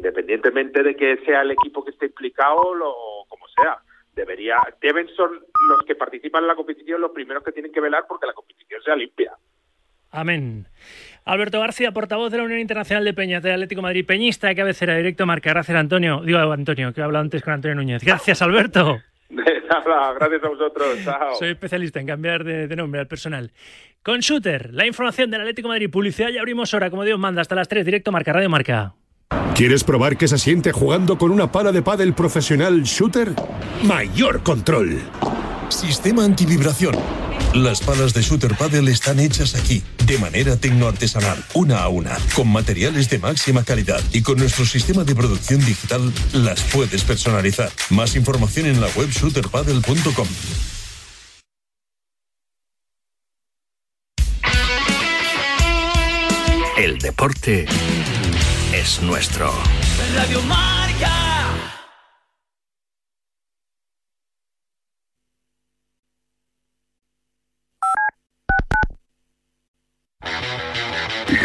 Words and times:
independientemente 0.00 0.82
de 0.82 0.96
que 0.96 1.18
sea 1.26 1.42
el 1.42 1.50
equipo 1.50 1.84
que 1.84 1.90
esté 1.90 2.06
implicado 2.06 2.56
o 2.56 3.26
como 3.28 3.46
sea. 3.48 3.78
Debería, 4.14 4.56
deben 4.80 5.08
son 5.14 5.32
los 5.68 5.86
que 5.86 5.94
participan 5.94 6.42
en 6.42 6.48
la 6.48 6.56
competición 6.56 7.00
los 7.00 7.12
primeros 7.12 7.44
que 7.44 7.52
tienen 7.52 7.70
que 7.70 7.80
velar 7.80 8.04
porque 8.08 8.26
la 8.26 8.32
competición 8.32 8.82
sea 8.82 8.96
limpia. 8.96 9.32
Amén. 10.10 10.66
Alberto 11.24 11.60
García, 11.60 11.92
portavoz 11.92 12.32
de 12.32 12.38
la 12.38 12.44
Unión 12.44 12.58
Internacional 12.58 13.04
de 13.04 13.14
Peñas 13.14 13.42
del 13.42 13.52
Atlético 13.52 13.82
Madrid, 13.82 14.04
peñista 14.04 14.48
de 14.48 14.56
cabecera, 14.56 14.96
directo 14.96 15.26
marca. 15.26 15.50
Gracias, 15.50 15.76
Antonio. 15.76 16.22
Digo, 16.24 16.38
Antonio, 16.38 16.92
que 16.92 17.00
he 17.00 17.04
hablado 17.04 17.22
antes 17.22 17.42
con 17.42 17.52
Antonio 17.52 17.76
Núñez. 17.76 18.02
Gracias, 18.02 18.42
Alberto. 18.42 18.98
nada, 19.30 20.12
gracias 20.14 20.42
a 20.42 20.48
vosotros. 20.48 20.98
Chao. 21.04 21.34
Soy 21.36 21.50
especialista 21.50 22.00
en 22.00 22.06
cambiar 22.06 22.42
de, 22.42 22.74
nombre 22.74 23.00
al 23.00 23.06
personal. 23.06 23.52
Con 24.02 24.20
Shooter, 24.20 24.72
la 24.72 24.86
información 24.86 25.30
del 25.30 25.42
Atlético 25.42 25.68
de 25.68 25.74
Madrid, 25.74 25.90
publicidad, 25.90 26.30
ya 26.30 26.40
abrimos 26.40 26.74
hora, 26.74 26.90
como 26.90 27.04
Dios 27.04 27.18
manda, 27.18 27.42
hasta 27.42 27.54
las 27.54 27.68
3, 27.68 27.84
directo 27.84 28.10
marca, 28.10 28.32
Radio 28.32 28.48
Marca. 28.48 28.94
¿Quieres 29.54 29.84
probar 29.84 30.16
qué 30.16 30.26
se 30.26 30.38
siente 30.38 30.72
jugando 30.72 31.18
con 31.18 31.30
una 31.30 31.52
pala 31.52 31.70
de 31.72 31.82
pádel 31.82 32.14
profesional 32.14 32.82
Shooter? 32.82 33.34
Mayor 33.82 34.42
control. 34.42 35.00
Sistema 35.68 36.24
antivibración 36.24 36.96
las 37.54 37.80
palas 37.80 38.14
de 38.14 38.22
Shooter 38.22 38.54
Paddle 38.54 38.92
están 38.92 39.18
hechas 39.18 39.56
aquí, 39.56 39.82
de 40.06 40.18
manera 40.18 40.56
tecnoartesanal, 40.56 41.44
una 41.54 41.82
a 41.82 41.88
una, 41.88 42.16
con 42.36 42.46
materiales 42.46 43.10
de 43.10 43.18
máxima 43.18 43.64
calidad 43.64 44.00
y 44.12 44.22
con 44.22 44.38
nuestro 44.38 44.64
sistema 44.64 45.02
de 45.02 45.16
producción 45.16 45.58
digital 45.58 46.12
las 46.32 46.62
puedes 46.62 47.02
personalizar. 47.02 47.68
Más 47.90 48.14
información 48.14 48.66
en 48.66 48.80
la 48.80 48.86
web 48.94 49.10
shooterpaddle.com. 49.10 50.28
El 56.78 56.98
deporte 56.98 57.66
es 58.80 59.02
nuestro. 59.02 59.52
Radio 60.14 60.40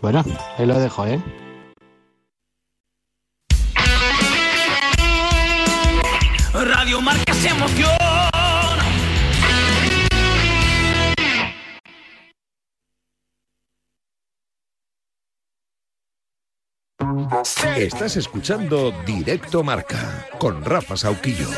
Bueno, 0.00 0.24
ahí 0.58 0.66
lo 0.66 0.78
dejo, 0.78 1.06
¿eh? 1.06 1.22
Radio 6.52 7.00
Marca 7.00 7.32
se 7.32 7.48
emoción. 7.48 7.90
Estás 17.76 18.16
escuchando 18.16 18.92
Directo 19.06 19.62
Marca 19.62 20.26
con 20.38 20.64
Rafa 20.64 20.96
Sauquillo. 20.96 21.48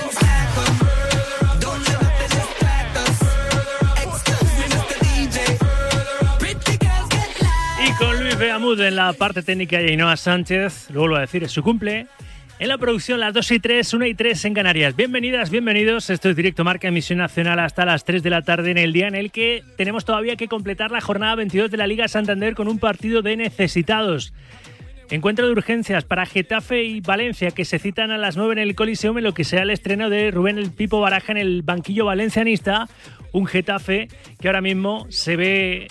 Beamud 8.38 8.80
en 8.80 8.96
la 8.96 9.12
parte 9.12 9.42
técnica 9.42 9.80
y 9.80 9.90
Ainhoa 9.90 10.16
Sánchez, 10.16 10.90
luego 10.90 11.06
lo 11.06 11.12
voy 11.14 11.18
a 11.18 11.20
decir, 11.22 11.44
es 11.44 11.52
su 11.52 11.62
cumple. 11.62 12.06
En 12.58 12.68
la 12.68 12.78
producción, 12.78 13.20
las 13.20 13.32
2 13.32 13.52
y 13.52 13.60
3, 13.60 13.94
1 13.94 14.06
y 14.06 14.14
3 14.14 14.44
en 14.46 14.54
Canarias. 14.54 14.96
Bienvenidas, 14.96 15.50
bienvenidos. 15.50 16.10
Esto 16.10 16.30
es 16.30 16.36
Directo 16.36 16.64
Marca, 16.64 16.88
emisión 16.88 17.18
nacional 17.18 17.60
hasta 17.60 17.84
las 17.84 18.04
3 18.04 18.22
de 18.22 18.30
la 18.30 18.42
tarde 18.42 18.72
en 18.72 18.78
el 18.78 18.92
día 18.92 19.06
en 19.06 19.14
el 19.14 19.30
que 19.30 19.62
tenemos 19.76 20.04
todavía 20.04 20.34
que 20.34 20.48
completar 20.48 20.90
la 20.90 21.00
jornada 21.00 21.36
22 21.36 21.70
de 21.70 21.76
la 21.76 21.86
Liga 21.86 22.08
Santander 22.08 22.54
con 22.54 22.66
un 22.66 22.78
partido 22.78 23.22
de 23.22 23.36
necesitados. 23.36 24.32
Encuentro 25.10 25.46
de 25.46 25.52
urgencias 25.52 26.04
para 26.04 26.26
Getafe 26.26 26.82
y 26.82 27.00
Valencia 27.00 27.52
que 27.52 27.64
se 27.64 27.78
citan 27.78 28.10
a 28.10 28.18
las 28.18 28.36
9 28.36 28.54
en 28.54 28.58
el 28.58 28.74
Coliseum 28.74 29.18
en 29.18 29.24
lo 29.24 29.34
que 29.34 29.44
será 29.44 29.62
el 29.62 29.70
estreno 29.70 30.10
de 30.10 30.30
Rubén 30.32 30.58
el 30.58 30.72
Pipo 30.72 31.00
Baraja 31.00 31.32
en 31.32 31.38
el 31.38 31.62
banquillo 31.62 32.06
valencianista. 32.06 32.88
Un 33.32 33.46
Getafe 33.46 34.08
que 34.40 34.48
ahora 34.48 34.60
mismo 34.60 35.06
se 35.10 35.36
ve 35.36 35.88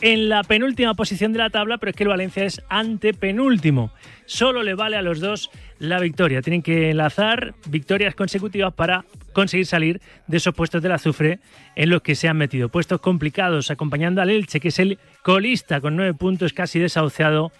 en 0.00 0.28
la 0.28 0.42
penúltima 0.44 0.94
posición 0.94 1.32
de 1.32 1.38
la 1.38 1.50
tabla, 1.50 1.78
pero 1.78 1.90
es 1.90 1.96
que 1.96 2.04
el 2.04 2.08
Valencia 2.08 2.44
es 2.44 2.62
antepenúltimo. 2.68 3.90
Solo 4.26 4.62
le 4.62 4.74
vale 4.74 4.96
a 4.96 5.02
los 5.02 5.20
dos 5.20 5.50
la 5.78 6.00
victoria. 6.00 6.42
Tienen 6.42 6.62
que 6.62 6.90
enlazar 6.90 7.54
victorias 7.66 8.14
consecutivas 8.14 8.74
para 8.74 9.04
conseguir 9.32 9.66
salir 9.66 10.00
de 10.26 10.36
esos 10.36 10.54
puestos 10.54 10.82
del 10.82 10.92
azufre 10.92 11.40
en 11.76 11.90
los 11.90 12.02
que 12.02 12.14
se 12.14 12.28
han 12.28 12.36
metido. 12.36 12.68
Puestos 12.68 13.00
complicados, 13.00 13.70
acompañando 13.70 14.20
al 14.20 14.30
Elche, 14.30 14.60
que 14.60 14.68
es 14.68 14.78
el 14.78 14.98
colista 15.22 15.80
con 15.80 15.96
nueve 15.96 16.14
puntos 16.14 16.52
casi 16.52 16.78
desahuciado 16.78 17.52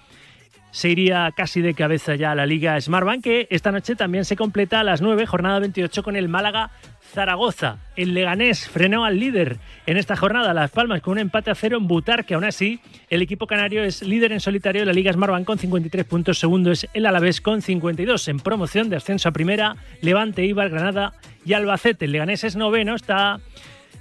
se 0.70 0.90
iría 0.90 1.32
casi 1.36 1.60
de 1.60 1.74
cabeza 1.74 2.14
ya 2.14 2.32
a 2.32 2.34
la 2.34 2.46
Liga 2.46 2.80
Smartbank, 2.80 3.22
que 3.22 3.46
esta 3.50 3.72
noche 3.72 3.96
también 3.96 4.24
se 4.24 4.36
completa 4.36 4.80
a 4.80 4.84
las 4.84 5.00
9, 5.00 5.26
jornada 5.26 5.58
28, 5.58 6.02
con 6.02 6.16
el 6.16 6.28
Málaga 6.28 6.70
Zaragoza. 7.12 7.78
El 7.96 8.14
Leganés 8.14 8.68
frenó 8.68 9.04
al 9.04 9.18
líder 9.18 9.56
en 9.86 9.96
esta 9.96 10.16
jornada, 10.16 10.52
Las 10.52 10.70
Palmas, 10.70 11.00
con 11.00 11.12
un 11.12 11.18
empate 11.18 11.50
a 11.50 11.54
cero 11.54 11.78
en 11.78 11.88
Butar, 11.88 12.24
que 12.24 12.34
aún 12.34 12.44
así 12.44 12.80
el 13.08 13.22
equipo 13.22 13.46
canario 13.46 13.82
es 13.82 14.02
líder 14.02 14.32
en 14.32 14.40
solitario 14.40 14.82
de 14.82 14.86
la 14.86 14.92
Liga 14.92 15.12
Smartbank 15.12 15.46
con 15.46 15.58
53 15.58 16.04
puntos. 16.04 16.38
Segundo 16.38 16.70
es 16.70 16.86
el 16.92 17.06
Alavés 17.06 17.40
con 17.40 17.62
52. 17.62 18.28
En 18.28 18.40
promoción 18.40 18.90
de 18.90 18.96
ascenso 18.96 19.28
a 19.28 19.32
primera, 19.32 19.76
Levante, 20.02 20.44
Ibar, 20.44 20.68
Granada 20.68 21.14
y 21.44 21.54
Albacete. 21.54 22.04
El 22.04 22.12
Leganés 22.12 22.44
es 22.44 22.56
noveno, 22.56 22.94
está 22.94 23.40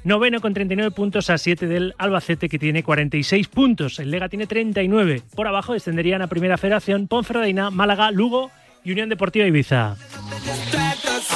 Noveno 0.07 0.39
con 0.39 0.54
39 0.54 0.92
puntos 0.92 1.30
a 1.30 1.38
7 1.38 1.68
del 1.68 1.94
Albacete 1.98 2.48
que 2.48 2.57
tiene 2.57 2.81
46 2.81 3.50
puntos. 3.50 4.00
El 4.00 4.09
Lega 4.09 4.30
tiene 4.30 4.48
39. 4.48 5.21
Por 5.36 5.48
abajo 5.48 5.74
descenderían 5.74 6.21
a 6.21 6.27
Primera 6.27 6.57
Federación 6.57 7.09
Ponferradina, 7.09 7.71
Málaga, 7.71 8.09
Lugo 8.12 8.50
y 8.86 8.94
Unión 8.94 9.09
Deportiva 9.09 9.45
Ibiza. 9.45 9.98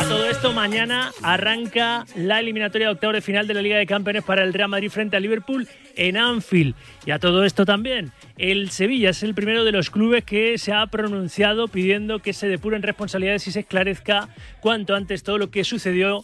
todo 0.07 0.25
esto, 0.25 0.53
mañana 0.53 1.11
arranca 1.21 2.05
la 2.15 2.39
eliminatoria 2.39 2.87
de 2.87 2.93
octavos 2.93 3.15
de 3.15 3.21
final 3.21 3.45
de 3.45 3.55
la 3.55 3.61
Liga 3.61 3.75
de 3.75 3.85
Campeones 3.85 4.23
para 4.23 4.41
el 4.41 4.53
Real 4.53 4.69
Madrid 4.69 4.89
frente 4.89 5.17
al 5.17 5.23
Liverpool 5.23 5.67
en 5.97 6.15
Anfield. 6.15 6.73
Y 7.05 7.11
a 7.11 7.19
todo 7.19 7.43
esto 7.43 7.65
también, 7.65 8.13
el 8.37 8.69
Sevilla 8.69 9.09
es 9.09 9.21
el 9.21 9.35
primero 9.35 9.65
de 9.65 9.73
los 9.73 9.89
clubes 9.89 10.23
que 10.23 10.57
se 10.57 10.71
ha 10.71 10.87
pronunciado 10.87 11.67
pidiendo 11.67 12.19
que 12.19 12.31
se 12.31 12.47
depuren 12.47 12.83
responsabilidades 12.83 13.45
y 13.47 13.51
se 13.51 13.59
esclarezca 13.59 14.29
cuanto 14.61 14.95
antes 14.95 15.23
todo 15.23 15.37
lo 15.37 15.51
que 15.51 15.65
sucedió 15.65 16.23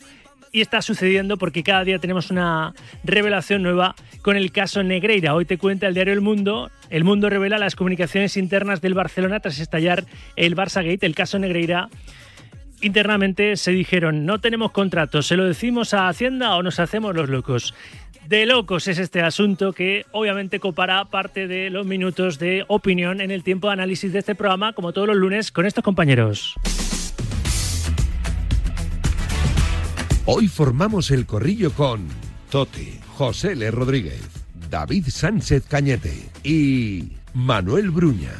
y 0.52 0.62
está 0.62 0.82
sucediendo 0.82 1.38
porque 1.38 1.64
cada 1.64 1.84
día 1.84 2.00
tenemos 2.00 2.32
una 2.32 2.74
revelación 3.04 3.64
nueva 3.64 3.96
con 4.22 4.38
el 4.38 4.52
caso 4.52 4.84
Negreira. 4.84 5.34
Hoy 5.34 5.46
te 5.46 5.58
cuenta 5.58 5.88
el 5.88 5.94
diario 5.94 6.14
El 6.14 6.22
Mundo. 6.22 6.72
El 6.90 7.04
Mundo 7.04 7.30
revela 7.30 7.58
las 7.58 7.76
comunicaciones 7.76 8.38
internas 8.38 8.82
del 8.82 8.94
Barcelona 8.94 9.40
tras 9.40 9.60
estallar 9.60 10.06
el 10.36 10.56
Barça 10.56 10.84
Gate, 10.84 11.06
el 11.06 11.16
caso 11.16 11.40
Negreira. 11.40 11.90
Internamente 12.82 13.58
se 13.58 13.72
dijeron, 13.72 14.26
no 14.26 14.40
tenemos 14.40 14.72
contrato, 14.72 15.24
¿se 15.24 15.36
lo 15.36 15.46
decimos 15.46 15.96
a 15.96 16.08
Hacienda 16.08 16.56
o 16.56 16.62
nos 16.62 16.80
hacemos 16.80 17.16
los 17.16 17.28
locos? 17.28 17.74
De 18.28 18.46
locos 18.46 18.88
es 18.88 19.00
este 19.00 19.22
asunto 19.22 19.72
que 19.72 20.06
obviamente 20.12 20.60
copará 20.60 21.06
parte 21.06 21.48
de 21.48 21.70
los 21.70 21.86
minutos 21.86 22.38
de 22.40 22.66
opinión 22.68 23.22
en 23.22 23.32
el 23.32 23.42
tiempo 23.42 23.68
de 23.68 23.74
análisis 23.74 24.12
de 24.12 24.20
este 24.20 24.36
programa, 24.36 24.74
como 24.74 24.92
todos 24.92 25.08
los 25.08 25.16
lunes, 25.16 25.52
con 25.52 25.66
estos 25.66 25.84
compañeros. 25.84 26.56
Hoy 30.30 30.50
formamos 30.50 31.10
el 31.12 31.26
corrillo 31.26 31.72
con 31.72 32.06
Toti, 32.52 33.00
José 33.16 33.54
L. 33.54 33.72
Rodríguez, 33.72 34.20
David 34.70 35.06
Sánchez 35.08 35.64
Cañete 35.70 36.30
y 36.44 37.14
Manuel 37.34 37.92
Bruña. 37.92 38.34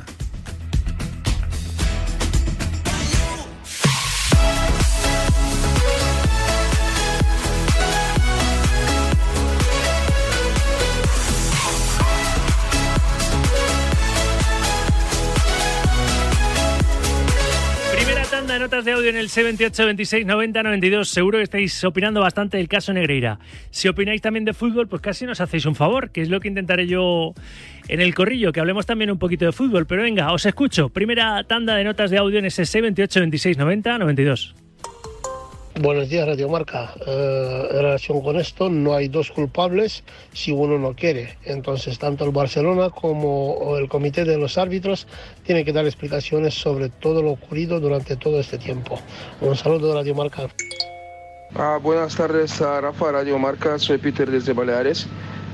Notas 18.68 18.84
de 18.84 18.92
audio 18.92 19.10
en 19.10 19.16
el 19.16 19.30
C28 19.30 19.86
26 19.86 20.26
90 20.26 20.62
92. 20.62 21.08
Seguro 21.08 21.38
que 21.38 21.44
estáis 21.46 21.82
opinando 21.86 22.20
bastante 22.20 22.58
del 22.58 22.68
caso 22.68 22.92
Negreira. 22.92 23.40
Si 23.70 23.88
opináis 23.88 24.22
también 24.22 24.44
de 24.44 24.54
fútbol, 24.54 24.90
pues 24.90 25.02
casi 25.02 25.26
nos 25.26 25.40
hacéis 25.40 25.66
un 25.66 25.74
favor, 25.74 26.12
que 26.12 26.22
es 26.22 26.28
lo 26.28 26.42
que 26.42 26.50
intentaré 26.50 26.86
yo 26.86 27.34
en 27.88 28.02
el 28.02 28.14
corrillo, 28.14 28.52
que 28.52 28.60
hablemos 28.60 28.86
también 28.86 29.10
un 29.10 29.20
poquito 29.20 29.46
de 29.46 29.54
fútbol. 29.54 29.88
Pero 29.88 30.02
venga, 30.02 30.34
os 30.34 30.46
escucho. 30.46 30.90
Primera 30.90 31.46
tanda 31.46 31.76
de 31.76 31.86
notas 31.86 32.12
de 32.12 32.18
audio 32.18 32.40
en 32.40 32.46
ese 32.46 32.64
C28 32.64 33.20
26 33.22 33.58
90 33.58 34.00
92. 34.00 34.67
Buenos 35.80 36.10
días, 36.10 36.26
Radio 36.26 36.50
Marca. 36.50 36.92
Eh, 37.06 37.68
en 37.70 37.78
relación 37.78 38.22
con 38.22 38.38
esto, 38.38 38.68
no 38.68 38.96
hay 38.96 39.10
dos 39.10 39.30
culpables 39.30 40.04
si 40.34 40.52
uno 40.52 40.80
no 40.80 40.96
quiere. 40.96 41.38
Entonces, 41.44 42.00
tanto 42.00 42.26
el 42.26 42.32
Barcelona 42.32 42.90
como 42.90 43.78
el 43.78 43.88
comité 43.88 44.26
de 44.26 44.38
los 44.38 44.58
árbitros 44.58 45.08
tienen 45.44 45.66
que 45.66 45.74
dar 45.74 45.86
explicaciones 45.86 46.56
sobre 46.56 46.90
todo 46.90 47.22
lo 47.22 47.32
ocurrido 47.32 47.80
durante 47.80 48.16
todo 48.16 48.40
este 48.40 48.58
tiempo. 48.58 49.00
Un 49.40 49.56
saludo 49.56 49.94
Radio 49.94 50.16
Marca. 50.16 50.48
Ah, 51.54 51.78
buenas 51.82 52.16
tardes, 52.16 52.60
Rafa 52.60 53.12
Radio 53.12 53.38
Marca. 53.38 53.78
Soy 53.78 54.00
Peter 54.00 54.32
desde 54.32 54.54
Baleares. 54.54 55.08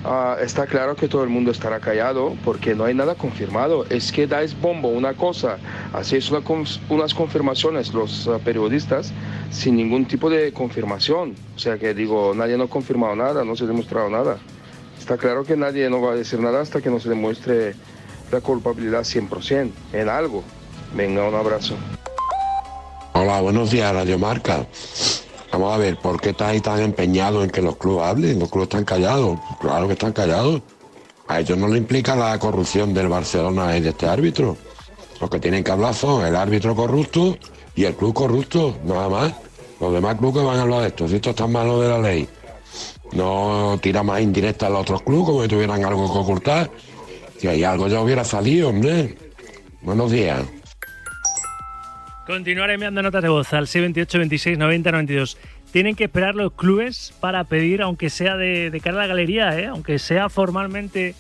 Ah, 0.06 0.36
está 0.42 0.68
claro 0.68 0.96
que 0.98 1.08
todo 1.08 1.24
el 1.24 1.30
mundo 1.30 1.52
estará 1.52 1.80
callado 1.80 2.36
porque 2.44 2.76
no 2.76 2.84
hay 2.84 2.94
nada 2.94 3.16
confirmado. 3.16 3.86
Es 3.90 4.12
que 4.12 4.28
dais 4.28 4.60
bombo 4.60 4.90
una 4.90 5.14
cosa, 5.14 5.58
hacéis 5.94 6.30
una 6.30 6.42
cons- 6.42 6.80
unas 6.90 7.14
confirmaciones 7.14 7.94
los 7.94 8.28
ah, 8.28 8.38
periodistas 8.44 9.14
sin 9.50 9.78
ningún 9.78 10.06
tipo 10.06 10.30
de 10.30 10.52
confirmación. 10.52 11.36
O 11.56 11.60
sea 11.60 11.78
que 11.78 11.94
digo, 11.94 12.34
nadie 12.36 12.58
no 12.58 12.66
ha 12.66 12.70
confirmado 12.70 13.16
nada, 13.16 13.46
no 13.46 13.56
se 13.56 13.64
ha 13.64 13.68
demostrado 13.68 14.10
nada. 14.10 14.38
Está 15.00 15.18
claro 15.18 15.46
que 15.46 15.56
nadie 15.56 15.90
no 15.90 16.02
va 16.02 16.12
a 16.12 16.16
decir 16.16 16.40
nada 16.40 16.60
hasta 16.62 16.82
que 16.82 16.90
no 16.90 17.00
se 17.00 17.08
demuestre 17.10 17.74
la 18.32 18.42
culpabilidad 18.42 19.02
100% 19.04 19.72
en 19.94 20.10
algo. 20.10 20.44
Venga, 20.96 21.28
un 21.28 21.36
abrazo. 21.36 21.76
Hola, 23.14 23.40
buenos 23.42 23.72
días, 23.72 23.94
Radio 23.94 24.20
Marca. 24.20 24.66
Vamos 25.54 25.76
a 25.76 25.78
ver, 25.78 25.98
¿por 25.98 26.20
qué 26.20 26.32
estáis 26.32 26.64
tan 26.64 26.80
empeñados 26.80 27.44
en 27.44 27.52
que 27.52 27.62
los 27.62 27.76
clubes 27.76 28.08
hablen? 28.08 28.40
Los 28.40 28.50
clubes 28.50 28.70
están 28.70 28.86
callados. 28.86 29.38
Claro 29.62 29.86
que 29.86 29.94
están 29.94 30.12
callados. 30.12 30.64
A 31.28 31.42
ellos 31.42 31.56
no 31.60 31.68
le 31.68 31.78
implica 31.78 32.16
la 32.16 32.40
corrupción 32.40 32.92
del 32.92 33.08
Barcelona 33.08 33.78
y 33.78 33.82
de 33.82 33.90
este 33.90 34.08
árbitro. 34.08 34.58
Los 35.22 35.30
que 35.30 35.40
tienen 35.40 35.64
que 35.64 35.70
hablar 35.70 35.94
son 35.94 36.26
el 36.26 36.36
árbitro 36.36 36.76
corrupto 36.76 37.38
y 37.76 37.84
el 37.84 37.94
club 37.96 38.16
corrupto, 38.16 38.78
nada 38.84 39.08
más. 39.10 39.34
Los 39.80 39.94
demás 39.94 40.16
clubes 40.16 40.44
van 40.44 40.58
a 40.58 40.64
hablar 40.64 40.82
de 40.82 40.88
esto. 40.88 41.08
Si 41.08 41.18
esto 41.18 41.30
está 41.30 41.46
manos 41.46 41.82
de 41.82 41.88
la 41.88 42.00
ley, 42.00 42.28
no 43.12 43.78
tira 43.80 44.02
más 44.02 44.22
indirecta 44.22 44.66
a 44.66 44.70
los 44.72 44.82
otros 44.82 45.04
clubes 45.04 45.26
como 45.28 45.44
si 45.44 45.50
tuvieran 45.50 45.86
algo 45.86 46.12
que 46.12 46.18
ocultar. 46.18 46.72
Si 47.38 47.48
hay 47.48 47.64
algo 47.64 47.88
ya 47.88 48.02
hubiera 48.02 48.24
salido, 48.24 48.70
hombre. 48.70 49.16
Buenos 49.84 50.10
días. 50.10 50.42
Continuaré 52.26 52.76
enviando 52.76 53.04
notas 53.04 53.22
de 53.22 53.28
voz 53.28 53.52
al 53.52 53.68
628 53.68 54.18
26 54.18 54.58
90 54.58 54.92
92. 54.94 55.38
Tienen 55.74 55.96
que 55.96 56.06
esperar 56.06 56.36
los 56.36 56.54
clubes 56.54 57.14
para 57.20 57.44
pedir, 57.44 57.82
aunque 57.82 58.10
sea 58.10 58.38
de, 58.38 58.80
cara 58.82 58.98
a 58.98 59.02
la 59.02 59.08
galería, 59.08 59.60
¿eh? 59.60 59.66
aunque 59.66 60.00
sea 60.00 60.30
formalmente 60.30 61.16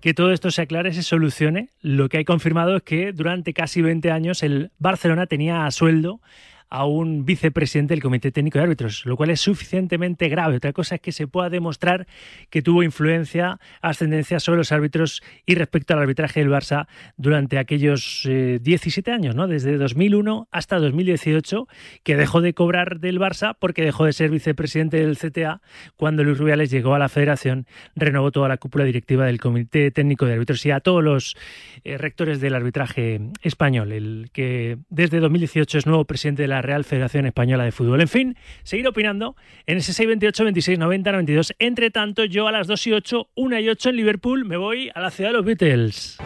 que 0.00 0.14
todo 0.14 0.32
esto 0.32 0.50
se 0.50 0.62
aclare, 0.62 0.92
se 0.92 1.04
solucione. 1.04 1.68
Lo 1.80 2.08
que 2.08 2.16
hay 2.16 2.24
confirmado 2.24 2.76
es 2.76 2.82
que 2.82 3.12
durante 3.12 3.52
casi 3.52 3.82
20 3.82 4.10
años 4.10 4.42
el 4.42 4.72
Barcelona 4.80 5.26
tenía 5.26 5.64
a 5.64 5.70
sueldo 5.70 6.20
a 6.70 6.84
un 6.84 7.24
vicepresidente 7.24 7.94
del 7.94 8.02
Comité 8.02 8.30
Técnico 8.30 8.58
de 8.58 8.64
Árbitros, 8.64 9.04
lo 9.06 9.16
cual 9.16 9.30
es 9.30 9.40
suficientemente 9.40 10.28
grave. 10.28 10.56
Otra 10.56 10.72
cosa 10.72 10.96
es 10.96 11.00
que 11.00 11.12
se 11.12 11.26
pueda 11.26 11.48
demostrar 11.50 12.06
que 12.50 12.62
tuvo 12.62 12.82
influencia, 12.82 13.58
ascendencia 13.80 14.40
sobre 14.40 14.58
los 14.58 14.72
árbitros 14.72 15.22
y 15.46 15.54
respecto 15.54 15.94
al 15.94 16.00
arbitraje 16.00 16.40
del 16.40 16.50
Barça 16.50 16.86
durante 17.16 17.58
aquellos 17.58 18.24
eh, 18.26 18.58
17 18.62 19.10
años, 19.10 19.34
¿no? 19.34 19.46
Desde 19.48 19.76
2001 19.76 20.48
hasta 20.50 20.78
2018, 20.78 21.68
que 22.02 22.16
dejó 22.16 22.40
de 22.40 22.54
cobrar 22.54 23.00
del 23.00 23.18
Barça 23.18 23.56
porque 23.58 23.82
dejó 23.82 24.04
de 24.04 24.12
ser 24.12 24.30
vicepresidente 24.30 24.98
del 24.98 25.16
CTA 25.16 25.60
cuando 25.96 26.24
Luis 26.24 26.38
Rubiales 26.38 26.70
llegó 26.70 26.94
a 26.94 26.98
la 26.98 27.08
federación, 27.08 27.66
renovó 27.96 28.30
toda 28.30 28.48
la 28.48 28.58
cúpula 28.58 28.84
directiva 28.84 29.26
del 29.26 29.40
Comité 29.40 29.90
Técnico 29.90 30.26
de 30.26 30.34
Árbitros 30.34 30.64
y 30.66 30.70
a 30.70 30.80
todos 30.80 31.02
los 31.02 31.36
eh, 31.84 31.98
rectores 31.98 32.40
del 32.40 32.54
arbitraje 32.54 33.20
español, 33.42 33.92
el 33.92 34.30
que 34.32 34.78
desde 34.90 35.20
2018 35.20 35.78
es 35.78 35.86
nuevo 35.86 36.04
presidente 36.04 36.42
de 36.42 36.48
la 36.48 36.57
Real 36.62 36.84
Federación 36.84 37.26
Española 37.26 37.64
de 37.64 37.72
Fútbol. 37.72 38.00
En 38.00 38.08
fin, 38.08 38.36
seguir 38.62 38.86
opinando 38.88 39.36
en 39.66 39.78
ese 39.78 39.92
628 39.92 40.44
26 40.44 40.78
90 40.78 41.12
92. 41.12 41.54
Entre 41.58 41.90
tanto, 41.90 42.24
yo 42.24 42.48
a 42.48 42.52
las 42.52 42.66
2 42.66 42.86
y 42.86 42.92
8, 42.92 43.28
1 43.34 43.60
y 43.60 43.68
8 43.68 43.90
en 43.90 43.96
Liverpool, 43.96 44.44
me 44.44 44.56
voy 44.56 44.90
a 44.94 45.00
la 45.00 45.10
ciudad 45.10 45.30
de 45.30 45.36
los 45.36 45.44
Beatles. 45.44 46.18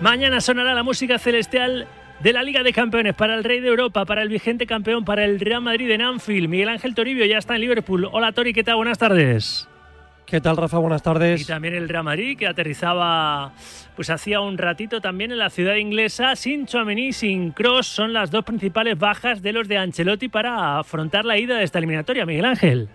Mañana 0.00 0.40
sonará 0.40 0.74
la 0.74 0.82
música 0.82 1.18
celestial 1.18 1.86
de 2.20 2.32
la 2.32 2.42
Liga 2.42 2.62
de 2.62 2.72
Campeones 2.72 3.14
para 3.14 3.34
el 3.34 3.44
Rey 3.44 3.60
de 3.60 3.68
Europa, 3.68 4.04
para 4.04 4.22
el 4.22 4.28
vigente 4.28 4.66
campeón, 4.66 5.04
para 5.04 5.24
el 5.24 5.40
Real 5.40 5.62
Madrid 5.62 5.90
en 5.90 6.02
Anfield. 6.02 6.48
Miguel 6.48 6.68
Ángel 6.68 6.94
Toribio 6.94 7.24
ya 7.24 7.38
está 7.38 7.54
en 7.54 7.62
Liverpool. 7.62 8.08
Hola 8.12 8.32
Tori, 8.32 8.52
¿qué 8.52 8.64
tal? 8.64 8.76
Buenas 8.76 8.98
tardes. 8.98 9.68
¿Qué 10.26 10.40
tal, 10.40 10.56
Rafa? 10.56 10.78
Buenas 10.78 11.02
tardes. 11.02 11.42
Y 11.42 11.44
también 11.44 11.74
el 11.74 11.88
Real 11.88 12.04
Madrid, 12.04 12.38
que 12.38 12.46
aterrizaba 12.46 13.52
pues 13.94 14.10
hacía 14.10 14.40
un 14.40 14.58
ratito 14.58 15.00
también 15.00 15.30
en 15.32 15.38
la 15.38 15.50
ciudad 15.50 15.74
inglesa. 15.76 16.34
Sin 16.34 16.66
Chouameni, 16.66 17.12
sin 17.12 17.52
Cross, 17.52 17.86
son 17.86 18.12
las 18.12 18.30
dos 18.30 18.44
principales 18.44 18.98
bajas 18.98 19.42
de 19.42 19.52
los 19.52 19.68
de 19.68 19.78
Ancelotti 19.78 20.28
para 20.28 20.78
afrontar 20.78 21.24
la 21.24 21.38
ida 21.38 21.58
de 21.58 21.64
esta 21.64 21.78
eliminatoria. 21.78 22.26
Miguel 22.26 22.46
Ángel. 22.46 22.88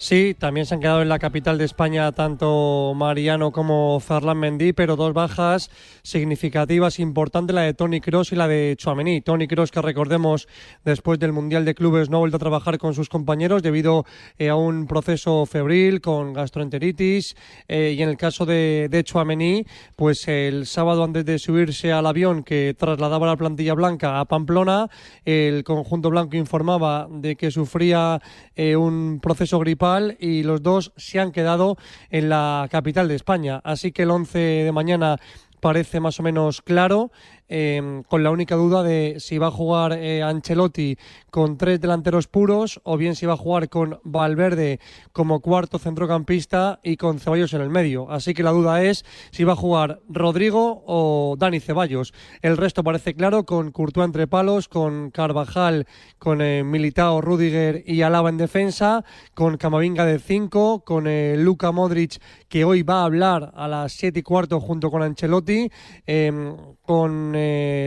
Sí, 0.00 0.36
también 0.38 0.64
se 0.64 0.74
han 0.74 0.80
quedado 0.80 1.02
en 1.02 1.08
la 1.08 1.18
capital 1.18 1.58
de 1.58 1.64
España 1.64 2.12
tanto 2.12 2.92
Mariano 2.94 3.50
como 3.50 3.98
Ferland 3.98 4.38
Mendy, 4.38 4.72
pero 4.72 4.94
dos 4.94 5.12
bajas 5.12 5.72
significativas, 6.02 7.00
importantes, 7.00 7.52
la 7.52 7.62
de 7.62 7.74
Tony 7.74 8.00
Cross 8.00 8.30
y 8.30 8.36
la 8.36 8.46
de 8.46 8.76
Chouameni. 8.78 9.22
Tony 9.22 9.48
Cross, 9.48 9.72
que 9.72 9.82
recordemos, 9.82 10.46
después 10.84 11.18
del 11.18 11.32
Mundial 11.32 11.64
de 11.64 11.74
Clubes 11.74 12.10
no 12.10 12.18
ha 12.18 12.20
vuelto 12.20 12.36
a 12.36 12.38
trabajar 12.38 12.78
con 12.78 12.94
sus 12.94 13.08
compañeros 13.08 13.60
debido 13.60 14.04
eh, 14.38 14.50
a 14.50 14.54
un 14.54 14.86
proceso 14.86 15.44
febril 15.46 16.00
con 16.00 16.32
gastroenteritis. 16.32 17.34
eh, 17.66 17.96
y 17.98 18.00
en 18.00 18.08
el 18.08 18.16
caso 18.16 18.46
de, 18.46 18.86
de 18.88 19.02
Chouameni, 19.02 19.66
pues 19.96 20.28
el 20.28 20.66
sábado 20.66 21.02
antes 21.02 21.24
de 21.24 21.40
subirse 21.40 21.90
al 21.90 22.06
avión 22.06 22.44
que 22.44 22.72
trasladaba 22.78 23.26
la 23.26 23.36
plantilla 23.36 23.74
blanca 23.74 24.20
a 24.20 24.26
Pamplona, 24.26 24.88
el 25.24 25.64
conjunto 25.64 26.08
blanco 26.08 26.36
informaba 26.36 27.08
de 27.10 27.34
que 27.34 27.50
sufría 27.50 28.22
eh, 28.54 28.76
un 28.76 29.18
proceso 29.20 29.58
gripal 29.58 29.87
y 30.18 30.42
los 30.42 30.62
dos 30.62 30.92
se 30.96 31.20
han 31.20 31.32
quedado 31.32 31.76
en 32.10 32.28
la 32.28 32.68
capital 32.70 33.08
de 33.08 33.14
España. 33.14 33.60
Así 33.64 33.92
que 33.92 34.02
el 34.02 34.10
11 34.10 34.38
de 34.38 34.72
mañana 34.72 35.16
parece 35.60 36.00
más 36.00 36.20
o 36.20 36.22
menos 36.22 36.62
claro. 36.62 37.10
Eh, 37.48 38.02
con 38.08 38.22
la 38.22 38.30
única 38.30 38.56
duda 38.56 38.82
de 38.82 39.16
si 39.18 39.38
va 39.38 39.48
a 39.48 39.50
jugar 39.50 39.92
eh, 39.92 40.22
Ancelotti 40.22 40.96
con 41.30 41.56
tres 41.56 41.80
delanteros 41.80 42.26
puros 42.26 42.80
o 42.84 42.96
bien 42.96 43.14
si 43.14 43.26
va 43.26 43.34
a 43.34 43.36
jugar 43.36 43.68
con 43.68 44.00
Valverde 44.04 44.80
como 45.12 45.40
cuarto 45.40 45.78
centrocampista 45.78 46.80
y 46.82 46.96
con 46.96 47.18
Ceballos 47.20 47.52
en 47.54 47.60
el 47.60 47.70
medio. 47.70 48.10
Así 48.10 48.34
que 48.34 48.42
la 48.42 48.50
duda 48.50 48.82
es 48.82 49.04
si 49.30 49.44
va 49.44 49.52
a 49.52 49.56
jugar 49.56 50.00
Rodrigo 50.08 50.82
o 50.86 51.36
Dani 51.38 51.60
Ceballos. 51.60 52.12
El 52.42 52.56
resto 52.56 52.82
parece 52.82 53.14
claro 53.14 53.44
con 53.44 53.70
Courtois 53.70 54.06
entre 54.06 54.26
palos, 54.26 54.68
con 54.68 55.10
Carvajal, 55.10 55.86
con 56.18 56.40
eh, 56.40 56.64
Militao, 56.64 57.20
Rudiger 57.20 57.82
y 57.86 58.02
Alaba 58.02 58.30
en 58.30 58.38
defensa, 58.38 59.04
con 59.34 59.56
Camavinga 59.56 60.04
de 60.04 60.18
5, 60.18 60.82
con 60.84 61.06
eh, 61.06 61.36
Luka 61.38 61.72
Modric 61.72 62.20
que 62.48 62.64
hoy 62.64 62.82
va 62.82 63.02
a 63.02 63.04
hablar 63.04 63.52
a 63.54 63.68
las 63.68 63.92
7 63.92 64.20
y 64.20 64.22
cuarto 64.22 64.60
junto 64.60 64.90
con 64.90 65.02
Ancelotti, 65.02 65.70
eh, 66.06 66.54
con 66.82 67.34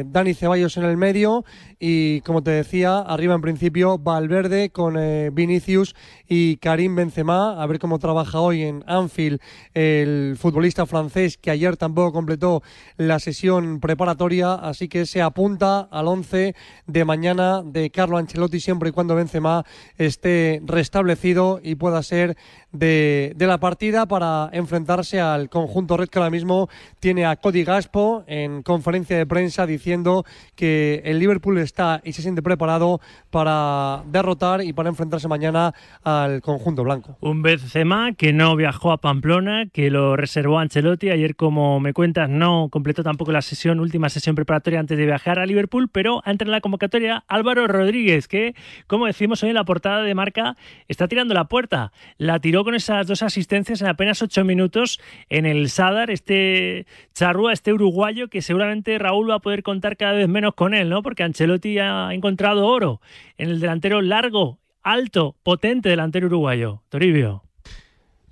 Dani 0.07 0.33
Ceballos 0.33 0.77
en 0.77 0.83
el 0.83 0.97
medio 0.97 1.43
y 1.79 2.21
como 2.21 2.43
te 2.43 2.51
decía, 2.51 2.99
arriba 2.99 3.35
en 3.35 3.41
principio 3.41 3.97
Valverde 3.97 4.69
con 4.69 4.97
eh, 4.97 5.29
Vinicius 5.33 5.95
y 6.27 6.57
Karim 6.57 6.95
Benzema, 6.95 7.61
a 7.61 7.65
ver 7.65 7.79
cómo 7.79 7.97
trabaja 7.97 8.39
hoy 8.39 8.61
en 8.63 8.83
Anfield 8.87 9.39
el 9.73 10.35
futbolista 10.37 10.85
francés 10.85 11.37
que 11.37 11.51
ayer 11.51 11.77
tampoco 11.77 12.13
completó 12.13 12.61
la 12.97 13.19
sesión 13.19 13.79
preparatoria, 13.79 14.53
así 14.53 14.87
que 14.87 15.05
se 15.05 15.21
apunta 15.21 15.87
al 15.91 16.07
11 16.07 16.55
de 16.87 17.05
mañana 17.05 17.63
de 17.63 17.89
Carlo 17.89 18.17
Ancelotti 18.17 18.59
siempre 18.59 18.89
y 18.89 18.91
cuando 18.91 19.15
Benzema 19.15 19.65
esté 19.97 20.61
restablecido 20.65 21.59
y 21.63 21.75
pueda 21.75 22.03
ser 22.03 22.37
de, 22.71 23.35
la 23.37 23.57
partida 23.59 24.05
para 24.05 24.49
enfrentarse 24.53 25.19
al 25.19 25.49
conjunto 25.49 25.97
red 25.97 26.07
que 26.07 26.19
ahora 26.19 26.31
mismo 26.31 26.69
tiene 26.99 27.25
a 27.25 27.35
Cody 27.35 27.63
Gaspo 27.63 28.23
en 28.27 28.63
conferencia 28.63 29.17
de 29.17 29.25
prensa 29.25 29.65
diciendo 29.65 30.25
que 30.55 31.01
el 31.05 31.19
Liverpool 31.19 31.57
está 31.57 32.01
y 32.03 32.13
se 32.13 32.21
siente 32.21 32.41
preparado 32.41 33.01
para 33.29 34.03
derrotar 34.07 34.63
y 34.63 34.73
para 34.73 34.89
enfrentarse 34.89 35.27
mañana 35.27 35.73
al 36.03 36.41
conjunto 36.41 36.83
blanco. 36.83 37.17
Un 37.19 37.41
Benzema 37.41 38.13
que 38.13 38.33
no 38.33 38.55
viajó 38.55 38.91
a 38.91 38.97
Pamplona, 38.97 39.65
que 39.71 39.89
lo 39.89 40.15
reservó 40.15 40.59
Ancelotti. 40.59 41.09
Ayer, 41.09 41.35
como 41.35 41.79
me 41.79 41.93
cuentas, 41.93 42.29
no 42.29 42.69
completó 42.69 43.03
tampoco 43.03 43.31
la 43.31 43.41
sesión, 43.41 43.79
última 43.79 44.09
sesión 44.09 44.35
preparatoria 44.35 44.79
antes 44.79 44.97
de 44.97 45.05
viajar 45.05 45.39
a 45.39 45.45
Liverpool, 45.45 45.89
pero 45.89 46.21
entra 46.25 46.45
en 46.45 46.51
la 46.51 46.61
convocatoria 46.61 47.23
Álvaro 47.27 47.67
Rodríguez, 47.67 48.27
que, 48.27 48.55
como 48.87 49.07
decimos 49.07 49.43
hoy 49.43 49.49
en 49.49 49.55
la 49.55 49.65
portada 49.65 50.03
de 50.03 50.15
marca, 50.15 50.55
está 50.87 51.07
tirando 51.07 51.33
la 51.33 51.45
puerta. 51.45 51.91
La 52.17 52.39
tiró 52.39 52.60
con 52.63 52.75
esas 52.75 53.07
dos 53.07 53.23
asistencias 53.23 53.81
en 53.81 53.87
apenas 53.87 54.21
ocho 54.21 54.43
minutos 54.45 54.99
en 55.29 55.45
el 55.45 55.69
Sadar, 55.69 56.09
este 56.11 56.85
charrúa, 57.13 57.53
este 57.53 57.73
uruguayo, 57.73 58.27
que 58.29 58.41
seguramente 58.41 58.97
Raúl 58.97 59.29
va 59.29 59.35
a 59.35 59.39
poder 59.39 59.63
contar 59.63 59.97
cada 59.97 60.13
vez 60.13 60.27
menos 60.27 60.53
con 60.55 60.73
él, 60.73 60.89
¿no? 60.89 61.01
Porque 61.03 61.23
Ancelotti 61.23 61.79
ha 61.79 62.13
encontrado 62.13 62.65
oro 62.67 63.01
en 63.37 63.49
el 63.49 63.59
delantero 63.59 64.01
largo, 64.01 64.59
alto, 64.83 65.35
potente 65.43 65.89
delantero 65.89 66.27
uruguayo. 66.27 66.81
Toribio. 66.89 67.43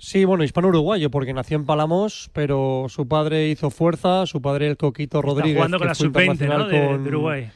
Sí, 0.01 0.23
bueno, 0.23 0.45
hispano-uruguayo, 0.45 1.11
porque 1.11 1.33
nació 1.33 1.57
en 1.57 1.65
Palamos, 1.65 2.29
pero 2.31 2.85
su 2.87 3.07
padre 3.09 3.49
hizo 3.49 3.69
fuerza, 3.69 4.25
su 4.27 4.41
padre 4.41 4.67
el 4.67 4.77
Coquito 4.77 5.21
Rodríguez. 5.21 5.57
Está 5.57 5.59
jugando 5.59 5.77
con 5.77 5.87
la 5.87 5.95
fue 5.95 6.05
sub-20 6.07 6.47
¿no? 6.47 6.67
de, 6.69 6.87
con- 6.87 7.03
de 7.03 7.09
Uruguay. 7.09 7.49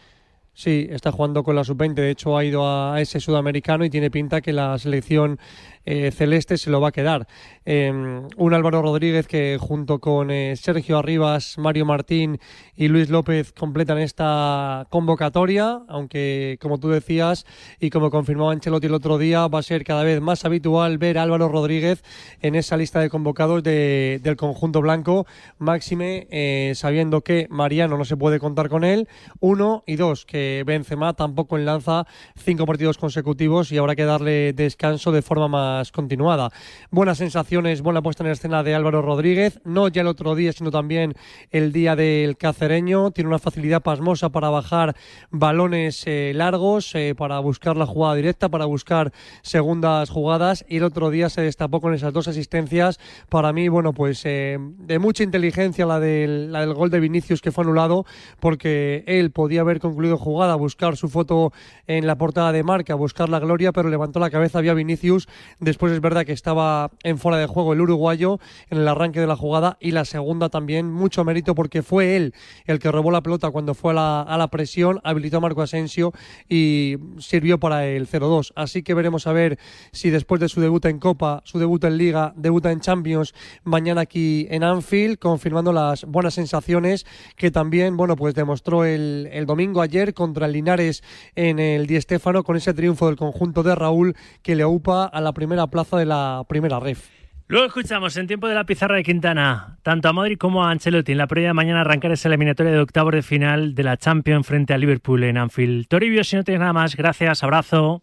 Sí, 0.55 0.87
está 0.91 1.11
jugando 1.11 1.43
con 1.43 1.55
la 1.55 1.63
sub-20. 1.63 1.95
De 1.95 2.11
hecho, 2.11 2.37
ha 2.37 2.45
ido 2.45 2.63
a 2.67 3.01
ese 3.01 3.19
sudamericano 3.19 3.85
y 3.85 3.89
tiene 3.89 4.11
pinta 4.11 4.39
que 4.39 4.53
la 4.53 4.77
selección 4.77 5.39
eh, 5.85 6.11
celeste 6.11 6.57
se 6.57 6.69
lo 6.69 6.79
va 6.79 6.89
a 6.89 6.91
quedar. 6.91 7.27
Eh, 7.65 7.91
un 8.37 8.53
Álvaro 8.53 8.83
Rodríguez 8.83 9.25
que 9.27 9.57
junto 9.59 9.97
con 9.99 10.29
eh, 10.29 10.55
Sergio 10.55 10.99
Arribas, 10.99 11.57
Mario 11.57 11.85
Martín 11.85 12.39
y 12.75 12.87
Luis 12.87 13.09
López 13.09 13.51
completan 13.51 13.97
esta 13.97 14.85
convocatoria, 14.91 15.81
aunque 15.87 16.57
como 16.61 16.77
tú 16.79 16.89
decías 16.89 17.45
y 17.79 17.89
como 17.89 18.11
confirmaba 18.11 18.51
Ancelotti 18.53 18.85
el 18.87 18.93
otro 18.93 19.17
día, 19.17 19.47
va 19.47 19.57
a 19.59 19.63
ser 19.63 19.83
cada 19.83 20.03
vez 20.03 20.21
más 20.21 20.45
habitual 20.45 20.99
ver 20.99 21.17
Álvaro 21.17 21.49
Rodríguez 21.49 22.03
en 22.41 22.53
esa 22.53 22.77
lista 22.77 22.99
de 22.99 23.09
convocados 23.09 23.63
de- 23.63 24.19
del 24.21 24.35
conjunto 24.37 24.81
blanco, 24.81 25.25
máxime 25.57 26.27
eh, 26.29 26.73
sabiendo 26.75 27.21
que 27.21 27.47
Mariano 27.49 27.97
no 27.97 28.05
se 28.05 28.15
puede 28.17 28.39
contar 28.39 28.69
con 28.69 28.83
él, 28.83 29.07
uno 29.39 29.83
y 29.87 29.95
dos, 29.95 30.25
que 30.25 30.42
Benzema 30.65 31.13
tampoco 31.13 31.57
enlaza 31.57 32.05
cinco 32.35 32.65
partidos 32.65 32.97
consecutivos 32.97 33.71
y 33.71 33.77
habrá 33.77 33.95
que 33.95 34.05
darle 34.05 34.53
descanso 34.53 35.11
de 35.11 35.21
forma 35.21 35.47
más 35.47 35.91
continuada. 35.91 36.49
Buenas 36.91 37.17
sensaciones, 37.17 37.81
buena 37.81 38.01
puesta 38.01 38.23
en 38.23 38.31
escena 38.31 38.63
de 38.63 38.75
Álvaro 38.75 39.01
Rodríguez, 39.01 39.59
no 39.63 39.87
ya 39.87 40.01
el 40.01 40.07
otro 40.07 40.35
día, 40.35 40.53
sino 40.53 40.71
también 40.71 41.13
el 41.51 41.71
día 41.71 41.95
del 41.95 42.37
cacereño, 42.37 43.11
tiene 43.11 43.27
una 43.29 43.39
facilidad 43.39 43.81
pasmosa 43.81 44.29
para 44.29 44.49
bajar 44.49 44.95
balones 45.31 46.03
eh, 46.05 46.31
largos, 46.35 46.93
eh, 46.95 47.15
para 47.15 47.39
buscar 47.39 47.77
la 47.77 47.85
jugada 47.85 48.15
directa, 48.15 48.49
para 48.49 48.65
buscar 48.65 49.11
segundas 49.41 50.09
jugadas 50.09 50.65
y 50.67 50.77
el 50.77 50.83
otro 50.83 51.09
día 51.09 51.29
se 51.29 51.41
destapó 51.41 51.81
con 51.81 51.93
esas 51.93 52.13
dos 52.13 52.27
asistencias. 52.27 52.99
Para 53.29 53.53
mí, 53.53 53.67
bueno, 53.67 53.93
pues 53.93 54.21
eh, 54.25 54.57
de 54.59 54.99
mucha 54.99 55.23
inteligencia 55.23 55.85
la 55.85 55.99
del, 55.99 56.51
la 56.51 56.61
del 56.61 56.73
gol 56.73 56.89
de 56.89 56.99
Vinicius 56.99 57.41
que 57.41 57.51
fue 57.51 57.63
anulado 57.63 58.05
porque 58.39 59.03
él 59.07 59.31
podía 59.31 59.61
haber 59.61 59.79
concluido 59.79 60.17
jugada, 60.33 60.55
buscar 60.55 60.97
su 60.97 61.09
foto 61.09 61.53
en 61.85 62.07
la 62.07 62.17
portada 62.17 62.51
de 62.51 62.63
marca, 62.63 62.95
buscar 62.95 63.29
la 63.29 63.37
gloria, 63.37 63.71
pero 63.71 63.87
levantó 63.89 64.19
la 64.19 64.31
cabeza, 64.31 64.57
había 64.57 64.73
Vinicius. 64.73 65.27
Después 65.59 65.93
es 65.93 66.01
verdad 66.01 66.25
que 66.25 66.31
estaba 66.31 66.89
en 67.03 67.19
fuera 67.19 67.37
de 67.37 67.45
juego 67.45 67.73
el 67.73 67.81
uruguayo 67.81 68.39
en 68.71 68.79
el 68.79 68.87
arranque 68.87 69.19
de 69.19 69.27
la 69.27 69.35
jugada 69.35 69.77
y 69.79 69.91
la 69.91 70.05
segunda 70.05 70.49
también, 70.49 70.91
mucho 70.91 71.23
mérito 71.23 71.53
porque 71.53 71.83
fue 71.83 72.15
él 72.15 72.33
el 72.65 72.79
que 72.79 72.91
robó 72.91 73.11
la 73.11 73.21
pelota 73.21 73.51
cuando 73.51 73.75
fue 73.75 73.91
a 73.91 74.25
la, 74.37 74.47
presión, 74.47 75.01
habilitó 75.03 75.37
a 75.37 75.41
Marco 75.41 75.61
Asensio 75.61 76.13
y 76.49 76.97
sirvió 77.19 77.59
para 77.59 77.85
el 77.85 78.07
0-2. 78.07 78.53
Así 78.55 78.81
que 78.81 78.95
veremos 78.95 79.27
a 79.27 79.33
ver 79.33 79.59
si 79.91 80.09
después 80.09 80.41
de 80.41 80.49
su 80.49 80.61
debut 80.61 80.83
en 80.85 80.97
Copa, 80.97 81.43
su 81.45 81.59
debut 81.59 81.83
en 81.83 81.97
Liga, 81.97 82.33
debuta 82.35 82.71
en 82.71 82.79
Champions 82.79 83.35
mañana 83.63 84.01
aquí 84.01 84.47
en 84.49 84.63
Anfield, 84.63 85.19
confirmando 85.19 85.71
las 85.73 86.05
buenas 86.05 86.33
sensaciones 86.33 87.05
que 87.35 87.51
también, 87.51 87.97
bueno, 87.97 88.15
pues 88.15 88.33
demostró 88.33 88.83
el 88.83 89.45
domingo 89.45 89.81
ayer 89.81 90.15
contra 90.23 90.45
el 90.45 90.53
Linares 90.53 91.03
en 91.35 91.59
el 91.59 91.85
Di 91.85 91.99
Stéfano 91.99 92.43
con 92.43 92.55
ese 92.55 92.73
triunfo 92.73 93.07
del 93.07 93.17
conjunto 93.17 93.61
de 93.61 93.75
Raúl 93.75 94.15
que 94.41 94.55
le 94.55 94.63
upa 94.65 95.05
a 95.05 95.19
la 95.19 95.33
primera 95.33 95.67
plaza 95.67 95.97
de 95.97 96.05
la 96.05 96.45
primera 96.47 96.79
ref. 96.79 97.09
Luego 97.47 97.67
escuchamos 97.67 98.15
en 98.15 98.25
tiempo 98.25 98.47
de 98.47 98.55
la 98.55 98.65
pizarra 98.65 98.95
de 98.95 99.03
Quintana 99.03 99.77
tanto 99.83 100.07
a 100.07 100.13
Modric 100.13 100.39
como 100.39 100.63
a 100.63 100.71
Ancelotti 100.71 101.11
en 101.11 101.17
la 101.17 101.27
previa 101.27 101.49
de 101.49 101.53
mañana 101.53 101.81
arrancar 101.81 102.13
esa 102.13 102.29
eliminatoria 102.29 102.71
de 102.71 102.79
octavos 102.79 103.13
de 103.13 103.21
final 103.21 103.75
de 103.75 103.83
la 103.83 103.97
Champions 103.97 104.47
frente 104.47 104.73
a 104.73 104.77
Liverpool 104.77 105.25
en 105.25 105.37
Anfield. 105.37 105.87
Toribio, 105.87 106.23
si 106.23 106.37
no 106.37 106.45
tienes 106.45 106.61
nada 106.61 106.73
más, 106.73 106.95
gracias, 106.95 107.43
abrazo. 107.43 108.01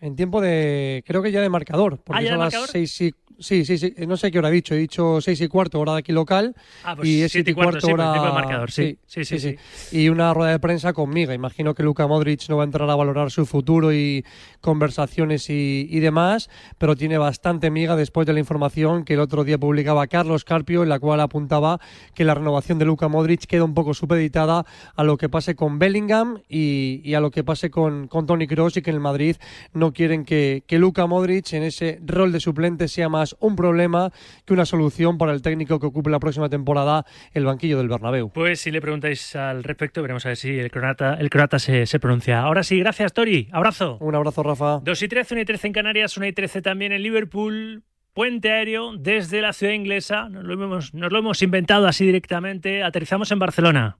En 0.00 0.16
tiempo 0.16 0.40
de, 0.40 1.04
creo 1.06 1.22
que 1.22 1.30
ya 1.30 1.42
de 1.42 1.50
marcador, 1.50 2.00
porque 2.02 2.20
Ah, 2.20 2.22
¿ya 2.22 2.30
son 2.30 2.38
de 2.38 2.56
las 2.56 2.70
seis 2.70 3.00
y, 3.02 3.14
sí, 3.40 3.64
sí, 3.64 3.78
sí, 3.78 3.94
no 4.06 4.16
sé 4.16 4.30
qué 4.30 4.38
hora 4.38 4.48
he 4.48 4.52
dicho, 4.52 4.74
he 4.74 4.78
dicho 4.78 5.20
seis 5.20 5.40
y 5.40 5.48
cuarto 5.48 5.80
hora 5.80 5.92
de 5.94 5.98
aquí 5.98 6.12
local 6.12 6.54
Ah, 6.84 6.94
pues 6.94 7.08
y 7.08 7.22
es 7.22 7.32
siete 7.32 7.50
siete 7.50 7.50
y 7.50 7.54
cuarto, 7.54 7.80
sí, 7.80 7.88
el 7.88 7.94
hora 7.94 8.32
marcador, 8.32 8.70
sí. 8.70 8.98
Sí, 9.06 9.24
sí, 9.24 9.38
sí. 9.38 9.56
y 9.90 10.08
una 10.08 10.32
rueda 10.32 10.52
de 10.52 10.60
prensa 10.60 10.92
conmigo. 10.92 11.32
Imagino 11.32 11.74
que 11.74 11.82
Luka 11.82 12.06
Modric 12.06 12.48
no 12.48 12.56
va 12.58 12.62
a 12.62 12.66
entrar 12.66 12.88
a 12.88 12.94
valorar 12.94 13.30
su 13.30 13.46
futuro 13.46 13.92
y 13.92 14.24
conversaciones 14.60 15.50
y, 15.50 15.88
y 15.90 16.00
demás, 16.00 16.48
pero 16.78 16.94
tiene 16.96 17.18
bastante 17.18 17.70
miga 17.70 17.96
después 17.96 18.26
de 18.26 18.32
la 18.32 18.40
información 18.40 19.04
que 19.04 19.14
el 19.14 19.20
otro 19.20 19.44
día 19.44 19.58
publicaba 19.58 20.06
Carlos 20.06 20.44
Carpio, 20.44 20.82
en 20.82 20.88
la 20.88 20.98
cual 21.00 21.20
apuntaba 21.20 21.80
que 22.14 22.24
la 22.24 22.34
renovación 22.34 22.78
de 22.78 22.84
Luka 22.84 23.08
Modric 23.08 23.46
queda 23.46 23.64
un 23.64 23.74
poco 23.74 23.94
supeditada 23.94 24.64
a 24.94 25.04
lo 25.04 25.16
que 25.16 25.28
pase 25.28 25.54
con 25.54 25.78
Bellingham 25.78 26.38
y, 26.48 27.00
y 27.04 27.14
a 27.14 27.20
lo 27.20 27.30
que 27.30 27.42
pase 27.44 27.70
con, 27.70 28.06
con 28.08 28.26
Tony 28.26 28.46
Kroos 28.46 28.76
y 28.76 28.82
que 28.82 28.90
en 28.90 28.96
el 28.96 29.00
Madrid 29.00 29.36
no 29.72 29.92
quieren 29.92 30.24
que, 30.24 30.62
que 30.66 30.78
Luka 30.78 31.06
Modric 31.06 31.52
en 31.52 31.62
ese 31.62 32.00
rol 32.04 32.32
de 32.32 32.40
suplente 32.40 32.88
sea 32.88 33.08
más 33.08 33.29
un 33.38 33.56
problema 33.56 34.10
que 34.44 34.52
una 34.52 34.64
solución 34.64 35.18
para 35.18 35.32
el 35.32 35.42
técnico 35.42 35.78
que 35.78 35.86
ocupe 35.86 36.10
la 36.10 36.20
próxima 36.20 36.48
temporada 36.48 37.04
el 37.32 37.44
banquillo 37.44 37.78
del 37.78 37.88
Bernabéu. 37.88 38.30
Pues 38.32 38.60
si 38.60 38.70
le 38.70 38.80
preguntáis 38.80 39.36
al 39.36 39.64
respecto, 39.64 40.02
veremos 40.02 40.26
a 40.26 40.30
ver 40.30 40.36
si 40.36 40.58
el 40.58 40.70
croata, 40.70 41.14
el 41.14 41.30
croata 41.30 41.58
se, 41.58 41.86
se 41.86 42.00
pronuncia. 42.00 42.40
Ahora 42.40 42.62
sí, 42.62 42.78
gracias, 42.78 43.12
Tori. 43.12 43.48
Abrazo. 43.52 43.98
Un 44.00 44.14
abrazo, 44.14 44.42
Rafa. 44.42 44.80
2 44.82 45.02
y 45.02 45.08
13, 45.08 45.34
1 45.34 45.40
y 45.42 45.44
13 45.44 45.66
en 45.68 45.72
Canarias, 45.72 46.16
1 46.16 46.26
y 46.26 46.32
13 46.32 46.62
también 46.62 46.92
en 46.92 47.02
Liverpool. 47.02 47.84
Puente 48.12 48.50
aéreo 48.50 48.96
desde 48.96 49.40
la 49.40 49.52
ciudad 49.52 49.72
inglesa. 49.72 50.28
Nos 50.28 50.44
lo 50.44 50.54
hemos, 50.54 50.94
nos 50.94 51.12
lo 51.12 51.18
hemos 51.18 51.42
inventado 51.42 51.86
así 51.86 52.04
directamente. 52.04 52.82
Aterrizamos 52.82 53.30
en 53.30 53.38
Barcelona. 53.38 53.98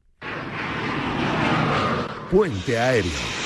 Puente 2.30 2.78
aéreo. 2.78 3.39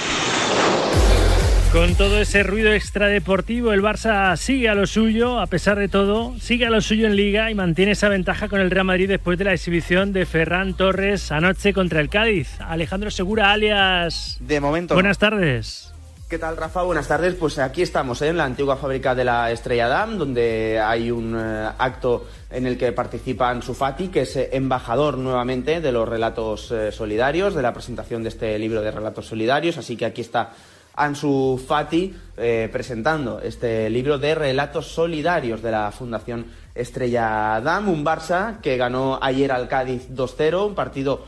Con 1.74 1.96
todo 1.96 2.20
ese 2.20 2.44
ruido 2.44 2.72
extradeportivo, 2.72 3.72
el 3.72 3.82
Barça 3.82 4.36
sigue 4.36 4.68
a 4.68 4.76
lo 4.76 4.86
suyo, 4.86 5.40
a 5.40 5.48
pesar 5.48 5.76
de 5.76 5.88
todo, 5.88 6.32
sigue 6.38 6.66
a 6.66 6.70
lo 6.70 6.80
suyo 6.80 7.08
en 7.08 7.16
Liga 7.16 7.50
y 7.50 7.56
mantiene 7.56 7.90
esa 7.90 8.08
ventaja 8.08 8.46
con 8.48 8.60
el 8.60 8.70
Real 8.70 8.86
Madrid 8.86 9.08
después 9.08 9.38
de 9.38 9.44
la 9.44 9.54
exhibición 9.54 10.12
de 10.12 10.24
Ferran 10.24 10.74
Torres 10.74 11.32
anoche 11.32 11.72
contra 11.72 12.00
el 12.00 12.08
Cádiz. 12.08 12.60
Alejandro 12.60 13.10
Segura, 13.10 13.50
alias. 13.50 14.36
De 14.38 14.60
momento. 14.60 14.94
Buenas 14.94 15.18
tardes. 15.18 15.92
¿Qué 16.28 16.36
¿Qué 16.36 16.38
tal, 16.38 16.56
Rafa? 16.56 16.82
Buenas 16.82 17.08
tardes. 17.08 17.34
Pues 17.34 17.58
aquí 17.58 17.82
estamos, 17.82 18.22
¿eh? 18.22 18.28
en 18.28 18.36
la 18.36 18.44
antigua 18.44 18.76
fábrica 18.76 19.14
de 19.16 19.24
la 19.24 19.50
Estrella 19.50 19.88
Damm, 19.88 20.16
donde 20.16 20.80
hay 20.80 21.10
un 21.10 21.36
eh, 21.36 21.70
acto 21.76 22.26
en 22.50 22.66
el 22.66 22.78
que 22.78 22.92
participa 22.92 23.50
Ansu 23.50 23.74
Fati, 23.74 24.08
que 24.08 24.22
es 24.22 24.36
eh, 24.36 24.50
embajador 24.52 25.18
nuevamente 25.18 25.80
de 25.80 25.92
los 25.92 26.08
relatos 26.08 26.70
eh, 26.70 26.92
solidarios, 26.92 27.54
de 27.54 27.62
la 27.62 27.72
presentación 27.72 28.22
de 28.22 28.28
este 28.28 28.58
libro 28.60 28.80
de 28.80 28.92
relatos 28.92 29.26
solidarios. 29.26 29.76
Así 29.76 29.96
que 29.96 30.06
aquí 30.06 30.20
está 30.20 30.52
Ansu 30.96 31.60
Fati 31.64 32.14
eh, 32.36 32.68
presentando 32.72 33.40
este 33.40 33.88
libro 33.90 34.18
de 34.18 34.34
relatos 34.34 34.86
solidarios 34.88 35.62
de 35.62 35.70
la 35.70 35.90
Fundación 35.92 36.46
Estrella 36.74 37.60
Damm, 37.62 37.88
un 37.88 38.04
Barça 38.04 38.60
que 38.60 38.76
ganó 38.76 39.18
ayer 39.22 39.52
al 39.52 39.68
Cádiz 39.68 40.08
2-0, 40.10 40.66
un 40.66 40.74
partido 40.74 41.24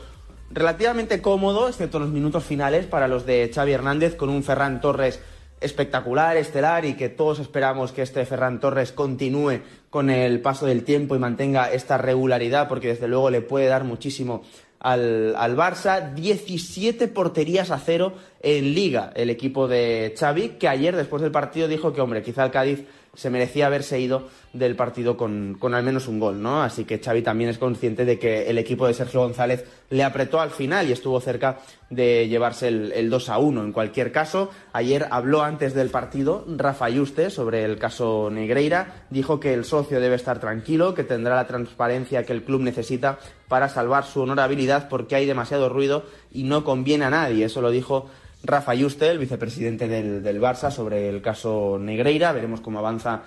relativamente 0.49 1.21
cómodo, 1.21 1.67
excepto 1.67 1.99
los 1.99 2.09
minutos 2.09 2.43
finales 2.43 2.85
para 2.85 3.07
los 3.07 3.25
de 3.25 3.51
Xavi 3.53 3.71
Hernández, 3.71 4.15
con 4.15 4.29
un 4.29 4.43
Ferran 4.43 4.81
Torres 4.81 5.21
espectacular, 5.59 6.37
estelar, 6.37 6.85
y 6.85 6.93
que 6.93 7.09
todos 7.09 7.39
esperamos 7.39 7.91
que 7.91 8.03
este 8.03 8.25
Ferran 8.25 8.59
Torres 8.59 8.91
continúe 8.91 9.61
con 9.89 10.09
el 10.09 10.39
paso 10.41 10.65
del 10.65 10.83
tiempo 10.83 11.15
y 11.15 11.19
mantenga 11.19 11.71
esta 11.71 11.97
regularidad, 11.97 12.67
porque 12.67 12.89
desde 12.89 13.07
luego 13.07 13.29
le 13.29 13.41
puede 13.41 13.67
dar 13.67 13.83
muchísimo 13.83 14.43
al, 14.79 15.35
al 15.35 15.55
Barça. 15.55 16.13
17 16.13 17.07
porterías 17.07 17.71
a 17.71 17.79
cero 17.79 18.13
en 18.41 18.73
Liga, 18.73 19.11
el 19.15 19.29
equipo 19.29 19.67
de 19.67 20.13
Xavi, 20.17 20.49
que 20.59 20.67
ayer 20.67 20.95
después 20.95 21.21
del 21.21 21.31
partido 21.31 21.67
dijo 21.67 21.93
que, 21.93 22.01
hombre, 22.01 22.21
quizá 22.21 22.45
el 22.45 22.51
Cádiz 22.51 22.85
se 23.17 23.31
merecía 23.31 23.65
haberse 23.65 23.99
ido 23.99 24.27
del 24.53 24.75
partido 24.75 25.17
con, 25.17 25.57
con, 25.59 25.73
al 25.73 25.83
menos 25.83 26.07
un 26.07 26.19
gol, 26.19 26.41
¿no? 26.41 26.61
Así 26.61 26.85
que 26.85 26.99
Xavi 26.99 27.23
también 27.23 27.49
es 27.49 27.57
consciente 27.57 28.05
de 28.05 28.19
que 28.19 28.47
el 28.47 28.59
equipo 28.59 28.85
de 28.85 28.93
Sergio 28.93 29.21
González 29.21 29.65
le 29.89 30.03
apretó 30.03 30.39
al 30.39 30.51
final 30.51 30.87
y 30.87 30.91
estuvo 30.91 31.19
cerca 31.19 31.57
de 31.89 32.27
llevarse 32.27 32.67
el, 32.67 32.91
el 32.91 33.09
2 33.09 33.29
a 33.29 33.39
1. 33.39 33.63
En 33.63 33.71
cualquier 33.71 34.11
caso, 34.11 34.51
ayer 34.71 35.07
habló 35.09 35.41
antes 35.41 35.73
del 35.73 35.89
partido 35.89 36.45
Rafa 36.47 36.89
Yuste 36.89 37.31
sobre 37.31 37.65
el 37.65 37.79
caso 37.79 38.29
Negreira, 38.31 39.05
dijo 39.09 39.39
que 39.39 39.53
el 39.55 39.65
socio 39.65 39.99
debe 39.99 40.15
estar 40.15 40.39
tranquilo, 40.39 40.93
que 40.93 41.03
tendrá 41.03 41.35
la 41.35 41.47
transparencia 41.47 42.23
que 42.23 42.33
el 42.33 42.43
club 42.43 42.61
necesita 42.61 43.17
para 43.47 43.69
salvar 43.69 44.05
su 44.05 44.21
honorabilidad 44.21 44.89
porque 44.89 45.15
hay 45.15 45.25
demasiado 45.25 45.69
ruido 45.69 46.03
y 46.37 46.43
no 46.43 46.63
conviene 46.63 47.05
a 47.05 47.09
nadie. 47.09 47.45
Eso 47.45 47.61
lo 47.61 47.71
dijo 47.71 48.07
Rafa 48.43 48.75
Yuste, 48.75 49.09
el 49.09 49.17
vicepresidente 49.17 49.87
del, 49.87 50.21
del, 50.21 50.39
Barça, 50.39 50.69
sobre 50.71 51.09
el 51.09 51.21
caso 51.21 51.77
Negreira. 51.79 52.31
Veremos 52.31 52.61
cómo 52.61 52.79
avanza 52.79 53.23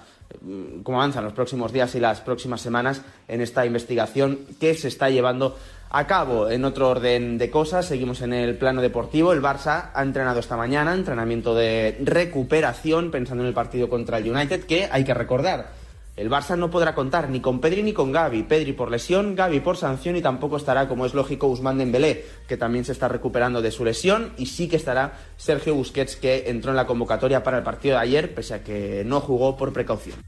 cómo 0.84 0.98
avanzan 0.98 1.24
los 1.24 1.32
próximos 1.32 1.72
días 1.72 1.92
y 1.96 2.00
las 2.00 2.20
próximas 2.20 2.60
semanas 2.60 3.02
en 3.26 3.40
esta 3.40 3.66
investigación 3.66 4.38
que 4.60 4.74
se 4.74 4.86
está 4.86 5.10
llevando 5.10 5.56
a 5.90 6.06
cabo. 6.06 6.48
En 6.48 6.64
otro 6.64 6.88
orden 6.88 7.36
de 7.36 7.50
cosas, 7.50 7.86
seguimos 7.86 8.22
en 8.22 8.32
el 8.32 8.56
plano 8.56 8.80
deportivo. 8.80 9.32
El 9.32 9.42
Barça 9.42 9.90
ha 9.92 10.02
entrenado 10.02 10.38
esta 10.38 10.56
mañana, 10.56 10.94
entrenamiento 10.94 11.52
de 11.54 11.98
recuperación, 12.04 13.10
pensando 13.10 13.42
en 13.42 13.48
el 13.48 13.54
partido 13.54 13.88
contra 13.88 14.18
el 14.18 14.30
United, 14.30 14.64
que 14.64 14.88
hay 14.90 15.02
que 15.02 15.14
recordar. 15.14 15.79
El 16.20 16.28
Barça 16.28 16.54
no 16.54 16.68
podrá 16.68 16.94
contar 16.94 17.30
ni 17.30 17.40
con 17.40 17.62
Pedri 17.62 17.82
ni 17.82 17.94
con 17.94 18.12
Gaby. 18.12 18.42
Pedri 18.42 18.74
por 18.74 18.90
lesión, 18.90 19.34
Gaby 19.34 19.60
por 19.60 19.78
sanción 19.78 20.16
y 20.16 20.20
tampoco 20.20 20.58
estará, 20.58 20.86
como 20.86 21.06
es 21.06 21.14
lógico, 21.14 21.46
Usman 21.46 21.78
Dembélé, 21.78 22.26
que 22.46 22.58
también 22.58 22.84
se 22.84 22.92
está 22.92 23.08
recuperando 23.08 23.62
de 23.62 23.70
su 23.70 23.86
lesión. 23.86 24.34
Y 24.36 24.44
sí 24.44 24.68
que 24.68 24.76
estará 24.76 25.14
Sergio 25.38 25.74
Busquets, 25.74 26.16
que 26.16 26.50
entró 26.50 26.72
en 26.72 26.76
la 26.76 26.86
convocatoria 26.86 27.42
para 27.42 27.56
el 27.56 27.62
partido 27.62 27.94
de 27.94 28.02
ayer, 28.02 28.34
pese 28.34 28.52
a 28.52 28.62
que 28.62 29.02
no 29.06 29.20
jugó 29.22 29.56
por 29.56 29.72
precaución. 29.72 30.18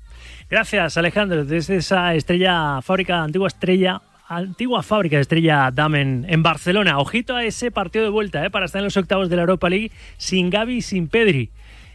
Gracias, 0.49 0.97
Alejandro. 0.97 1.45
Desde 1.45 1.77
esa 1.77 2.15
estrella, 2.15 2.81
fábrica, 2.81 3.23
antigua 3.23 3.49
estrella, 3.49 4.01
antigua 4.29 4.83
fábrica 4.83 5.17
de 5.17 5.23
estrella 5.23 5.71
Damen 5.75 6.25
en 6.27 6.43
Barcelona. 6.43 7.01
Ojito 7.01 7.37
a 7.37 7.45
ese 7.45 7.71
partido 7.71 8.07
de 8.07 8.11
vuelta, 8.11 8.43
¿eh? 8.47 8.51
para 8.51 8.65
estar 8.65 8.79
en 8.79 8.87
los 8.87 8.97
octavos 8.97 9.29
de 9.29 9.37
la 9.37 9.43
Europa 9.43 9.69
League 9.69 9.91
sin 10.17 10.49
Gaby 10.49 10.77
y 10.77 10.81
sin 10.81 11.09
Pedri 11.09 11.51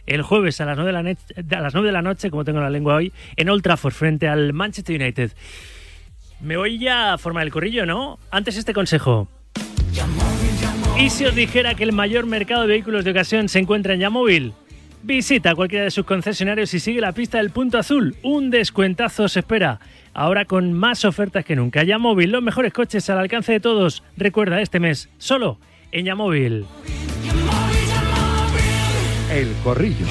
el 0.08 0.22
jueves 0.22 0.60
a 0.60 0.64
las 0.64 0.76
9 0.76 0.92
de 0.92 0.92
la, 0.92 1.58
a 1.58 1.60
las 1.60 1.74
9 1.74 1.86
de 1.88 1.92
la 1.92 2.02
noche, 2.02 2.30
como 2.30 2.44
tengo 2.44 2.60
la 2.60 2.70
lengua 2.70 2.96
hoy, 2.96 3.12
en 3.36 3.48
Old 3.48 3.62
Trafford 3.62 3.92
frente 3.92 4.28
al 4.28 4.52
Manchester 4.52 5.00
United. 5.00 5.32
Me 6.40 6.56
voy 6.56 6.78
ya 6.78 7.14
a 7.14 7.18
formar 7.18 7.44
el 7.44 7.52
corrillo, 7.52 7.84
¿no? 7.84 8.18
Antes 8.30 8.56
este 8.56 8.72
consejo. 8.72 9.28
¿Y 10.98 11.10
si 11.10 11.24
os 11.24 11.34
dijera 11.34 11.74
que 11.74 11.84
el 11.84 11.92
mayor 11.92 12.26
mercado 12.26 12.62
de 12.62 12.68
vehículos 12.68 13.04
de 13.04 13.12
ocasión 13.12 13.48
se 13.48 13.58
encuentra 13.58 13.94
en 13.94 14.00
Yamóvil? 14.00 14.52
Visita 15.02 15.54
cualquiera 15.54 15.84
de 15.84 15.90
sus 15.90 16.04
concesionarios 16.04 16.74
y 16.74 16.80
sigue 16.80 17.00
la 17.00 17.12
pista 17.12 17.38
del 17.38 17.50
punto 17.50 17.78
azul. 17.78 18.16
Un 18.22 18.50
descuentazo 18.50 19.28
se 19.28 19.40
espera. 19.40 19.78
Ahora 20.12 20.44
con 20.44 20.72
más 20.72 21.04
ofertas 21.04 21.44
que 21.44 21.54
nunca. 21.54 21.84
Yamóvil, 21.84 22.32
los 22.32 22.42
mejores 22.42 22.72
coches 22.72 23.08
al 23.10 23.18
alcance 23.18 23.52
de 23.52 23.60
todos. 23.60 24.02
Recuerda 24.16 24.60
este 24.60 24.80
mes, 24.80 25.08
solo 25.18 25.58
en 25.92 26.06
Yamóvil. 26.06 26.66
El 29.30 29.54
Corrillo. 29.62 30.06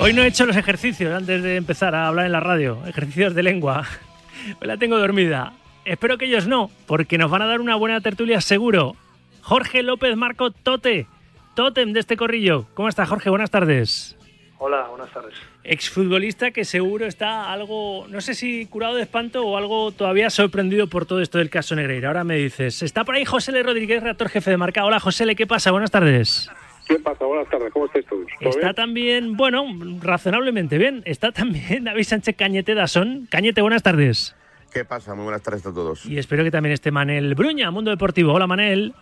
Hoy 0.00 0.12
no 0.14 0.22
he 0.22 0.26
hecho 0.28 0.46
los 0.46 0.56
ejercicios 0.56 1.12
antes 1.12 1.42
de 1.42 1.56
empezar 1.56 1.94
a 1.94 2.06
hablar 2.06 2.26
en 2.26 2.32
la 2.32 2.40
radio, 2.40 2.78
ejercicios 2.86 3.34
de 3.34 3.42
lengua. 3.42 3.86
Hoy 4.60 4.66
la 4.66 4.78
tengo 4.78 4.98
dormida. 4.98 5.52
Espero 5.84 6.16
que 6.16 6.24
ellos 6.24 6.46
no, 6.46 6.70
porque 6.86 7.18
nos 7.18 7.30
van 7.30 7.42
a 7.42 7.46
dar 7.46 7.60
una 7.60 7.76
buena 7.76 8.00
tertulia 8.00 8.40
seguro. 8.40 8.96
Jorge 9.42 9.82
López 9.82 10.16
Marco 10.16 10.50
Tote, 10.50 11.06
Totem 11.54 11.92
de 11.92 12.00
este 12.00 12.16
corrillo. 12.16 12.66
¿Cómo 12.74 12.88
está 12.88 13.04
Jorge? 13.04 13.28
Buenas 13.28 13.50
tardes. 13.50 14.16
Hola, 14.58 14.86
buenas 14.88 15.10
tardes. 15.12 15.34
Exfutbolista 15.64 16.50
que 16.50 16.64
seguro 16.64 17.04
está 17.04 17.52
algo, 17.52 18.06
no 18.08 18.22
sé 18.22 18.34
si 18.34 18.64
curado 18.66 18.94
de 18.94 19.02
espanto 19.02 19.46
o 19.46 19.56
algo 19.58 19.92
todavía 19.92 20.30
sorprendido 20.30 20.86
por 20.86 21.04
todo 21.04 21.20
esto 21.20 21.38
del 21.38 21.50
caso 21.50 21.76
Negreira. 21.76 22.08
Ahora 22.08 22.24
me 22.24 22.36
dices, 22.36 22.82
está 22.82 23.04
por 23.04 23.16
ahí 23.16 23.26
José 23.26 23.50
L. 23.50 23.62
Rodríguez, 23.62 24.02
redactor 24.02 24.30
jefe 24.30 24.50
de 24.50 24.56
marca. 24.56 24.84
Hola 24.84 24.98
José 24.98 25.24
L., 25.24 25.36
¿qué 25.36 25.46
pasa? 25.46 25.72
Buenas 25.72 25.90
tardes. 25.90 26.50
¿Qué 26.88 26.98
pasa? 27.00 27.26
Buenas 27.26 27.50
tardes, 27.50 27.70
¿cómo 27.72 27.86
estáis 27.86 28.06
todos? 28.06 28.26
Está 28.40 28.58
bien? 28.58 28.74
también, 28.74 29.36
bueno, 29.36 29.66
razonablemente 30.00 30.78
bien. 30.78 31.02
Está 31.04 31.32
también 31.32 31.84
David 31.84 32.04
Sánchez 32.04 32.36
Cañete 32.36 32.74
Dasón. 32.74 33.26
Cañete, 33.30 33.60
buenas 33.60 33.82
tardes. 33.82 34.34
¿Qué 34.72 34.84
pasa? 34.84 35.14
Muy 35.14 35.24
buenas 35.24 35.42
tardes 35.42 35.66
a 35.66 35.72
todos. 35.72 36.06
Y 36.06 36.16
espero 36.18 36.44
que 36.44 36.50
también 36.50 36.72
esté 36.72 36.90
Manel 36.90 37.34
Bruña, 37.34 37.70
Mundo 37.70 37.90
Deportivo. 37.90 38.32
Hola 38.32 38.46
Manel. 38.46 38.94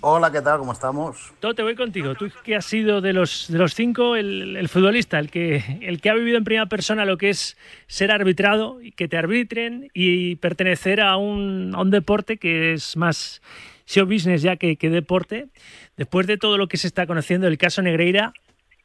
Hola, 0.00 0.30
¿qué 0.30 0.40
tal? 0.40 0.60
¿Cómo 0.60 0.72
estamos? 0.72 1.32
Todo 1.40 1.54
te 1.54 1.62
voy 1.64 1.74
contigo. 1.74 2.14
Tú 2.14 2.30
que 2.44 2.54
has 2.54 2.64
sido 2.64 3.00
de 3.00 3.12
los, 3.12 3.46
de 3.48 3.58
los 3.58 3.74
cinco 3.74 4.14
el, 4.14 4.56
el, 4.56 4.68
futbolista, 4.68 5.18
el 5.18 5.28
que, 5.28 5.80
el 5.82 6.00
que 6.00 6.08
ha 6.08 6.14
vivido 6.14 6.38
en 6.38 6.44
primera 6.44 6.66
persona 6.66 7.04
lo 7.04 7.18
que 7.18 7.30
es 7.30 7.56
ser 7.88 8.12
arbitrado, 8.12 8.80
y 8.80 8.92
que 8.92 9.08
te 9.08 9.16
arbitren 9.16 9.90
y 9.94 10.36
pertenecer 10.36 11.00
a 11.00 11.16
un, 11.16 11.72
a 11.74 11.80
un 11.80 11.90
deporte 11.90 12.36
que 12.36 12.74
es 12.74 12.96
más 12.96 13.42
show 13.86 14.06
business 14.06 14.42
ya 14.42 14.54
que, 14.54 14.76
que 14.76 14.88
deporte. 14.88 15.48
Después 15.96 16.28
de 16.28 16.38
todo 16.38 16.58
lo 16.58 16.68
que 16.68 16.76
se 16.76 16.86
está 16.86 17.08
conociendo 17.08 17.48
del 17.48 17.58
caso 17.58 17.82
Negreira, 17.82 18.32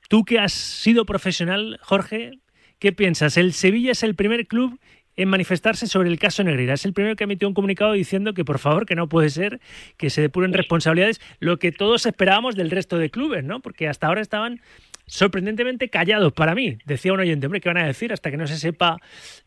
tú 0.09 0.25
que 0.25 0.39
has 0.39 0.53
sido 0.53 1.05
profesional, 1.05 1.79
Jorge, 1.83 2.39
¿qué 2.79 2.91
piensas? 2.91 3.37
¿El 3.37 3.53
Sevilla 3.53 3.91
es 3.91 4.01
el 4.01 4.15
primer 4.15 4.47
club 4.47 4.79
en 5.15 5.29
manifestarse 5.29 5.87
sobre 5.87 6.09
el 6.09 6.19
caso 6.19 6.43
Negreira. 6.43 6.73
Es 6.73 6.85
el 6.85 6.93
primero 6.93 7.15
que 7.15 7.23
emitió 7.25 7.47
un 7.47 7.53
comunicado 7.53 7.93
diciendo 7.93 8.33
que 8.33 8.45
por 8.45 8.59
favor, 8.59 8.85
que 8.85 8.95
no 8.95 9.07
puede 9.07 9.29
ser 9.29 9.59
que 9.97 10.09
se 10.09 10.21
depuren 10.21 10.53
responsabilidades, 10.53 11.21
lo 11.39 11.57
que 11.57 11.71
todos 11.71 12.05
esperábamos 12.05 12.55
del 12.55 12.71
resto 12.71 12.97
de 12.97 13.09
clubes, 13.09 13.43
¿no? 13.43 13.59
Porque 13.59 13.87
hasta 13.87 14.07
ahora 14.07 14.21
estaban 14.21 14.61
sorprendentemente 15.05 15.89
callados 15.89 16.33
para 16.33 16.55
mí. 16.55 16.77
Decía 16.85 17.13
un 17.13 17.19
oyente, 17.19 17.45
hombre, 17.45 17.61
¿qué 17.61 17.69
van 17.69 17.77
a 17.77 17.85
decir 17.85 18.13
hasta 18.13 18.31
que 18.31 18.37
no 18.37 18.47
se 18.47 18.57
sepa 18.57 18.97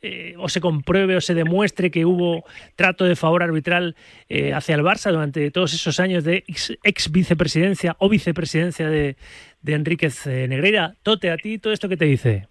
eh, 0.02 0.34
o 0.38 0.48
se 0.48 0.60
compruebe 0.60 1.16
o 1.16 1.20
se 1.20 1.34
demuestre 1.34 1.90
que 1.90 2.04
hubo 2.04 2.44
trato 2.76 3.04
de 3.04 3.16
favor 3.16 3.42
arbitral 3.42 3.96
eh, 4.28 4.52
hacia 4.52 4.74
el 4.74 4.82
Barça 4.82 5.10
durante 5.10 5.50
todos 5.50 5.72
esos 5.74 5.98
años 5.98 6.24
de 6.24 6.44
ex, 6.46 6.76
ex 6.82 7.10
vicepresidencia 7.10 7.96
o 7.98 8.08
vicepresidencia 8.08 8.88
de, 8.88 9.16
de 9.62 9.74
Enríquez 9.74 10.26
eh, 10.26 10.46
Negreira? 10.48 10.94
Tote, 11.02 11.30
a 11.30 11.36
ti, 11.36 11.58
¿todo 11.58 11.72
esto 11.72 11.88
qué 11.88 11.96
te 11.96 12.04
dice? 12.04 12.48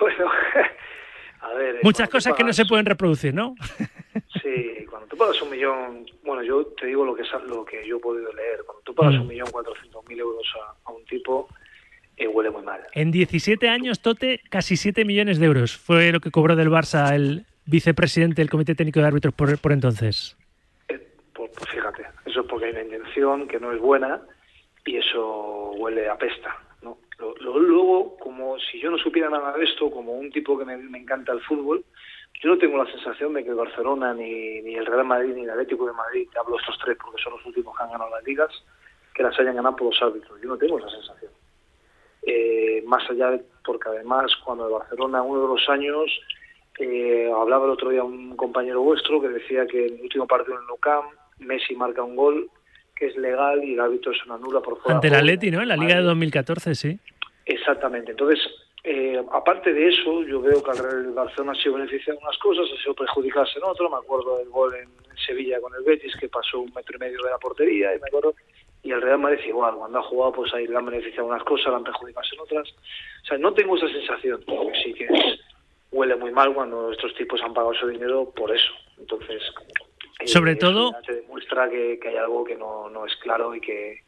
Bueno, 0.00 0.30
a 1.52 1.58
ver, 1.58 1.80
Muchas 1.82 2.08
cosas 2.08 2.32
pagas, 2.32 2.38
que 2.38 2.44
no 2.44 2.52
se 2.52 2.64
pueden 2.64 2.86
reproducir, 2.86 3.34
¿no? 3.34 3.54
Sí, 4.42 4.84
cuando 4.90 5.06
tú 5.08 5.16
pagas 5.16 5.40
un 5.40 5.50
millón, 5.50 6.06
bueno, 6.24 6.42
yo 6.42 6.66
te 6.66 6.86
digo 6.86 7.04
lo 7.04 7.14
que 7.14 7.22
es 7.22 7.28
lo 7.46 7.64
que 7.64 7.86
yo 7.86 7.96
he 7.96 8.00
podido 8.00 8.30
leer, 8.32 8.60
cuando 8.66 8.82
tú 8.82 8.94
pagas 8.94 9.14
mm. 9.14 9.20
un 9.22 9.26
millón 9.28 9.50
cuatrocientos 9.50 10.06
mil 10.06 10.18
euros 10.18 10.46
a, 10.60 10.90
a, 10.90 10.92
un 10.92 11.04
tipo, 11.06 11.48
eh, 12.16 12.26
huele 12.26 12.50
muy 12.50 12.62
mal. 12.62 12.80
En 12.92 13.10
17 13.10 13.68
años, 13.68 14.00
Tote, 14.00 14.40
casi 14.50 14.76
7 14.76 15.04
millones 15.04 15.38
de 15.38 15.46
euros 15.46 15.76
fue 15.76 16.12
lo 16.12 16.20
que 16.20 16.30
cobró 16.30 16.56
del 16.56 16.70
Barça 16.70 17.14
el 17.14 17.46
vicepresidente 17.64 18.42
del 18.42 18.50
Comité 18.50 18.74
Técnico 18.74 19.00
de 19.00 19.06
Árbitros 19.06 19.32
por, 19.34 19.58
por 19.58 19.72
entonces. 19.72 20.36
Eh, 20.88 21.00
pues, 21.32 21.50
pues 21.56 21.70
fíjate, 21.70 22.04
eso 22.26 22.40
es 22.40 22.46
porque 22.46 22.66
hay 22.66 22.72
una 22.72 22.82
intención 22.82 23.48
que 23.48 23.60
no 23.60 23.72
es 23.72 23.80
buena 23.80 24.20
y 24.84 24.96
eso 24.96 25.72
huele 25.72 26.08
a 26.08 26.16
pesta. 26.16 26.61
Lo, 27.22 27.34
lo, 27.36 27.58
luego, 27.60 28.16
como 28.18 28.58
si 28.58 28.80
yo 28.80 28.90
no 28.90 28.98
supiera 28.98 29.30
nada 29.30 29.56
de 29.56 29.64
esto, 29.64 29.90
como 29.90 30.12
un 30.12 30.30
tipo 30.30 30.58
que 30.58 30.64
me, 30.64 30.76
me 30.76 30.98
encanta 30.98 31.32
el 31.32 31.40
fútbol, 31.40 31.84
yo 32.42 32.50
no 32.50 32.58
tengo 32.58 32.82
la 32.82 32.90
sensación 32.90 33.32
de 33.34 33.44
que 33.44 33.50
el 33.50 33.54
Barcelona, 33.54 34.12
ni, 34.12 34.60
ni 34.62 34.74
el 34.74 34.86
Real 34.86 35.04
Madrid, 35.04 35.34
ni 35.34 35.44
el 35.44 35.50
Atlético 35.50 35.86
de 35.86 35.92
Madrid, 35.92 36.28
te 36.32 36.38
hablo 36.40 36.58
estos 36.58 36.76
tres 36.82 36.98
porque 37.00 37.22
son 37.22 37.34
los 37.34 37.46
últimos 37.46 37.76
que 37.76 37.84
han 37.84 37.92
ganado 37.92 38.10
las 38.10 38.24
ligas, 38.24 38.50
que 39.14 39.22
las 39.22 39.38
hayan 39.38 39.54
ganado 39.54 39.76
por 39.76 39.86
los 39.88 40.02
árbitros. 40.02 40.40
Yo 40.42 40.48
no 40.48 40.56
tengo 40.58 40.78
esa 40.78 40.90
sensación. 40.90 41.30
Eh, 42.26 42.82
más 42.86 43.08
allá 43.08 43.30
de, 43.30 43.44
porque 43.64 43.88
además 43.88 44.34
cuando 44.44 44.66
el 44.66 44.72
Barcelona, 44.72 45.22
uno 45.22 45.42
de 45.42 45.48
los 45.48 45.68
años, 45.68 46.10
Eh, 46.78 47.30
hablaba 47.30 47.66
el 47.66 47.72
otro 47.72 47.90
día 47.90 48.02
un 48.02 48.34
compañero 48.34 48.80
vuestro 48.80 49.20
que 49.20 49.28
decía 49.28 49.66
que 49.66 49.86
en 49.86 49.94
el 49.96 50.02
último 50.02 50.26
partido 50.26 50.58
en 50.58 50.66
Nou 50.66 50.78
Messi 51.38 51.76
marca 51.76 52.02
un 52.02 52.16
gol 52.16 52.48
que 52.96 53.08
es 53.08 53.16
legal 53.16 53.62
y 53.62 53.74
el 53.74 53.80
árbitro 53.80 54.12
se 54.14 54.22
anula 54.32 54.60
por 54.60 54.78
fuera. 54.80 54.96
Ante 54.96 55.08
el 55.08 55.14
Atleti, 55.14 55.50
¿no? 55.50 55.60
En 55.60 55.68
la 55.68 55.76
Liga 55.76 55.96
de 55.96 56.02
2014, 56.02 56.74
sí. 56.74 56.98
Exactamente. 57.46 58.12
Entonces, 58.12 58.40
eh, 58.84 59.22
aparte 59.30 59.72
de 59.72 59.88
eso, 59.88 60.24
yo 60.24 60.40
veo 60.40 60.62
que 60.62 60.70
el 60.72 61.12
Barcelona 61.12 61.52
ha 61.52 61.62
sido 61.62 61.74
beneficiado 61.74 62.18
en 62.18 62.24
unas 62.24 62.38
cosas, 62.38 62.66
ha 62.72 62.82
sido 62.82 62.94
perjudicarse 62.94 63.58
en 63.58 63.64
otras. 63.64 63.90
Me 63.90 63.96
acuerdo 63.96 64.38
del 64.38 64.48
gol 64.48 64.74
en 64.74 64.88
Sevilla 65.16 65.60
con 65.60 65.74
el 65.74 65.84
Betis, 65.84 66.16
que 66.16 66.28
pasó 66.28 66.60
un 66.60 66.72
metro 66.74 66.96
y 66.96 67.00
medio 67.00 67.22
de 67.22 67.30
la 67.30 67.38
portería, 67.38 67.94
y 67.94 68.00
me 68.00 68.08
acuerdo. 68.08 68.34
Y 68.82 68.90
el 68.90 69.00
Real 69.00 69.20
Madrid 69.20 69.44
igual, 69.46 69.76
cuando 69.76 70.00
ha 70.00 70.02
jugado, 70.02 70.32
pues 70.32 70.52
ahí 70.54 70.66
le 70.66 70.76
han 70.76 70.86
beneficiado 70.86 71.28
unas 71.28 71.44
cosas, 71.44 71.68
le 71.68 71.76
han 71.76 71.84
perjudicado 71.84 72.26
en 72.32 72.40
otras. 72.40 72.68
O 73.22 73.26
sea, 73.26 73.38
no 73.38 73.54
tengo 73.54 73.76
esa 73.76 73.88
sensación, 73.88 74.44
sí 74.82 74.92
que 74.92 75.06
huele 75.92 76.16
muy 76.16 76.32
mal 76.32 76.52
cuando 76.52 76.90
estos 76.90 77.14
tipos 77.14 77.40
han 77.42 77.54
pagado 77.54 77.74
su 77.74 77.86
dinero 77.86 78.32
por 78.34 78.50
eso. 78.50 78.72
Entonces, 78.98 79.40
eh, 80.18 80.26
sobre 80.26 80.56
todo... 80.56 80.90
Se 81.06 81.14
demuestra 81.14 81.70
que, 81.70 82.00
que 82.00 82.08
hay 82.08 82.16
algo 82.16 82.42
que 82.42 82.56
no, 82.56 82.90
no 82.90 83.06
es 83.06 83.14
claro 83.16 83.54
y 83.54 83.60
que, 83.60 84.00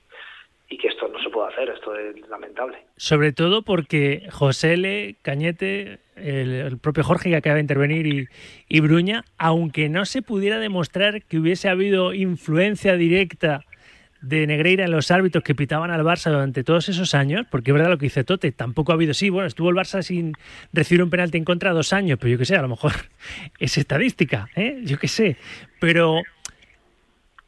y 0.69 0.79
que 0.79 0.89
esto 0.89 1.09
no 1.09 1.23
se 1.23 1.31
puede 1.31 1.53
hacer, 1.53 1.69
esto 1.69 1.95
es 1.97 2.29
lamentable. 2.29 2.79
Sobre 2.97 3.33
todo 3.33 3.63
porque 3.63 4.27
José 4.31 4.75
L., 4.75 5.17
Cañete, 5.23 5.99
el, 6.17 6.79
propio 6.79 7.05
Jorge 7.05 7.31
que 7.31 7.37
acaba 7.37 7.57
de 7.57 7.61
intervenir 7.61 8.07
y, 8.07 8.29
y, 8.69 8.81
Bruña, 8.81 9.25
aunque 9.37 9.89
no 9.89 10.05
se 10.05 10.23
pudiera 10.23 10.59
demostrar 10.59 11.23
que 11.23 11.39
hubiese 11.39 11.69
habido 11.69 12.15
influencia 12.15 12.97
directa 12.97 13.65
de 14.25 14.47
Negreira 14.47 14.87
en 14.87 14.91
los 14.91 15.11
árbitros 15.11 15.45
que 15.45 15.55
pitaban 15.55 15.91
al 15.91 16.03
Barça 16.03 16.31
durante 16.31 16.65
todos 16.65 16.89
esos 16.89 17.15
años, 17.15 17.47
porque 17.51 17.71
es 17.71 17.75
verdad 17.75 17.91
lo 17.91 17.99
que 17.99 18.07
dice 18.07 18.25
Tote, 18.25 18.53
tampoco 18.53 18.93
ha 18.93 18.95
habido, 18.95 19.13
sí, 19.13 19.29
bueno, 19.29 19.47
estuvo 19.47 19.69
el 19.69 19.77
Barça 19.77 20.03
sin 20.03 20.33
recibir 20.73 21.03
un 21.03 21.11
penalti 21.11 21.37
en 21.37 21.45
contra 21.45 21.73
dos 21.73 21.93
años, 21.93 22.19
pero 22.19 22.31
yo 22.33 22.39
qué 22.39 22.47
sé, 22.47 22.57
a 22.57 22.63
lo 22.63 22.69
mejor 22.69 22.93
es 23.59 23.77
estadística, 23.77 24.49
¿eh? 24.57 24.81
yo 24.85 24.99
qué 24.99 25.09
sé, 25.09 25.37
pero 25.79 26.23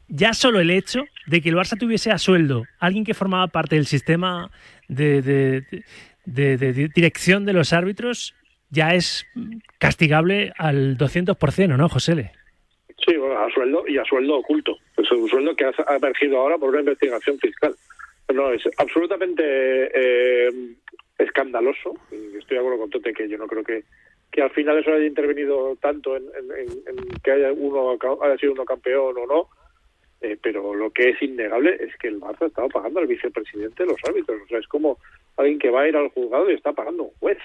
ya 0.07 0.33
solo 0.33 0.59
el 0.59 0.69
hecho 0.69 1.03
de 1.27 1.41
que 1.41 1.49
el 1.49 1.55
Barça 1.55 1.77
tuviese 1.77 2.09
a 2.09 2.17
sueldo 2.17 2.63
alguien 2.79 3.03
que 3.03 3.13
formaba 3.13 3.47
parte 3.47 3.75
del 3.75 3.85
sistema 3.85 4.49
de, 4.87 5.63
dirección 6.25 7.45
de 7.45 7.53
los 7.53 7.73
árbitros 7.73 8.33
ya 8.69 8.95
es 8.95 9.25
castigable 9.77 10.53
al 10.57 10.97
200%, 10.97 11.77
¿no, 11.77 11.89
José 11.89 12.15
Le? 12.15 12.31
Sí, 13.05 13.15
bueno, 13.15 13.39
a 13.39 13.49
sueldo 13.51 13.87
y 13.87 13.97
a 13.97 14.03
sueldo 14.03 14.37
oculto. 14.37 14.77
Es 14.97 15.09
un 15.11 15.29
sueldo 15.29 15.55
que 15.55 15.65
ha 15.65 15.95
emergido 15.95 16.39
ahora 16.39 16.57
por 16.57 16.69
una 16.69 16.79
investigación 16.79 17.37
fiscal. 17.39 17.75
No, 18.33 18.51
es 18.51 18.63
absolutamente 18.77 19.43
eh, 19.43 20.51
escandaloso. 21.17 21.93
Estoy 22.11 22.55
de 22.55 22.59
acuerdo 22.59 22.79
con 22.79 22.89
Tote 22.89 23.13
que 23.13 23.29
yo 23.29 23.37
no 23.37 23.47
creo 23.47 23.63
que, 23.63 23.83
que 24.31 24.41
al 24.41 24.49
final 24.49 24.79
eso 24.79 24.91
haya 24.91 25.05
intervenido 25.05 25.77
tanto 25.77 26.17
en, 26.17 26.25
que 27.23 27.31
haya 27.31 27.53
uno 27.53 27.97
haya 28.21 28.37
sido 28.37 28.51
uno 28.51 28.65
campeón 28.65 29.15
o 29.17 29.25
no 29.25 29.49
eh, 30.21 30.37
pero 30.41 30.73
lo 30.73 30.89
que 30.91 31.09
es 31.09 31.21
innegable 31.21 31.77
es 31.79 31.95
que 31.97 32.07
el 32.07 32.19
Barça 32.19 32.43
ha 32.43 32.47
estado 32.47 32.69
pagando 32.69 32.99
al 32.99 33.07
vicepresidente 33.07 33.83
de 33.83 33.89
los 33.89 33.99
árbitros. 34.07 34.41
O 34.41 34.47
sea, 34.47 34.59
es 34.59 34.67
como 34.67 34.97
alguien 35.35 35.59
que 35.59 35.69
va 35.69 35.81
a 35.81 35.87
ir 35.87 35.95
al 35.95 36.09
juzgado 36.09 36.49
y 36.49 36.55
está 36.55 36.73
pagando 36.73 37.03
un 37.03 37.11
juez. 37.19 37.37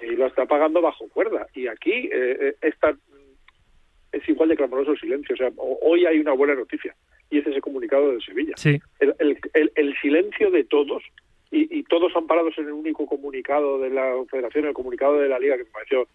Y 0.00 0.16
lo 0.16 0.26
está 0.26 0.46
pagando 0.46 0.80
bajo 0.80 1.08
cuerda. 1.08 1.46
Y 1.54 1.68
aquí 1.68 2.08
eh, 2.12 2.56
eh 2.60 2.74
es 4.12 4.28
igual 4.28 4.48
de 4.48 4.56
clamoroso 4.56 4.92
el 4.92 5.00
silencio. 5.00 5.34
O 5.34 5.38
sea, 5.38 5.50
hoy 5.56 6.06
hay 6.06 6.18
una 6.18 6.32
buena 6.32 6.54
noticia. 6.54 6.94
Y 7.30 7.38
es 7.38 7.46
ese 7.46 7.60
comunicado 7.60 8.12
de 8.12 8.20
Sevilla. 8.20 8.54
Sí. 8.56 8.80
El, 8.98 9.14
el, 9.54 9.72
el, 9.74 9.96
silencio 10.00 10.50
de 10.50 10.64
todos, 10.64 11.02
y, 11.50 11.78
y 11.78 11.82
todos 11.84 12.14
amparados 12.14 12.58
en 12.58 12.66
el 12.66 12.72
único 12.72 13.06
comunicado 13.06 13.78
de 13.78 13.88
la 13.88 14.12
Federación, 14.30 14.66
el 14.66 14.74
comunicado 14.74 15.18
de 15.18 15.28
la 15.28 15.38
Liga, 15.38 15.56
que 15.56 15.64
me 15.64 15.70
pareció 15.70 16.06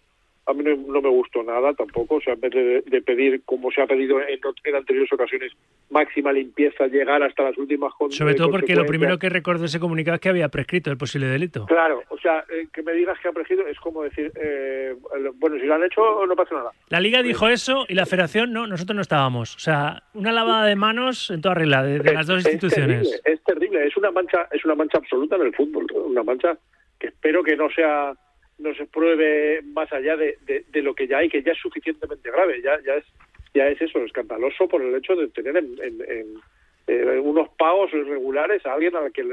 a 0.47 0.53
mí 0.53 0.63
no, 0.63 1.01
me 1.01 1.09
gustó 1.09 1.43
nada 1.43 1.73
tampoco, 1.73 2.15
o 2.15 2.21
sea, 2.21 2.33
en 2.33 2.39
vez 2.39 2.53
de, 2.85 3.01
pedir, 3.01 3.41
como 3.43 3.69
se 3.69 3.81
ha 3.81 3.85
pedido 3.85 4.19
en, 4.21 4.39
anteriores 4.75 5.11
ocasiones, 5.11 5.51
máxima 5.89 6.31
limpieza, 6.31 6.87
llegar 6.87 7.21
hasta 7.21 7.43
las 7.43 7.57
últimas 7.57 7.91
Sobre 8.11 8.33
todo 8.33 8.49
porque 8.49 8.73
lo 8.73 8.85
primero 8.85 9.19
que 9.19 9.27
recuerdo 9.27 9.65
ese 9.65 9.79
comunicado 9.79 10.15
es 10.15 10.21
que 10.21 10.29
había 10.29 10.47
prescrito 10.47 10.89
el 10.89 10.97
posible 10.97 11.27
delito. 11.27 11.65
Claro, 11.65 12.01
o 12.09 12.17
sea, 12.17 12.45
eh, 12.49 12.67
que 12.71 12.81
me 12.81 12.93
digas 12.93 13.19
que 13.19 13.27
ha 13.27 13.33
prescrito 13.33 13.67
es 13.67 13.77
como 13.79 14.03
decir, 14.03 14.31
eh, 14.35 14.95
bueno, 15.35 15.57
si 15.59 15.65
lo 15.65 15.75
han 15.75 15.83
hecho 15.83 16.25
no 16.25 16.35
pasa 16.35 16.55
nada. 16.55 16.71
La 16.89 17.01
Liga 17.01 17.21
dijo 17.21 17.49
eso 17.49 17.85
y 17.89 17.93
la 17.93 18.05
Federación 18.05 18.53
no, 18.53 18.67
nosotros 18.67 18.95
no 18.95 19.01
estábamos. 19.01 19.55
O 19.55 19.59
sea, 19.59 20.03
una 20.13 20.31
lavada 20.31 20.65
de 20.65 20.77
manos 20.77 21.29
en 21.29 21.41
toda 21.41 21.55
regla 21.55 21.83
de, 21.83 22.13
las 22.13 22.25
dos 22.25 22.45
instituciones. 22.45 23.01
Es 23.01 23.09
terrible, 23.09 23.33
es 23.33 23.43
terrible, 23.43 23.87
es 23.87 23.97
una 23.97 24.11
mancha, 24.11 24.47
es 24.51 24.63
una 24.63 24.75
mancha 24.75 24.97
absoluta 24.97 25.35
en 25.35 25.41
el 25.41 25.53
fútbol, 25.53 25.87
una 26.05 26.23
mancha 26.23 26.57
que 26.97 27.07
espero 27.07 27.43
que 27.43 27.57
no 27.57 27.69
sea 27.69 28.13
no 28.57 28.73
se 28.75 28.85
pruebe 28.85 29.61
más 29.61 29.91
allá 29.93 30.15
de, 30.17 30.37
de, 30.45 30.81
lo 30.81 30.95
que 30.95 31.07
ya 31.07 31.19
hay, 31.19 31.29
que 31.29 31.43
ya 31.43 31.51
es 31.51 31.59
suficientemente 31.59 32.31
grave, 32.31 32.61
ya, 32.61 32.79
ya 32.85 32.95
es 32.95 33.05
ya 33.53 33.67
es 33.67 33.81
eso, 33.81 33.99
escandaloso 34.03 34.67
por 34.67 34.81
el 34.81 34.93
hecho 34.95 35.15
de 35.15 35.27
tener 35.29 35.57
en, 35.57 35.77
en, 35.81 37.19
unos 37.19 37.49
pagos 37.57 37.91
irregulares 37.93 38.65
a 38.65 38.73
alguien 38.73 38.95
a, 38.95 39.09
que, 39.09 39.25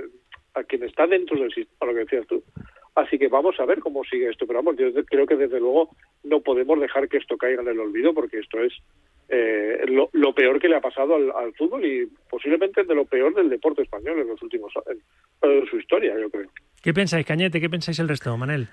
a 0.54 0.64
quien 0.64 0.82
está 0.82 1.06
dentro 1.06 1.38
del 1.38 1.52
sistema, 1.52 1.92
lo 1.92 1.94
que 1.94 2.04
decías 2.04 2.26
tú. 2.26 2.42
Así 2.94 3.18
que 3.18 3.28
vamos 3.28 3.58
a 3.58 3.66
ver 3.66 3.80
cómo 3.80 4.04
sigue 4.04 4.30
esto, 4.30 4.46
pero 4.46 4.60
vamos, 4.62 4.76
yo 4.76 4.92
creo 5.04 5.26
que 5.26 5.36
desde 5.36 5.60
luego 5.60 5.90
no 6.22 6.40
podemos 6.40 6.80
dejar 6.80 7.08
que 7.08 7.18
esto 7.18 7.36
caiga 7.36 7.60
en 7.62 7.68
el 7.68 7.80
olvido 7.80 8.14
porque 8.14 8.38
esto 8.38 8.60
es 8.60 8.72
eh, 9.28 9.84
lo, 9.88 10.10
lo, 10.12 10.34
peor 10.34 10.60
que 10.60 10.68
le 10.68 10.76
ha 10.76 10.80
pasado 10.80 11.14
al, 11.14 11.52
fútbol 11.54 11.84
y 11.84 12.06
posiblemente 12.28 12.84
de 12.84 12.94
lo 12.94 13.04
peor 13.04 13.34
del 13.34 13.48
deporte 13.48 13.82
español 13.82 14.20
en 14.20 14.28
los 14.28 14.40
últimos 14.42 14.72
en 15.42 15.66
su 15.66 15.76
historia, 15.78 16.14
yo 16.18 16.30
creo. 16.30 16.48
¿Qué 16.82 16.92
pensáis, 16.92 17.26
Cañete? 17.26 17.60
¿Qué 17.60 17.70
pensáis 17.70 17.98
el 17.98 18.08
resto, 18.08 18.36
Manel? 18.36 18.68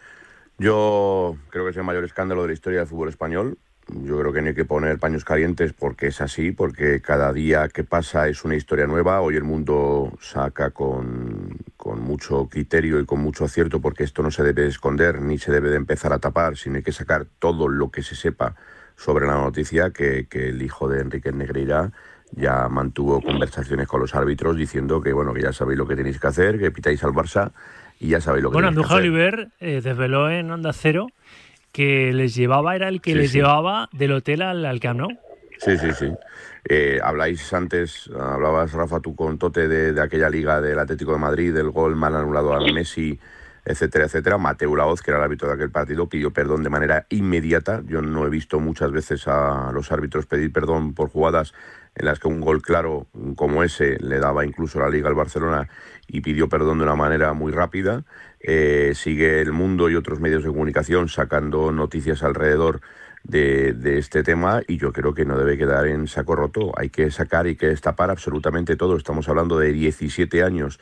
Yo 0.58 1.38
creo 1.50 1.66
que 1.66 1.72
es 1.72 1.78
el 1.78 1.84
mayor 1.84 2.04
escándalo 2.04 2.44
de 2.44 2.50
la 2.50 2.54
historia 2.54 2.80
del 2.80 2.88
fútbol 2.88 3.10
español. 3.10 3.58
Yo 3.88 4.20
creo 4.20 4.32
que 4.32 4.42
no 4.42 4.50
hay 4.50 4.54
que 4.54 4.64
poner 4.64 5.00
paños 5.00 5.26
calientes 5.26 5.74
porque 5.74 6.08
es 6.08 6.22
así, 6.22 6.52
porque 6.52 7.02
cada 7.02 7.34
día 7.34 7.68
que 7.68 7.84
pasa 7.84 8.28
es 8.28 8.46
una 8.46 8.56
historia 8.56 8.88
nueva. 8.88 9.20
Hoy 9.22 9.36
el 9.36 9.44
mundo 9.44 10.14
saca 10.22 10.70
con, 10.70 11.58
con 11.78 12.02
mucho 12.02 12.48
criterio 12.48 13.00
y 13.00 13.06
con 13.06 13.20
mucho 13.20 13.46
acierto 13.46 13.82
porque 13.82 14.04
esto 14.04 14.24
no 14.24 14.32
se 14.32 14.44
debe 14.44 14.68
esconder 14.68 15.22
ni 15.22 15.38
se 15.38 15.52
debe 15.52 15.70
de 15.70 15.78
empezar 15.78 16.14
a 16.14 16.20
tapar, 16.20 16.56
sino 16.58 16.78
hay 16.78 16.84
que 16.84 16.92
sacar 16.92 17.26
todo 17.40 17.68
lo 17.68 17.90
que 17.90 18.04
se 18.04 18.16
sepa 18.16 18.56
sobre 18.96 19.26
la 19.26 19.34
noticia 19.34 19.90
que, 19.90 20.28
que 20.30 20.50
el 20.50 20.62
hijo 20.62 20.88
de 20.88 21.02
Enrique 21.02 21.32
Negreira 21.32 21.92
ya 22.34 22.70
mantuvo 22.70 23.22
conversaciones 23.22 23.88
con 23.88 24.00
los 24.00 24.16
árbitros 24.16 24.56
diciendo 24.56 25.02
que 25.02 25.12
bueno 25.12 25.34
que 25.34 25.42
ya 25.42 25.52
sabéis 25.52 25.80
lo 25.80 25.88
que 25.88 25.96
tenéis 25.96 26.20
que 26.20 26.28
hacer, 26.28 26.60
que 26.60 26.72
pitáis 26.72 27.04
al 27.04 27.12
Barça 27.12 27.52
y 28.02 28.08
ya 28.10 28.20
sabéis 28.20 28.44
lo 28.44 28.50
que 28.50 28.56
Bueno, 28.56 28.70
Andújar 28.70 28.98
Oliver 28.98 29.50
eh, 29.60 29.80
desveló 29.82 30.30
en 30.30 30.50
Onda 30.50 30.74
Cero 30.74 31.08
que 31.72 32.12
les 32.12 32.36
llevaba, 32.36 32.76
era 32.76 32.90
el 32.90 33.00
que 33.00 33.16
les 33.16 33.32
llevaba 33.32 33.88
del 33.94 34.12
hotel 34.12 34.42
al, 34.42 34.66
al 34.66 34.80
Camp. 34.80 35.12
Sí, 35.60 35.78
sí, 35.78 35.94
sí. 35.94 36.12
Eh, 36.68 37.00
habláis 37.02 37.54
antes, 37.54 38.10
hablabas 38.20 38.74
Rafa 38.74 39.00
tú 39.00 39.16
con 39.16 39.38
Tote 39.38 39.68
de, 39.68 39.94
de, 39.94 40.02
aquella 40.02 40.30
liga 40.30 40.60
del 40.60 40.80
Atlético 40.80 41.14
de 41.14 41.20
Madrid, 41.20 41.54
del 41.54 41.70
gol 41.70 41.96
mal 41.96 42.16
anulado 42.16 42.54
a 42.54 42.60
Messi, 42.74 43.20
etcétera, 43.64 44.06
etcétera. 44.06 44.40
Mateo 44.40 44.76
Laoz, 44.76 45.02
que 45.02 45.12
era 45.12 45.20
el 45.20 45.24
árbitro 45.24 45.48
de 45.48 45.54
aquel 45.54 45.70
partido, 45.70 46.10
pidió 46.10 46.32
perdón 46.32 46.64
de 46.64 46.70
manera 46.70 47.06
inmediata. 47.10 47.84
Yo 47.86 48.02
no 48.02 48.26
he 48.26 48.30
visto 48.30 48.60
muchas 48.60 48.92
veces 48.92 49.28
a 49.28 49.72
los 49.72 49.92
árbitros 49.92 50.26
pedir 50.26 50.52
perdón 50.52 50.96
por 50.96 51.10
jugadas 51.10 51.54
en 51.96 52.06
las 52.06 52.20
que 52.20 52.28
un 52.28 52.42
gol 52.42 52.62
claro 52.62 53.08
como 53.36 53.64
ese 53.64 53.98
le 54.00 54.20
daba 54.20 54.46
incluso 54.46 54.80
la 54.80 54.90
liga 54.90 55.10
al 55.10 55.16
Barcelona 55.16 55.68
y 56.12 56.22
pidió 56.22 56.50
perdón 56.50 56.80
de 56.80 56.84
una 56.84 56.96
manera 56.96 57.34
muy 57.34 57.52
rápida. 57.52 58.04
Eh, 58.42 58.92
sigue 58.96 59.40
el 59.40 59.54
mundo 59.54 59.90
y 59.90 59.96
otros 59.96 60.20
medios 60.20 60.44
de 60.44 60.50
comunicación 60.50 61.08
sacando 61.08 61.72
noticias 61.72 62.22
alrededor 62.22 62.82
de, 63.24 63.98
este 63.98 64.24
tema 64.24 64.62
y 64.68 64.78
yo 64.78 64.92
creo 64.92 65.14
que 65.14 65.26
no 65.26 65.38
debe 65.38 65.58
quedar 65.58 65.88
en 65.88 66.08
saco 66.08 66.36
roto. 66.36 66.72
Hay 66.76 66.90
que 66.90 67.12
sacar 67.12 67.48
y 67.48 67.56
que 67.56 67.68
destapar 67.68 68.10
absolutamente 68.10 68.76
todo. 68.76 68.98
Estamos 68.98 69.30
hablando 69.30 69.58
de 69.58 69.72
17 69.72 70.44
años 70.44 70.80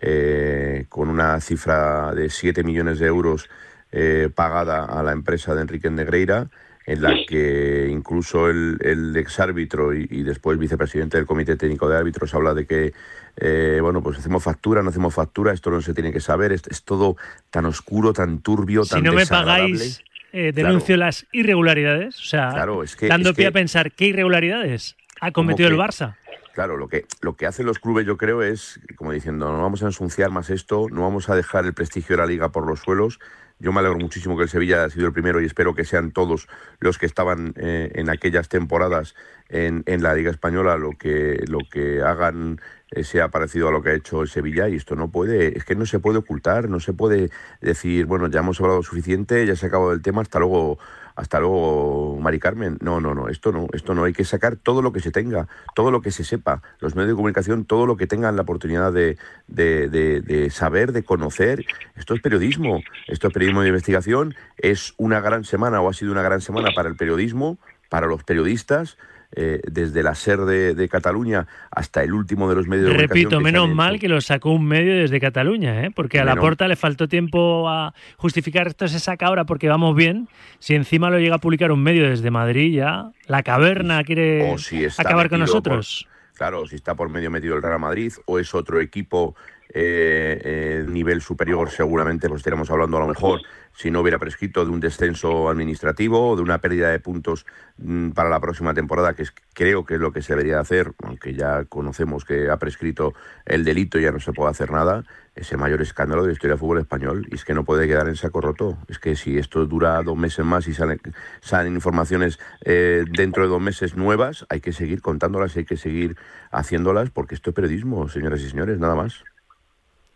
eh, 0.00 0.86
con 0.88 1.10
una 1.10 1.38
cifra 1.40 2.14
de 2.14 2.30
7 2.30 2.64
millones 2.64 2.98
de 3.00 3.06
euros 3.06 3.50
eh, 3.92 4.30
pagada 4.34 4.84
a 4.84 5.02
la 5.02 5.12
empresa 5.12 5.54
de 5.54 5.62
Enrique 5.62 5.90
Negreira 5.90 6.48
en 6.86 7.02
la 7.02 7.12
que 7.28 7.88
incluso 7.90 8.48
el, 8.48 8.78
el 8.80 9.16
exárbitro 9.16 9.94
y, 9.94 10.08
y, 10.10 10.22
después 10.22 10.58
vicepresidente 10.58 11.18
del 11.18 11.26
Comité 11.26 11.56
Técnico 11.56 11.88
de 11.88 11.96
Árbitros 11.96 12.34
habla 12.34 12.54
de 12.54 12.66
que, 12.66 12.94
eh, 13.36 13.78
bueno, 13.80 14.02
pues 14.02 14.18
hacemos 14.18 14.42
factura, 14.42 14.82
no 14.82 14.90
hacemos 14.90 15.14
factura, 15.14 15.52
esto 15.52 15.70
no 15.70 15.80
se 15.80 15.94
tiene 15.94 16.12
que 16.12 16.20
saber, 16.20 16.52
es, 16.52 16.62
es 16.68 16.82
todo 16.84 17.16
tan 17.50 17.66
oscuro, 17.66 18.12
tan 18.12 18.40
turbio, 18.40 18.84
tan 18.84 19.00
Si 19.00 19.04
no 19.04 19.12
me 19.12 19.26
pagáis, 19.26 20.02
eh, 20.32 20.52
denuncio 20.54 20.96
las 20.96 21.26
irregularidades, 21.32 22.18
o 22.18 22.24
sea, 22.24 22.66
dando 23.08 23.34
pie 23.34 23.48
a 23.48 23.52
pensar, 23.52 23.92
¿qué 23.92 24.06
irregularidades 24.06 24.96
ha 25.20 25.32
cometido 25.32 25.68
el 25.68 25.76
Barça? 25.76 26.16
Claro, 26.54 26.76
lo 26.76 26.88
que, 26.88 27.06
lo 27.20 27.36
que 27.36 27.46
hacen 27.46 27.64
los 27.64 27.78
clubes 27.78 28.06
yo 28.06 28.16
creo 28.16 28.42
es, 28.42 28.80
como 28.96 29.12
diciendo, 29.12 29.50
no 29.52 29.62
vamos 29.62 29.82
a 29.82 29.86
ensuciar 29.86 30.30
más 30.30 30.50
esto, 30.50 30.88
no 30.90 31.02
vamos 31.02 31.28
a 31.28 31.36
dejar 31.36 31.64
el 31.64 31.74
prestigio 31.74 32.16
de 32.16 32.22
la 32.22 32.26
liga 32.26 32.50
por 32.50 32.66
los 32.66 32.80
suelos, 32.80 33.20
yo 33.60 33.72
me 33.72 33.80
alegro 33.80 33.98
muchísimo 33.98 34.36
que 34.36 34.44
el 34.44 34.48
Sevilla 34.48 34.82
haya 34.82 34.90
sido 34.90 35.06
el 35.06 35.12
primero 35.12 35.40
y 35.40 35.44
espero 35.44 35.74
que 35.74 35.84
sean 35.84 36.12
todos 36.12 36.48
los 36.80 36.96
que 36.96 37.04
estaban 37.04 37.52
eh, 37.56 37.92
en 37.94 38.08
aquellas 38.08 38.48
temporadas 38.48 39.14
en, 39.50 39.82
en, 39.86 40.02
la 40.02 40.14
Liga 40.14 40.30
Española 40.30 40.78
lo 40.78 40.92
que, 40.92 41.44
lo 41.46 41.58
que 41.70 42.00
hagan 42.00 42.60
sea 43.02 43.28
parecido 43.28 43.68
a 43.68 43.72
lo 43.72 43.82
que 43.82 43.90
ha 43.90 43.94
hecho 43.94 44.22
el 44.22 44.28
Sevilla 44.28 44.68
y 44.68 44.76
esto 44.76 44.96
no 44.96 45.08
puede, 45.08 45.56
es 45.56 45.64
que 45.64 45.74
no 45.74 45.86
se 45.86 45.98
puede 46.00 46.18
ocultar, 46.18 46.68
no 46.68 46.80
se 46.80 46.92
puede 46.92 47.30
decir, 47.60 48.06
bueno, 48.06 48.28
ya 48.28 48.40
hemos 48.40 48.60
hablado 48.60 48.82
suficiente, 48.82 49.46
ya 49.46 49.54
se 49.56 49.66
ha 49.66 49.68
acabado 49.68 49.92
el 49.92 50.02
tema, 50.02 50.22
hasta 50.22 50.38
luego 50.38 50.78
Hasta 51.16 51.38
luego, 51.38 52.18
Mari 52.18 52.38
Carmen. 52.38 52.78
No, 52.80 52.98
no, 53.00 53.14
no, 53.14 53.28
esto 53.28 53.52
no, 53.52 53.66
esto 53.74 53.94
no. 53.94 54.04
Hay 54.04 54.14
que 54.14 54.24
sacar 54.24 54.56
todo 54.56 54.80
lo 54.80 54.90
que 54.90 55.00
se 55.00 55.10
tenga, 55.10 55.48
todo 55.74 55.90
lo 55.90 56.00
que 56.00 56.10
se 56.12 56.24
sepa. 56.24 56.62
Los 56.78 56.94
medios 56.94 57.10
de 57.10 57.16
comunicación, 57.16 57.66
todo 57.66 57.84
lo 57.84 57.96
que 57.96 58.06
tengan 58.06 58.36
la 58.36 58.42
oportunidad 58.42 58.90
de, 58.90 59.18
de, 59.46 59.88
de, 59.90 60.22
de 60.22 60.48
saber, 60.48 60.92
de 60.92 61.02
conocer. 61.02 61.66
Esto 61.96 62.14
es 62.14 62.22
periodismo, 62.22 62.80
esto 63.06 63.26
es 63.28 63.34
periodismo 63.34 63.60
de 63.60 63.68
investigación. 63.68 64.34
Es 64.56 64.94
una 64.96 65.20
gran 65.20 65.44
semana 65.44 65.82
o 65.82 65.90
ha 65.90 65.92
sido 65.92 66.12
una 66.12 66.22
gran 66.22 66.40
semana 66.40 66.70
para 66.74 66.88
el 66.88 66.96
periodismo, 66.96 67.58
para 67.90 68.06
los 68.06 68.24
periodistas. 68.24 68.96
Eh, 69.32 69.60
desde 69.64 70.02
la 70.02 70.16
SER 70.16 70.40
de, 70.40 70.74
de, 70.74 70.88
Cataluña 70.88 71.46
hasta 71.70 72.02
el 72.02 72.14
último 72.14 72.48
de 72.48 72.56
los 72.56 72.66
medios 72.66 72.86
de 72.86 72.94
comunicación. 72.94 73.30
Repito, 73.30 73.40
menos 73.40 73.68
mal 73.72 74.00
que 74.00 74.08
lo 74.08 74.20
sacó 74.20 74.50
un 74.50 74.66
medio 74.66 74.92
desde 74.96 75.20
Cataluña, 75.20 75.84
¿eh? 75.84 75.92
porque 75.94 76.18
a 76.18 76.24
la 76.24 76.34
porta 76.34 76.66
le 76.66 76.74
faltó 76.74 77.06
tiempo 77.06 77.68
a 77.68 77.94
justificar 78.16 78.66
esto 78.66 78.88
se 78.88 78.98
saca 78.98 79.26
ahora 79.26 79.44
porque 79.44 79.68
vamos 79.68 79.94
bien. 79.94 80.28
Si 80.58 80.74
encima 80.74 81.10
lo 81.10 81.20
llega 81.20 81.36
a 81.36 81.38
publicar 81.38 81.70
un 81.70 81.80
medio 81.80 82.10
desde 82.10 82.28
Madrid 82.32 82.74
ya, 82.74 83.12
la 83.28 83.44
caverna 83.44 84.02
quiere 84.02 84.58
si 84.58 84.84
acabar 84.98 85.28
con 85.28 85.38
nosotros. 85.38 86.08
Por, 86.08 86.36
claro, 86.36 86.66
si 86.66 86.74
está 86.74 86.96
por 86.96 87.08
medio 87.08 87.30
metido 87.30 87.54
el 87.54 87.62
Real 87.62 87.78
Madrid 87.78 88.12
o 88.26 88.40
es 88.40 88.52
otro 88.52 88.80
equipo 88.80 89.36
eh, 89.72 90.40
eh, 90.42 90.84
nivel 90.88 91.22
superior 91.22 91.70
seguramente 91.70 92.28
pues 92.28 92.40
estaríamos 92.40 92.70
hablando 92.70 92.96
a 92.96 93.00
lo 93.00 93.06
mejor 93.06 93.40
si 93.72 93.90
no 93.90 94.00
hubiera 94.00 94.18
prescrito 94.18 94.64
de 94.64 94.70
un 94.70 94.80
descenso 94.80 95.48
administrativo 95.48 96.30
o 96.30 96.36
de 96.36 96.42
una 96.42 96.60
pérdida 96.60 96.90
de 96.90 96.98
puntos 96.98 97.46
mmm, 97.78 98.10
para 98.10 98.28
la 98.28 98.40
próxima 98.40 98.74
temporada, 98.74 99.14
que 99.14 99.24
creo 99.54 99.84
que 99.84 99.94
es 99.94 100.00
lo 100.00 100.12
que 100.12 100.22
se 100.22 100.32
debería 100.32 100.60
hacer, 100.60 100.92
aunque 101.02 101.34
ya 101.34 101.64
conocemos 101.64 102.24
que 102.24 102.50
ha 102.50 102.58
prescrito 102.58 103.14
el 103.46 103.64
delito 103.64 103.98
y 103.98 104.02
ya 104.02 104.12
no 104.12 104.20
se 104.20 104.32
puede 104.32 104.50
hacer 104.50 104.70
nada, 104.70 105.04
es 105.34 105.50
el 105.52 105.58
mayor 105.58 105.80
escándalo 105.80 106.22
de 106.22 106.28
la 106.28 106.32
historia 106.32 106.54
del 106.54 106.60
fútbol 106.60 106.78
español 106.78 107.26
y 107.30 107.36
es 107.36 107.44
que 107.44 107.54
no 107.54 107.64
puede 107.64 107.86
quedar 107.86 108.08
en 108.08 108.16
saco 108.16 108.40
roto. 108.40 108.76
Es 108.88 108.98
que 108.98 109.16
si 109.16 109.38
esto 109.38 109.64
dura 109.66 110.02
dos 110.02 110.16
meses 110.16 110.44
más 110.44 110.66
y 110.66 110.74
salen, 110.74 111.00
salen 111.40 111.74
informaciones 111.74 112.38
eh, 112.64 113.04
dentro 113.10 113.44
de 113.44 113.48
dos 113.48 113.60
meses 113.62 113.96
nuevas, 113.96 114.44
hay 114.48 114.60
que 114.60 114.72
seguir 114.72 115.00
contándolas, 115.00 115.56
hay 115.56 115.64
que 115.64 115.76
seguir 115.76 116.16
haciéndolas 116.50 117.10
porque 117.10 117.34
esto 117.34 117.50
es 117.50 117.56
periodismo, 117.56 118.08
señoras 118.08 118.40
y 118.42 118.50
señores, 118.50 118.78
nada 118.78 118.96
más. 118.96 119.24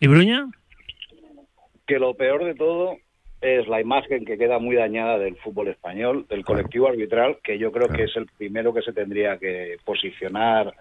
¿Y 0.05 0.07
Bruña? 0.07 0.49
Que 1.87 1.99
lo 1.99 2.12
peor 2.12 2.45
de 2.45 2.55
todo 2.55 2.99
es 3.40 3.67
la 3.69 3.81
imagen 3.81 4.27
que 4.27 4.37
queda 4.37 4.59
muy 4.59 4.77
dañada 4.77 5.19
del 5.19 5.37
fútbol 5.37 5.69
español, 5.69 6.27
del 6.29 6.45
colectivo 6.45 6.88
arbitral, 6.88 7.38
que 7.43 7.59
yo 7.59 7.73
creo 7.73 7.88
que 7.88 8.05
es 8.05 8.14
el 8.17 8.27
primero 8.37 8.75
que 8.75 8.83
se 8.83 8.93
tendría 8.93 9.38
que 9.38 9.79
posicionar 9.83 10.75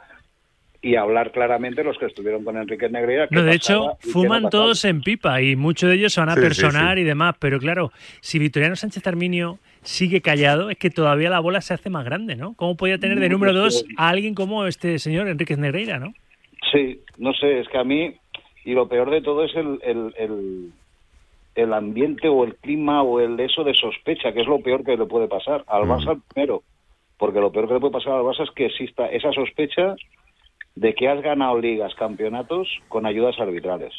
y 0.82 0.98
hablar 0.98 1.32
claramente 1.32 1.86
los 1.86 1.98
que 1.98 2.08
estuvieron 2.08 2.44
con 2.44 2.58
Enrique 2.58 2.90
Negreira. 2.90 3.30
No, 3.32 3.44
de 3.44 3.56
hecho, 3.56 3.98
fuman 4.00 4.44
no 4.44 4.50
todos 4.50 4.84
en 4.84 5.02
pipa 5.02 5.42
y 5.42 5.56
muchos 5.56 5.90
de 5.90 5.96
ellos 5.96 6.12
se 6.12 6.20
van 6.20 6.30
a 6.30 6.36
sí, 6.36 6.42
personar 6.42 6.96
sí, 6.96 7.00
sí. 7.00 7.02
y 7.04 7.06
demás, 7.06 7.36
pero 7.40 7.60
claro, 7.60 7.94
si 8.20 8.40
Victoriano 8.40 8.76
Sánchez 8.76 9.08
Arminio 9.08 9.58
sigue 9.84 10.20
callado, 10.20 10.70
es 10.70 10.78
que 10.78 10.90
todavía 10.90 11.30
la 11.30 11.40
bola 11.40 11.62
se 11.62 11.74
hace 11.74 11.90
más 11.90 12.04
grande, 12.04 12.36
¿no? 12.36 12.56
¿Cómo 12.56 12.76
podía 12.76 12.98
tener 12.98 13.22
de 13.22 13.30
número 13.30 13.54
dos 13.54 13.86
a 13.96 14.10
alguien 14.10 14.36
como 14.36 14.68
este 14.68 15.00
señor 15.00 15.30
Enrique 15.30 15.56
Negreira, 15.56 15.98
no? 15.98 16.14
Sí, 16.74 17.00
no 17.18 17.34
sé, 17.34 17.60
es 17.60 17.70
que 17.70 17.78
a 17.78 17.84
mí, 17.86 18.16
y 18.64 18.74
lo 18.74 18.88
peor 18.88 19.10
de 19.10 19.22
todo 19.22 19.44
es 19.44 19.56
el, 19.56 19.80
el, 19.84 20.14
el 20.18 20.74
el 21.56 21.74
ambiente 21.74 22.28
o 22.28 22.44
el 22.44 22.56
clima 22.56 23.04
o 23.04 23.20
el 23.20 23.40
eso 23.40 23.64
de 23.64 23.74
sospecha, 23.74 24.34
que 24.34 24.42
es 24.42 24.48
lo 24.48 24.60
peor 24.62 24.84
que 24.84 24.98
le 24.98 25.06
puede 25.06 25.28
pasar 25.28 25.64
al 25.68 25.84
Barça 25.84 26.20
primero, 26.34 26.64
porque 27.18 27.40
lo 27.40 27.52
peor 27.52 27.68
que 27.68 27.76
le 27.76 27.80
puede 27.80 27.94
pasar 27.94 28.14
al 28.14 28.24
Barça 28.24 28.44
es 28.44 28.52
que 28.52 28.66
exista 28.66 29.08
esa 29.08 29.32
sospecha 29.32 29.96
de 30.76 30.96
que 30.96 31.08
has 31.08 31.22
ganado 31.22 31.60
ligas, 31.60 31.94
campeonatos 31.96 32.68
con 32.88 33.06
ayudas 33.06 33.40
arbitrales. 33.40 33.94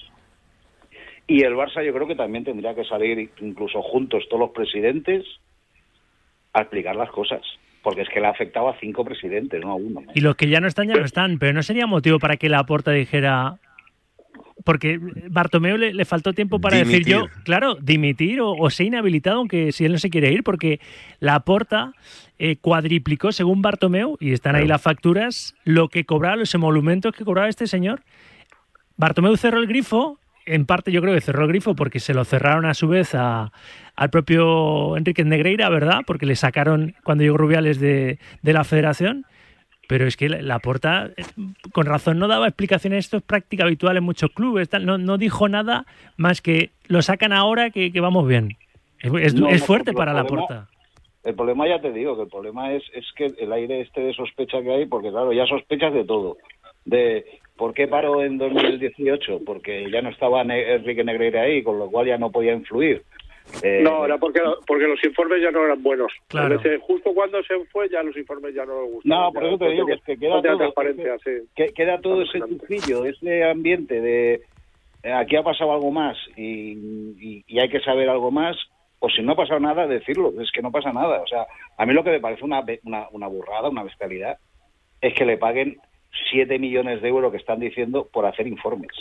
Y 1.27 1.42
el 1.42 1.55
Barça 1.55 1.85
yo 1.85 1.94
creo 1.94 2.07
que 2.07 2.16
también 2.16 2.44
tendría 2.44 2.74
que 2.74 2.85
salir 2.85 3.31
incluso 3.40 3.81
juntos 3.83 4.24
todos 4.29 4.40
los 4.40 4.50
presidentes 4.50 5.24
a 6.53 6.62
explicar 6.62 6.96
las 6.96 7.11
cosas. 7.11 7.42
Porque 7.83 8.00
es 8.00 8.09
que 8.09 8.18
le 8.18 8.27
ha 8.27 8.31
afectado 8.31 8.68
a 8.70 8.79
cinco 8.79 9.05
presidentes, 9.05 9.61
no 9.61 9.72
a 9.72 9.74
uno. 9.74 10.03
Y 10.14 10.20
los 10.20 10.37
que 10.37 10.48
ya 10.48 10.59
no 10.59 10.66
están, 10.66 10.88
ya 10.88 10.94
no 10.94 11.05
están. 11.05 11.38
Pero 11.38 11.53
no 11.53 11.62
sería 11.62 11.87
motivo 11.87 12.18
para 12.18 12.38
que 12.38 12.48
la 12.48 12.64
porta 12.64 12.92
dijera, 12.92 13.59
porque 14.64 14.98
Bartomeu 15.29 15.77
le, 15.77 15.92
le, 15.92 16.05
faltó 16.07 16.33
tiempo 16.33 16.59
para 16.59 16.79
dimitir. 16.79 16.98
decir 17.00 17.12
yo, 17.12 17.27
claro, 17.44 17.77
dimitir 17.77 18.40
o, 18.40 18.53
o 18.53 18.70
ser 18.70 18.87
inhabilitado, 18.87 19.38
aunque 19.38 19.72
si 19.72 19.85
él 19.85 19.92
no 19.92 19.98
se 19.98 20.11
quiere 20.11 20.33
ir, 20.33 20.42
porque 20.42 20.81
la 21.20 21.40
porta 21.40 21.92
eh, 22.38 22.57
cuadriplicó, 22.57 23.31
según 23.31 23.62
Bartomeu, 23.62 24.16
y 24.20 24.33
están 24.33 24.57
ahí 24.57 24.66
las 24.66 24.83
facturas, 24.83 25.55
lo 25.64 25.88
que 25.88 26.05
cobraba, 26.05 26.37
los 26.37 26.55
emolumentos 26.55 27.14
que 27.14 27.24
cobraba 27.24 27.48
este 27.48 27.66
señor. 27.66 28.03
Bartomeu 28.96 29.37
cerró 29.37 29.59
el 29.59 29.66
grifo, 29.66 30.18
en 30.46 30.66
parte 30.66 30.92
yo 30.92 31.00
creo 31.00 31.14
que 31.14 31.20
cerró 31.20 31.42
el 31.42 31.48
grifo 31.48 31.77
porque 31.77 32.00
se 32.00 32.14
lo 32.14 32.24
cerraron 32.24 32.64
a 32.64 32.74
su 32.74 32.88
vez 32.88 33.14
a, 33.14 33.53
al 33.96 34.11
propio 34.11 34.96
Enrique 34.96 35.24
Negreira, 35.24 35.68
¿verdad? 35.68 36.00
Porque 36.07 36.27
le 36.27 36.37
sacaron 36.37 36.94
cuando 37.05 37.22
llegó 37.22 37.37
Rubiales 37.37 37.79
de, 37.81 38.18
de 38.42 38.53
la 38.53 38.64
federación 38.64 39.27
pero 39.88 40.07
es 40.07 40.16
que 40.16 40.29
la 40.29 40.59
porta, 40.59 41.11
con 41.73 41.87
razón, 41.87 42.18
no 42.18 42.29
daba 42.29 42.47
explicaciones. 42.47 43.07
Esto 43.07 43.18
es 43.18 43.23
práctica 43.23 43.64
habitual 43.64 43.97
en 43.97 44.05
muchos 44.05 44.31
clubes. 44.31 44.68
Tal, 44.68 44.87
no, 44.87 44.99
no 44.99 45.18
dijo 45.18 45.49
nada 45.49 45.87
más 46.16 46.40
que 46.40 46.70
lo 46.87 47.03
sacan 47.03 47.33
ahora 47.33 47.70
que, 47.70 47.92
que 47.92 48.01
vamos 48.01 48.27
bien. 48.27 48.57
Es, 49.01 49.12
es, 49.12 49.35
no, 49.35 49.49
es 49.49 49.64
fuerte 49.64 49.92
no, 49.92 49.99
para 49.99 50.12
la 50.12 50.25
porta. 50.25 50.68
El 51.25 51.35
problema, 51.35 51.66
ya 51.66 51.81
te 51.81 51.92
digo, 51.92 52.16
que 52.16 52.23
el 52.23 52.29
problema 52.29 52.73
es, 52.73 52.83
es 52.92 53.07
que 53.16 53.27
el 53.38 53.53
aire 53.53 53.81
este 53.81 54.03
de 54.03 54.12
sospecha 54.12 54.62
que 54.62 54.73
hay, 54.73 54.87
porque 54.87 55.11
claro, 55.11 55.33
ya 55.33 55.47
sospechas 55.47 55.92
de 55.92 56.05
todo. 56.05 56.37
De 56.85 57.25
por 57.57 57.73
qué 57.73 57.88
paró 57.88 58.23
en 58.23 58.37
2018, 58.37 59.40
porque 59.44 59.90
ya 59.90 60.03
no 60.03 60.11
estaba 60.11 60.42
Enrique 60.42 61.05
Negreira 61.05 61.42
ahí, 61.42 61.62
con 61.62 61.79
lo 61.79 61.90
cual 61.90 62.07
ya 62.07 62.18
no 62.18 62.31
podía 62.31 62.53
influir. 62.53 63.03
Eh, 63.63 63.81
no, 63.83 64.05
era 64.05 64.19
porque, 64.19 64.41
porque 64.67 64.87
los 64.87 65.03
informes 65.05 65.43
ya 65.43 65.51
no 65.51 65.65
eran 65.65 65.83
buenos. 65.83 66.13
Claro. 66.29 66.57
Veces, 66.57 66.81
justo 66.83 67.13
cuando 67.15 67.43
se 67.43 67.59
fue, 67.67 67.89
ya 67.89 68.03
los 68.03 68.17
informes 68.17 68.55
ya 68.55 68.65
no 68.65 68.83
le 68.83 68.91
gustaban. 68.91 69.25
No, 69.25 69.33
por 69.33 69.45
eso 69.45 69.59
te 69.59 69.69
digo 69.71 69.87
que, 69.87 69.99
que 70.05 70.17
queda 70.17 70.43
todo, 70.43 70.57
transparencia, 70.57 71.17
que, 71.23 71.41
sí. 71.41 71.49
que 71.55 71.67
queda 71.73 72.01
todo 72.01 72.23
ese 72.23 72.41
tufillo, 72.41 73.05
ese 73.05 73.45
ambiente 73.45 74.01
de 74.01 74.43
eh, 75.05 75.13
aquí 75.13 75.37
ha 75.37 75.43
pasado 75.43 75.73
algo 75.73 75.91
más 75.91 76.17
y, 76.35 76.73
y, 76.73 77.45
y, 77.47 77.59
hay 77.61 77.69
que 77.69 77.81
saber 77.81 78.09
algo 78.09 78.31
más, 78.31 78.57
o 79.01 79.11
si 79.11 79.23
no 79.23 79.33
ha 79.33 79.37
pasado 79.37 79.61
nada, 79.61 79.87
decirlo, 79.87 80.33
es 80.41 80.51
que 80.51 80.63
no 80.63 80.73
pasa 80.73 80.93
nada. 80.93 81.21
O 81.21 81.27
sea, 81.27 81.47
a 81.77 81.85
mí 81.85 81.93
lo 81.93 82.03
que 82.03 82.11
me 82.11 82.21
parece 82.21 82.43
una, 82.43 82.65
una, 82.85 83.09
una 83.11 83.27
burrada, 83.27 83.69
una 83.69 83.83
bestialidad, 83.83 84.39
es 85.03 85.13
que 85.13 85.27
le 85.27 85.37
paguen 85.37 85.77
7 86.31 86.59
millones 86.59 87.03
de 87.03 87.09
euros 87.09 87.31
que 87.31 87.37
están 87.37 87.61
diciendo 87.61 88.09
por 88.11 88.25
hacer 88.25 88.47
informes. 88.47 88.93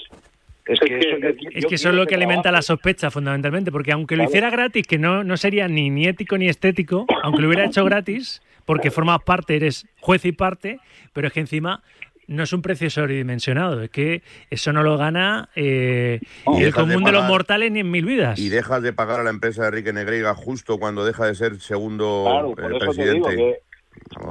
Es 0.65 0.79
que, 0.79 0.97
es 0.97 1.05
que, 1.05 1.07
eso, 1.07 1.37
yo, 1.37 1.49
es 1.53 1.65
que 1.65 1.75
eso 1.75 1.89
es 1.89 1.95
lo 1.95 2.05
que 2.05 2.15
alimenta 2.15 2.51
la 2.51 2.61
sospecha, 2.61 3.11
fundamentalmente, 3.11 3.71
porque 3.71 3.91
aunque 3.91 4.15
lo 4.15 4.23
hiciera 4.23 4.49
gratis, 4.49 4.87
que 4.87 4.97
no, 4.97 5.23
no 5.23 5.35
sería 5.35 5.67
ni, 5.67 5.89
ni 5.89 6.07
ético 6.07 6.37
ni 6.37 6.47
estético, 6.47 7.05
aunque 7.21 7.41
lo 7.41 7.47
hubiera 7.47 7.65
hecho 7.65 7.83
gratis, 7.83 8.41
porque 8.65 8.91
formas 8.91 9.21
parte, 9.23 9.57
eres 9.57 9.85
juez 9.99 10.23
y 10.25 10.31
parte, 10.31 10.79
pero 11.11 11.27
es 11.27 11.33
que 11.33 11.41
encima 11.41 11.83
no 12.27 12.43
es 12.43 12.53
un 12.53 12.61
precio 12.61 12.89
sobredimensionado, 12.89 13.81
es 13.81 13.89
que 13.89 14.23
eso 14.49 14.71
no 14.71 14.83
lo 14.83 14.97
gana 14.97 15.49
eh, 15.55 16.21
Oh, 16.45 16.57
el 16.57 16.73
común 16.73 17.03
de, 17.03 17.11
de, 17.11 17.17
los 17.17 17.25
mortales 17.25 17.71
ni 17.71 17.81
en 17.81 17.91
mil 17.91 18.05
vidas. 18.05 18.39
Y 18.39 18.49
dejas 18.49 18.81
de 18.81 18.93
pagar 18.93 19.19
a 19.19 19.23
la 19.23 19.29
empresa 19.29 19.63
de 19.63 19.67
Enrique 19.69 19.93
Negreiga 19.93 20.33
justo 20.33 20.77
cuando 20.77 21.05
deja 21.05 21.25
de 21.25 21.35
ser 21.35 21.59
segundo 21.59 22.23
claro, 22.25 22.55
por 22.55 22.63
eh, 22.63 22.77
eso 22.77 22.85
presidente. 22.85 23.29
Te 23.29 23.35
digo 23.35 23.57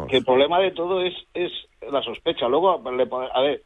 que, 0.07 0.11
que, 0.11 0.17
el 0.17 0.25
problema 0.25 0.61
de 0.61 0.71
todo 0.71 1.05
es, 1.05 1.15
es 1.35 1.53
la 1.91 2.03
sospecha. 2.03 2.49
Luego, 2.49 2.71
a 2.71 3.41
ver, 3.43 3.63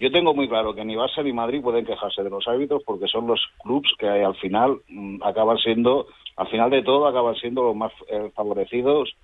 yo 0.00 0.10
tengo 0.12 0.34
muy 0.34 0.48
claro 0.48 0.74
que 0.74 0.84
ni 0.84 0.94
Barça 0.94 1.24
ni 1.24 1.32
Madrid 1.32 1.62
pueden 1.62 1.84
quejarse 1.84 2.22
de 2.22 2.30
los 2.30 2.46
árbitros 2.46 2.82
porque 2.84 3.08
son 3.08 3.26
los 3.26 3.40
clubs 3.62 3.92
que 3.98 4.08
al 4.08 4.36
final 4.36 4.78
mmm, 4.88 5.22
acaban 5.22 5.58
siendo, 5.58 6.06
al 6.36 6.48
final 6.48 6.70
de 6.70 6.82
todo, 6.82 7.06
acaban 7.06 7.34
siendo 7.36 7.64
los 7.64 7.76
más 7.76 7.92
eh, 8.08 8.30
favorecidos 8.34 9.14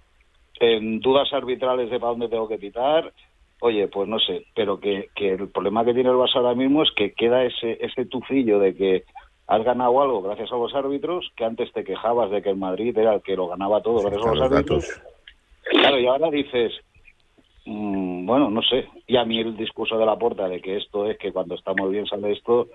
en 0.61 1.01
dudas 1.01 1.33
arbitrales 1.33 1.91
de 1.91 1.99
para 1.99 2.11
dónde 2.11 2.29
tengo 2.29 2.49
que 2.49 2.59
pitar. 2.59 3.13
Oye, 3.61 3.89
pues 3.89 4.09
no 4.09 4.19
sé, 4.19 4.47
pero 4.55 4.79
que, 4.79 5.09
que 5.15 5.33
el 5.33 5.49
problema 5.49 5.85
que 5.85 5.95
tiene 5.95 6.11
el 6.11 6.17
Barça 6.17 6.37
ahora 6.37 6.55
mismo 6.55 6.83
es 6.83 6.91
que 6.91 7.13
queda 7.13 7.45
ese, 7.45 7.79
ese 7.81 8.05
tufillo 8.07 8.59
de 8.59 8.75
que 8.75 9.05
has 9.47 9.63
ganado 9.63 10.01
algo 10.01 10.23
gracias 10.23 10.53
a 10.53 10.57
los 10.57 10.75
árbitros, 10.75 11.31
que 11.37 11.45
antes 11.45 11.73
te 11.73 11.85
quejabas 11.85 12.31
de 12.31 12.43
que 12.43 12.51
el 12.51 12.57
Madrid 12.57 12.97
era 12.97 13.15
el 13.15 13.23
que 13.23 13.37
lo 13.37 13.49
ganaba 13.49 13.83
todo 13.83 14.01
gracias 14.01 14.25
a 14.25 14.35
los 14.35 14.43
árbitros. 14.43 14.89
Datos. 14.89 15.03
Claro, 15.71 15.99
y 15.99 16.07
ahora 16.07 16.31
dices, 16.31 16.73
bueno, 17.67 18.51
no 18.51 18.63
sé. 18.63 18.89
Y 19.07 19.17
a 19.17 19.25
mí 19.25 19.41
el 19.41 19.57
discurso 19.57 19.99
de 19.99 20.07
la 20.07 20.19
porta 20.19 20.49
de 20.49 20.61
que 20.61 20.77
esto 20.77 21.07
es 21.07 21.19
que 21.19 21.33
cuando 21.33 21.55
estamos 21.55 21.91
bien 21.91 22.07
sale 22.07 22.33
esto, 22.33 22.69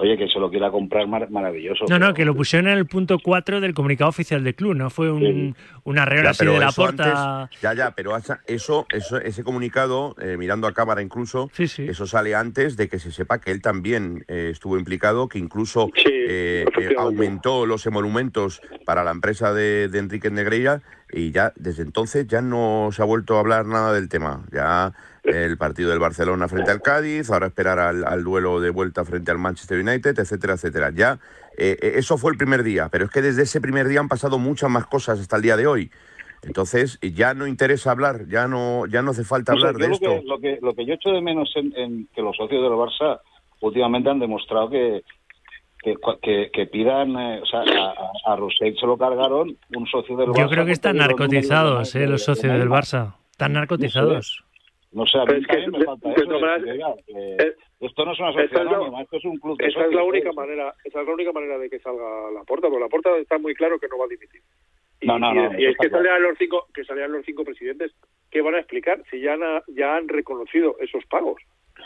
oye, 0.00 0.16
que 0.16 0.28
se 0.28 0.38
lo 0.38 0.50
quiera 0.50 0.70
comprar 0.70 1.06
mar 1.06 1.30
maravilloso. 1.30 1.84
No, 1.88 1.98
no, 1.98 2.14
que 2.14 2.24
lo 2.24 2.34
pusieron 2.34 2.68
en 2.68 2.78
el 2.78 2.86
punto 2.86 3.18
4 3.18 3.60
del 3.60 3.74
comunicado 3.74 4.10
oficial 4.10 4.42
del 4.42 4.54
club, 4.54 4.74
no 4.74 4.90
fue 4.90 5.10
un, 5.10 5.20
sí. 5.20 5.54
un 5.84 5.98
arreglo 5.98 6.30
así 6.30 6.44
de 6.44 6.58
la. 6.58 6.72
Antes, 6.76 7.60
ya, 7.62 7.74
ya, 7.74 7.92
pero 7.92 8.16
eso, 8.16 8.86
eso 8.88 9.20
ese 9.20 9.44
comunicado, 9.44 10.16
eh, 10.20 10.36
mirando 10.36 10.66
a 10.66 10.72
cámara 10.72 11.02
incluso, 11.02 11.50
sí, 11.52 11.68
sí. 11.68 11.86
eso 11.88 12.06
sale 12.06 12.34
antes 12.34 12.76
de 12.76 12.88
que 12.88 12.98
se 12.98 13.12
sepa 13.12 13.40
que 13.40 13.52
él 13.52 13.62
también 13.62 14.24
eh, 14.28 14.48
estuvo 14.52 14.78
implicado, 14.78 15.28
que 15.28 15.38
incluso 15.38 15.90
eh, 16.04 16.64
aumentó 16.98 17.66
los 17.66 17.86
emolumentos 17.86 18.60
para 18.84 19.04
la 19.04 19.12
empresa 19.12 19.54
de, 19.54 19.88
de 19.88 19.98
Enrique 19.98 20.30
Negreira 20.30 20.82
y 21.12 21.30
ya 21.30 21.52
desde 21.56 21.82
entonces 21.82 22.26
ya 22.26 22.42
no 22.42 22.90
se 22.92 23.02
ha 23.02 23.04
vuelto 23.04 23.36
a 23.36 23.40
hablar 23.40 23.66
nada 23.66 23.92
del 23.92 24.08
tema. 24.08 24.44
Ya 24.52 24.92
el 25.24 25.56
partido 25.56 25.90
del 25.90 25.98
Barcelona 25.98 26.48
frente 26.48 26.70
al 26.70 26.82
Cádiz, 26.82 27.30
ahora 27.30 27.46
esperar 27.46 27.78
al, 27.78 28.04
al 28.04 28.22
duelo 28.22 28.60
de 28.60 28.70
vuelta 28.70 29.04
frente 29.04 29.30
al 29.30 29.38
Manchester 29.38 29.78
United, 29.80 30.18
etcétera, 30.18 30.54
etcétera. 30.54 30.90
Ya 30.94 31.18
eh, 31.56 31.76
eh, 31.80 31.92
eso 31.96 32.18
fue 32.18 32.30
el 32.32 32.38
primer 32.38 32.62
día, 32.62 32.88
pero 32.90 33.06
es 33.06 33.10
que 33.10 33.22
desde 33.22 33.42
ese 33.42 33.60
primer 33.60 33.88
día 33.88 34.00
han 34.00 34.08
pasado 34.08 34.38
muchas 34.38 34.70
más 34.70 34.86
cosas 34.86 35.20
hasta 35.20 35.36
el 35.36 35.42
día 35.42 35.56
de 35.56 35.66
hoy. 35.66 35.90
Entonces 36.42 36.98
ya 37.00 37.32
no 37.32 37.46
interesa 37.46 37.90
hablar, 37.90 38.26
ya 38.28 38.46
no 38.46 38.86
ya 38.86 39.00
no 39.00 39.12
hace 39.12 39.24
falta 39.24 39.52
hablar 39.52 39.76
de 39.76 39.88
lo 39.88 39.94
esto. 39.94 40.10
Que, 40.10 40.22
lo, 40.26 40.38
que, 40.38 40.58
lo 40.60 40.74
que 40.74 40.84
yo 40.84 40.94
echo 40.94 41.10
de 41.10 41.22
menos 41.22 41.50
en, 41.56 41.72
en 41.74 42.08
que 42.14 42.20
los 42.20 42.36
socios 42.36 42.62
del 42.62 42.72
Barça 42.72 43.20
últimamente 43.60 44.10
han 44.10 44.18
demostrado 44.18 44.68
que 44.68 45.02
que, 45.82 45.96
que, 46.22 46.50
que 46.50 46.66
pidan, 46.66 47.10
eh, 47.10 47.40
o 47.42 47.46
sea, 47.46 47.60
a, 47.60 48.32
a, 48.32 48.38
se 48.58 48.86
lo 48.86 48.96
cargaron 48.96 49.56
un 49.76 49.86
socio 49.86 50.16
del 50.16 50.28
Barça. 50.28 50.40
Yo 50.40 50.48
creo 50.48 50.64
que 50.64 50.72
están 50.72 50.96
narcotizados, 50.96 51.94
eh, 51.94 52.06
los 52.06 52.24
socios 52.24 52.58
del. 52.58 52.68
Barça. 52.68 53.14
Están 53.30 53.52
narcotizados. 53.52 54.44
No 54.94 55.04
sé, 55.06 55.18
a 55.18 55.24
mí 55.24 55.44
también 55.44 55.70
me 55.72 55.84
falta 55.84 56.08
de 56.08 56.14
eso. 56.14 56.24
esto 57.80 58.04
no 58.04 58.12
es 58.12 58.20
una 58.20 58.32
sociedad 58.32 58.68
anónima, 58.68 59.02
esto 59.02 59.16
es 59.16 59.24
un 59.24 59.36
club 59.38 59.58
de 59.58 59.66
Esa 59.66 59.84
es 59.86 59.92
la 59.92 60.04
única 60.04 60.32
¿sabes? 60.32 60.36
manera, 60.36 60.74
esa 60.84 61.00
es 61.00 61.06
la 61.06 61.12
única 61.14 61.32
manera 61.32 61.58
de 61.58 61.68
que 61.68 61.80
salga 61.80 62.30
la 62.30 62.44
porta, 62.44 62.68
porque 62.68 62.84
la 62.84 62.88
porta 62.88 63.16
está 63.18 63.38
muy 63.38 63.54
claro 63.54 63.78
que 63.80 63.88
no 63.88 63.98
va 63.98 64.04
a 64.04 64.08
dimitir. 64.08 64.40
Y, 65.00 65.06
No, 65.08 65.18
no, 65.18 65.32
y- 65.32 65.34
no, 65.34 65.58
y 65.58 65.64
eso 65.64 65.70
es 65.72 65.76
que 65.78 65.88
claro. 65.88 66.04
salían 66.04 66.22
los 66.22 66.38
cinco, 66.38 66.66
que 66.72 66.84
salían 66.84 67.12
los 67.12 67.24
cinco 67.26 67.44
presidentes, 67.44 67.92
¿qué 68.30 68.40
van 68.40 68.54
a 68.54 68.60
explicar 68.60 69.02
si 69.10 69.20
ya 69.20 69.32
han, 69.34 69.40
ya 69.68 69.96
han 69.96 70.06
reconocido 70.08 70.76
esos 70.78 71.04
pagos? 71.06 71.42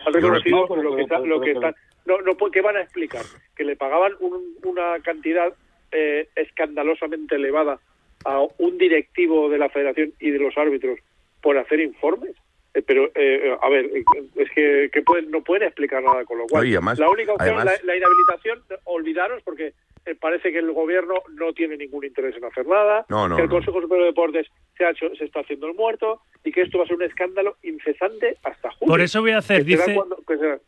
Han 0.06 0.12
reconocido 0.12 0.66
no, 0.68 0.76
lo 0.82 0.94
que 0.96 1.02
está, 1.02 1.18
lo 1.20 1.40
que 1.40 1.52
están, 1.52 1.74
no, 2.04 2.20
no, 2.20 2.36
¿qué 2.36 2.60
van 2.60 2.76
a 2.76 2.82
explicar? 2.82 3.22
Que 3.56 3.64
le 3.64 3.74
pagaban 3.76 4.12
un- 4.20 4.54
una 4.64 5.00
cantidad 5.02 5.52
eh, 5.92 6.28
escandalosamente 6.36 7.36
elevada 7.36 7.80
a 8.26 8.42
un 8.58 8.76
directivo 8.76 9.48
de 9.48 9.56
la 9.56 9.70
Federación 9.70 10.12
y 10.20 10.30
de 10.30 10.38
los 10.38 10.56
árbitros 10.58 10.98
por 11.40 11.56
hacer 11.56 11.80
informes. 11.80 12.36
Eh, 12.78 12.82
pero, 12.86 13.10
eh, 13.14 13.56
a 13.60 13.68
ver, 13.68 13.86
eh, 13.86 14.04
es 14.36 14.50
que, 14.52 14.88
que 14.92 15.02
pueden, 15.02 15.30
no 15.32 15.42
pueden 15.42 15.64
explicar 15.66 16.00
nada, 16.02 16.24
con 16.24 16.38
lo 16.38 16.46
cual, 16.46 16.62
No, 16.64 16.68
además- 16.76 16.98
la 16.98 17.10
única 17.10 17.32
opción, 17.32 17.56
además- 17.56 17.80
la, 17.82 17.92
la 17.92 17.96
inhabilitación, 17.96 18.62
olvidaros, 18.84 19.42
porque 19.42 19.72
eh, 20.06 20.14
parece 20.14 20.52
que 20.52 20.58
el 20.58 20.70
gobierno 20.72 21.14
no 21.34 21.52
tiene 21.52 21.76
ningún 21.76 22.04
interés 22.04 22.36
en 22.36 22.44
hacer 22.44 22.66
nada, 22.66 23.04
No, 23.08 23.28
no, 23.28 23.34
que 23.36 23.42
el 23.42 23.48
no. 23.48 23.54
Consejo 23.56 23.80
Superior 23.82 24.04
de 24.04 24.10
Deportes 24.12 24.46
se, 24.76 24.84
ha 24.84 24.90
hecho, 24.90 25.14
se 25.16 25.24
está 25.24 25.40
haciendo 25.40 25.66
el 25.66 25.74
muerto 25.74 26.22
y 26.44 26.52
que 26.52 26.62
esto 26.62 26.78
va 26.78 26.84
a 26.84 26.86
ser 26.86 26.96
un 26.96 27.02
escándalo 27.02 27.56
incesante 27.62 28.36
hasta 28.44 28.70
julio. 28.70 28.92
Por 28.92 29.00
eso 29.00 29.20
voy 29.20 29.32
a 29.32 29.38
hacer, 29.38 29.64
que 29.64 29.72
será 29.72 29.84
dice- 29.84 29.94
cuando, 29.96 30.16
que 30.26 30.36
será, 30.38 30.58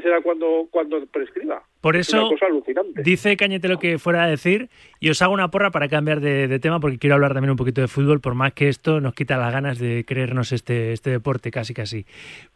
que 0.00 0.08
será 0.08 0.20
cuando, 0.22 0.66
cuando 0.70 1.04
prescriba. 1.06 1.62
Por 1.80 1.94
Es 1.94 2.08
eso 2.08 2.18
una 2.20 2.30
cosa 2.30 2.46
alucinante. 2.46 3.02
dice 3.02 3.36
Cañete 3.36 3.68
lo 3.68 3.78
que 3.78 3.98
fuera 4.00 4.24
a 4.24 4.26
decir 4.26 4.68
y 4.98 5.10
os 5.10 5.22
hago 5.22 5.32
una 5.32 5.48
porra 5.50 5.70
para 5.70 5.88
cambiar 5.88 6.20
de, 6.20 6.48
de 6.48 6.58
tema 6.58 6.80
porque 6.80 6.98
quiero 6.98 7.14
hablar 7.14 7.34
también 7.34 7.52
un 7.52 7.56
poquito 7.56 7.80
de 7.80 7.86
fútbol, 7.88 8.20
por 8.20 8.34
más 8.34 8.52
que 8.52 8.68
esto 8.68 9.00
nos 9.00 9.14
quita 9.14 9.36
las 9.36 9.52
ganas 9.52 9.78
de 9.78 10.04
creernos 10.04 10.50
este, 10.52 10.92
este 10.92 11.10
deporte 11.10 11.50
casi 11.52 11.74
casi. 11.74 12.04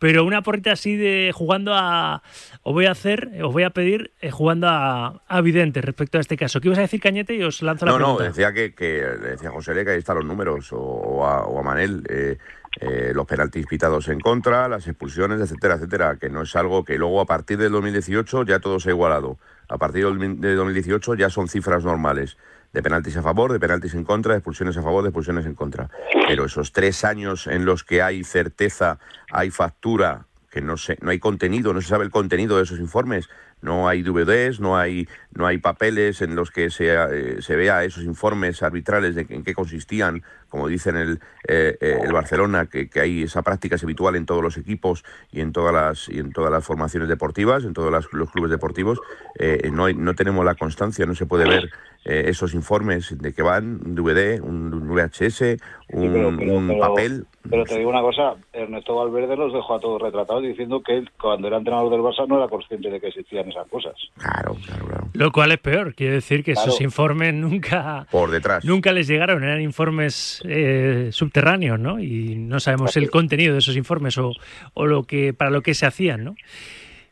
Pero 0.01 0.25
una 0.25 0.43
porrita 0.43 0.73
así 0.73 0.97
de 0.97 1.31
jugando 1.33 1.73
a... 1.75 2.23
Os 2.63 2.73
voy 2.75 2.87
a 2.87 2.91
hacer, 2.91 3.31
os 3.43 3.53
voy 3.53 3.63
a 3.63 3.71
pedir 3.71 4.11
eh, 4.21 4.31
jugando 4.33 4.67
a, 4.69 5.23
a 5.29 5.41
vidente 5.41 5.81
respecto 5.81 6.19
a 6.19 6.21
este 6.21 6.37
caso. 6.37 6.61
¿Qué 6.61 6.69
ibas 6.69 6.79
a 6.79 6.83
decir 6.83 7.01
Cañete? 7.01 7.35
Y 7.35 7.43
os 7.45 7.63
lanzo 7.63 7.87
la 7.87 7.93
No, 7.93 7.99
no, 7.99 8.17
pregunta. 8.17 8.25
decía 8.25 8.53
que, 8.53 8.71
decía 8.83 9.51
José 9.51 9.75
Le 9.75 9.85
que 9.85 9.93
ahí 9.93 9.99
están 9.99 10.17
los 10.17 10.25
números, 10.25 10.73
o, 10.73 10.79
o 10.81 11.25
a, 11.27 11.47
o 11.47 11.61
a 11.61 11.63
Manel, 11.63 12.03
eh, 12.09 12.39
eh, 12.81 13.13
los 13.15 13.27
penaltis 13.27 13.67
pitados 13.67 14.09
en 14.09 14.19
contra, 14.21 14.69
las 14.69 14.87
expulsiones, 14.87 15.41
etcétera, 15.41 15.75
etcétera, 15.75 16.17
que 16.17 16.31
no 16.31 16.43
es 16.43 16.57
algo 16.57 16.85
que 16.85 16.97
luego 16.97 17.21
a 17.21 17.27
partir 17.27 17.59
del 17.59 17.73
2018 17.73 18.45
ya 18.45 18.61
todo 18.61 18.81
se 18.81 18.89
ha 18.89 18.93
igualado. 18.93 19.39
A 19.69 19.79
partir 19.79 20.07
de 20.07 20.55
2018 20.55 21.15
ya 21.15 21.31
son 21.31 21.49
cifras 21.49 21.85
normales 21.85 22.37
de 22.73 22.83
penaltis 22.83 23.17
a 23.17 23.23
favor, 23.23 23.53
de 23.53 23.61
penaltis 23.61 23.95
en 23.95 24.05
contra, 24.05 24.33
de 24.33 24.39
expulsiones 24.39 24.77
a 24.77 24.83
favor, 24.83 25.03
de 25.03 25.11
expulsiones 25.11 25.45
en 25.47 25.55
contra. 25.55 25.91
Pero 26.27 26.47
esos 26.47 26.73
tres 26.73 27.05
años 27.05 27.47
en 27.47 27.65
los 27.65 27.85
que 27.85 28.03
hay 28.03 28.25
certeza, 28.25 28.99
hay 29.31 29.51
factura, 29.51 30.27
que 30.51 30.61
no 30.61 30.77
se, 30.77 30.99
no 31.01 31.11
hay 31.11 31.19
contenido, 31.19 31.73
no 31.73 31.81
se 31.81 31.89
sabe 31.89 32.05
el 32.05 32.11
contenido 32.11 32.57
de 32.57 32.65
esos 32.65 32.79
informes, 32.79 33.29
no 33.63 33.89
hay 33.89 34.03
DVDs, 34.03 34.61
no 34.61 34.77
hay, 34.77 35.09
no 35.35 35.47
hay 35.47 35.59
papeles 35.59 36.21
en 36.23 36.35
los 36.35 36.51
que 36.51 36.71
se, 36.71 36.93
eh, 36.95 37.41
se 37.43 37.57
vea 37.57 37.85
esos 37.85 38.05
informes 38.05 38.63
arbitrales 38.63 39.15
de 39.15 39.27
que- 39.27 39.35
en 39.35 39.45
qué 39.45 39.55
consistían, 39.55 40.23
como 40.49 40.69
dicen 40.69 40.97
el, 40.97 41.21
eh, 41.49 41.77
eh, 41.81 41.99
el 42.03 42.13
Barcelona, 42.13 42.67
que, 42.67 42.89
que 42.91 43.01
hay 43.01 43.23
esa 43.23 43.43
práctica 43.43 43.77
es 43.77 43.83
habitual 43.85 44.17
en 44.17 44.27
todos 44.27 44.43
los 44.43 44.57
equipos 44.59 45.05
y 45.31 45.41
en 45.41 45.53
todas 45.53 45.73
las, 45.73 46.09
y 46.09 46.19
en 46.19 46.33
todas 46.33 46.51
las 46.53 46.65
formaciones 46.65 47.09
deportivas, 47.09 47.65
en 47.65 47.73
todos 47.73 47.91
las- 47.91 48.13
los 48.13 48.31
clubes 48.31 48.51
deportivos, 48.51 49.01
eh, 49.39 49.71
no, 49.73 49.87
hay- 49.87 49.95
no 49.95 50.15
tenemos 50.15 50.45
la 50.45 50.55
constancia, 50.55 51.07
no 51.07 51.15
se 51.15 51.27
puede 51.27 51.49
ver 51.49 51.71
eh, 52.05 52.25
esos 52.31 52.53
informes 52.53 53.17
de 53.17 53.33
que 53.33 53.43
van, 53.43 53.81
un 53.87 53.95
DVD, 53.95 54.41
un, 54.41 54.75
un 54.75 54.89
VHS, 54.89 55.57
un, 55.91 56.03
Sí, 56.03 56.09
pero- 56.13 56.37
pero- 56.37 56.53
un 56.55 56.67
pero- 56.67 56.81
papel. 56.81 57.27
Pero 57.49 57.65
te 57.65 57.79
digo 57.79 57.91
una 57.91 58.01
cosa, 58.03 58.35
Ernesto 58.53 58.97
Valverde 58.97 59.37
los 59.37 59.53
dejó 59.53 59.75
a 59.77 59.79
todos 59.81 60.03
retratados 60.03 60.43
diciendo 60.43 60.83
que 60.83 60.99
él, 60.99 61.11
cuando 61.21 61.47
era 61.47 61.59
entrenador 61.59 61.91
del 61.93 62.01
Barça 62.01 62.27
no 62.27 62.39
era 62.39 62.49
consciente 62.49 62.91
de 62.91 63.01
que 63.01 63.07
existían 63.07 63.49
esas 63.49 63.69
cosas. 63.69 63.95
Claro, 64.19 64.57
claro, 64.67 64.87
claro. 64.87 65.07
Lo 65.23 65.31
cual 65.31 65.53
es 65.53 65.59
peor, 65.59 65.95
quiere 65.95 66.15
decir 66.15 66.43
que 66.43 66.53
esos 66.53 66.65
Claro. 66.65 66.85
informes 66.85 67.33
nunca... 67.33 68.09
Por 68.11 68.31
detrás. 68.33 68.65
Nunca 68.65 68.91
les 68.93 69.07
llegaron, 69.07 69.45
eran 69.45 69.61
informes 69.61 70.43
eh, 70.49 71.11
subterráneos, 71.13 71.79
¿no? 71.79 72.01
Y 72.01 72.35
no 72.35 72.59
sabemos 72.59 72.97
el 72.97 73.09
contenido 73.09 73.53
de 73.53 73.61
esos 73.61 73.77
informes 73.77 74.19
o, 74.19 74.33
o 74.75 74.87
lo 74.87 75.05
que 75.05 75.33
para 75.33 75.53
lo 75.53 75.61
que 75.63 75.75
se 75.75 75.87
hacían, 75.87 76.25
¿no? 76.25 76.35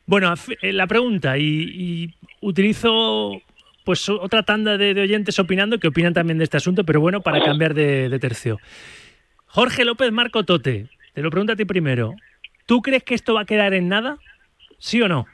Bueno, 0.06 0.34
eh, 0.60 0.72
la 0.72 0.88
pregunta, 0.88 1.38
y, 1.38 1.44
y 1.44 2.14
utilizo 2.40 3.40
pues 3.84 4.08
otra 4.08 4.42
tanda 4.42 4.76
de, 4.76 4.92
de 4.92 5.02
oyentes 5.02 5.38
opinando 5.38 5.78
que 5.78 5.86
opinan 5.86 6.12
también 6.12 6.38
de 6.38 6.44
este 6.44 6.56
asunto, 6.56 6.82
pero 6.84 7.00
bueno, 7.00 7.20
para 7.20 7.40
cambiar 7.44 7.74
de, 7.74 8.08
de 8.08 8.18
tercio. 8.18 8.58
Jorge 9.46 9.84
López 9.84 10.10
Marco 10.10 10.44
Tote, 10.44 10.86
te 11.14 11.22
lo 11.22 11.30
pregunto 11.30 11.52
a 11.52 11.56
ti 11.56 11.64
primero. 11.64 12.14
¿Tú 12.66 12.82
crees 12.82 13.04
que 13.04 13.14
esto 13.14 13.34
va 13.34 13.42
a 13.42 13.44
quedar 13.44 13.72
en 13.72 13.88
nada? 13.88 14.18
¿Sí 14.78 15.00
o 15.00 15.06
no? 15.08 15.26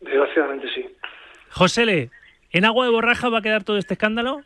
Desgraciadamente 0.00 0.66
sí. 0.74 0.84
José 1.50 1.84
Le, 1.84 2.10
¿en 2.52 2.64
agua 2.64 2.84
de 2.86 2.92
borraja 2.92 3.28
va 3.28 3.38
a 3.38 3.42
quedar 3.42 3.64
todo 3.64 3.78
este 3.78 3.94
escándalo? 3.94 4.42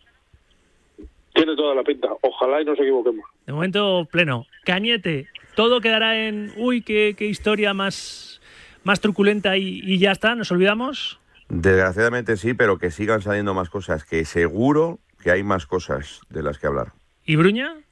Tiene 1.34 1.56
toda 1.56 1.74
la 1.74 1.82
pinta. 1.82 2.08
Ojalá 2.22 2.62
y 2.62 2.64
nos 2.64 2.78
equivoquemos. 2.78 3.24
De 3.46 3.52
momento 3.52 4.06
pleno. 4.10 4.46
Cañete, 4.64 5.28
todo 5.54 5.80
quedará 5.80 6.26
en, 6.26 6.52
uy, 6.56 6.82
qué, 6.82 7.14
qué 7.16 7.26
historia 7.26 7.74
más, 7.74 8.40
más 8.84 9.00
truculenta 9.00 9.56
y, 9.56 9.80
y 9.82 9.98
ya 9.98 10.12
está, 10.12 10.34
nos 10.34 10.50
olvidamos. 10.52 11.20
Desgraciadamente 11.48 12.36
sí, 12.36 12.54
pero 12.54 12.78
que 12.78 12.90
sigan 12.90 13.20
saliendo 13.20 13.52
más 13.52 13.68
cosas, 13.68 14.04
que 14.04 14.24
seguro 14.24 15.00
que 15.22 15.30
hay 15.30 15.42
más 15.42 15.66
cosas 15.66 16.20
de 16.30 16.42
las 16.42 16.58
que 16.58 16.66
hablar. 16.66 16.92
¿Y 17.24 17.36
Bruña? 17.36 17.83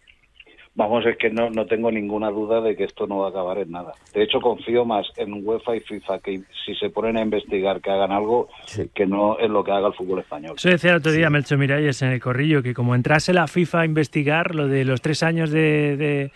Vamos, 0.75 1.05
es 1.05 1.19
que 1.19 1.29
no, 1.29 1.51
no 1.51 1.67
tengo 1.67 1.91
ninguna 1.91 2.31
duda 2.31 2.63
de 2.63 2.75
que 2.75 2.85
esto 2.85 3.07
no 3.07 3.19
va 3.19 3.27
a 3.27 3.31
acabar 3.31 3.59
en 3.59 3.71
nada. 3.73 3.93
De 4.15 4.23
hecho, 4.23 4.41
confío 4.41 4.87
más 4.87 5.07
en 5.19 5.47
UEFA 5.47 5.77
y 5.77 5.81
FIFA 5.81 6.19
que 6.21 6.41
si 6.65 6.75
se 6.77 6.89
ponen 6.89 7.19
a 7.19 7.21
investigar 7.21 7.83
que 7.83 7.91
hagan 7.91 8.11
algo 8.11 8.49
que 8.95 9.05
no 9.07 9.39
en 9.39 9.53
lo 9.53 9.63
que 9.65 9.71
haga 9.71 9.89
el 9.89 9.93
fútbol 9.95 10.21
español. 10.21 10.55
Eso 10.57 10.71
decía 10.71 10.93
el 10.93 10.97
otro 10.97 11.13
día 11.13 11.29
Melcho 11.29 11.59
Miralles 11.59 12.01
en 12.01 12.09
el 12.13 12.21
corrillo, 12.21 12.63
que 12.63 12.73
como 12.73 12.95
entrase 12.95 13.35
la 13.35 13.49
FIFA 13.49 13.81
a 13.83 13.85
investigar 13.85 14.55
lo 14.55 14.67
de 14.67 14.87
los 14.87 15.03
tres 15.03 15.23
años 15.23 15.51
de, 15.51 15.97
de- 15.99 16.33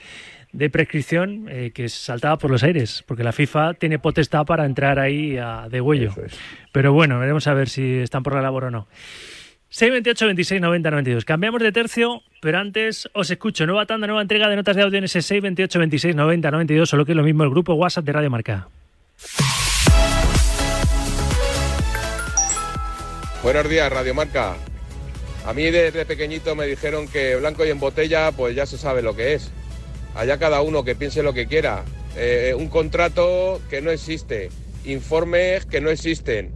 de 0.52 0.70
prescripción, 0.70 1.48
eh, 1.50 1.70
que 1.74 1.88
saltaba 1.90 2.38
por 2.38 2.50
los 2.50 2.62
aires, 2.62 3.04
porque 3.06 3.22
la 3.22 3.32
FIFA 3.32 3.74
tiene 3.74 3.98
potestad 3.98 4.46
para 4.46 4.64
entrar 4.64 4.98
ahí 4.98 5.36
a, 5.36 5.68
de 5.68 5.80
huello. 5.82 6.12
Pero 6.72 6.94
bueno, 6.94 7.18
veremos 7.18 7.46
a 7.46 7.52
ver 7.52 7.68
si 7.68 7.98
están 7.98 8.22
por 8.22 8.34
la 8.34 8.40
labor 8.40 8.64
o 8.64 8.70
no. 8.70 8.86
628 9.76 10.24
26 10.24 10.60
90 10.62 10.90
92. 10.90 11.24
Cambiamos 11.26 11.60
de 11.60 11.70
tercio, 11.70 12.22
pero 12.40 12.56
antes 12.56 13.10
os 13.12 13.30
escucho. 13.30 13.66
Nueva 13.66 13.84
tanda, 13.84 14.06
nueva 14.06 14.22
entrega 14.22 14.48
de 14.48 14.56
notas 14.56 14.74
de 14.74 14.80
audio 14.80 14.96
en 14.96 15.04
ese 15.04 15.20
628 15.20 15.78
26 15.78 16.16
90 16.16 16.50
92, 16.50 16.88
solo 16.88 17.04
que 17.04 17.12
es 17.12 17.16
lo 17.16 17.22
mismo 17.22 17.44
el 17.44 17.50
grupo 17.50 17.74
WhatsApp 17.74 18.06
de 18.06 18.12
Radio 18.12 18.30
Marca. 18.30 18.68
Buenos 23.42 23.68
días, 23.68 23.92
Radio 23.92 24.14
Marca. 24.14 24.56
A 25.44 25.52
mí 25.52 25.64
desde 25.64 26.06
pequeñito 26.06 26.56
me 26.56 26.64
dijeron 26.64 27.06
que 27.06 27.36
blanco 27.36 27.66
y 27.66 27.68
en 27.68 27.78
botella, 27.78 28.32
pues 28.32 28.56
ya 28.56 28.64
se 28.64 28.78
sabe 28.78 29.02
lo 29.02 29.14
que 29.14 29.34
es. 29.34 29.52
Allá 30.14 30.38
cada 30.38 30.62
uno 30.62 30.84
que 30.84 30.94
piense 30.94 31.22
lo 31.22 31.34
que 31.34 31.48
quiera. 31.48 31.84
Eh, 32.16 32.54
un 32.56 32.70
contrato 32.70 33.60
que 33.68 33.82
no 33.82 33.90
existe, 33.90 34.48
informes 34.86 35.66
que 35.66 35.82
no 35.82 35.90
existen, 35.90 36.54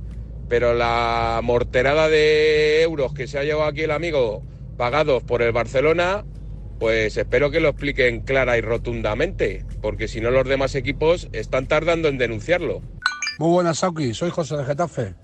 pero 0.50 0.74
la 0.74 1.40
morterada 1.44 2.08
de 2.08 2.82
euros 2.82 3.14
que 3.14 3.28
se 3.28 3.38
ha 3.38 3.44
llevado 3.44 3.70
aquí 3.70 3.82
el 3.82 3.92
amigo 3.92 4.42
pagados 4.76 5.22
por 5.22 5.42
el 5.42 5.52
Barcelona, 5.52 6.24
pues 6.80 7.16
espero 7.16 7.52
que 7.52 7.60
lo 7.60 7.68
expliquen 7.68 8.22
clara 8.22 8.58
y 8.58 8.60
rotundamente, 8.60 9.64
porque 9.80 10.08
si 10.08 10.20
no 10.20 10.32
los 10.32 10.48
demás 10.48 10.74
equipos 10.74 11.28
están 11.32 11.68
tardando 11.68 12.08
en 12.08 12.18
denunciarlo. 12.18 12.82
Muy 13.38 13.50
buenas, 13.50 13.78
Sauki. 13.78 14.12
Soy 14.12 14.30
José 14.30 14.56
de 14.56 14.64
Getafe. 14.64 15.14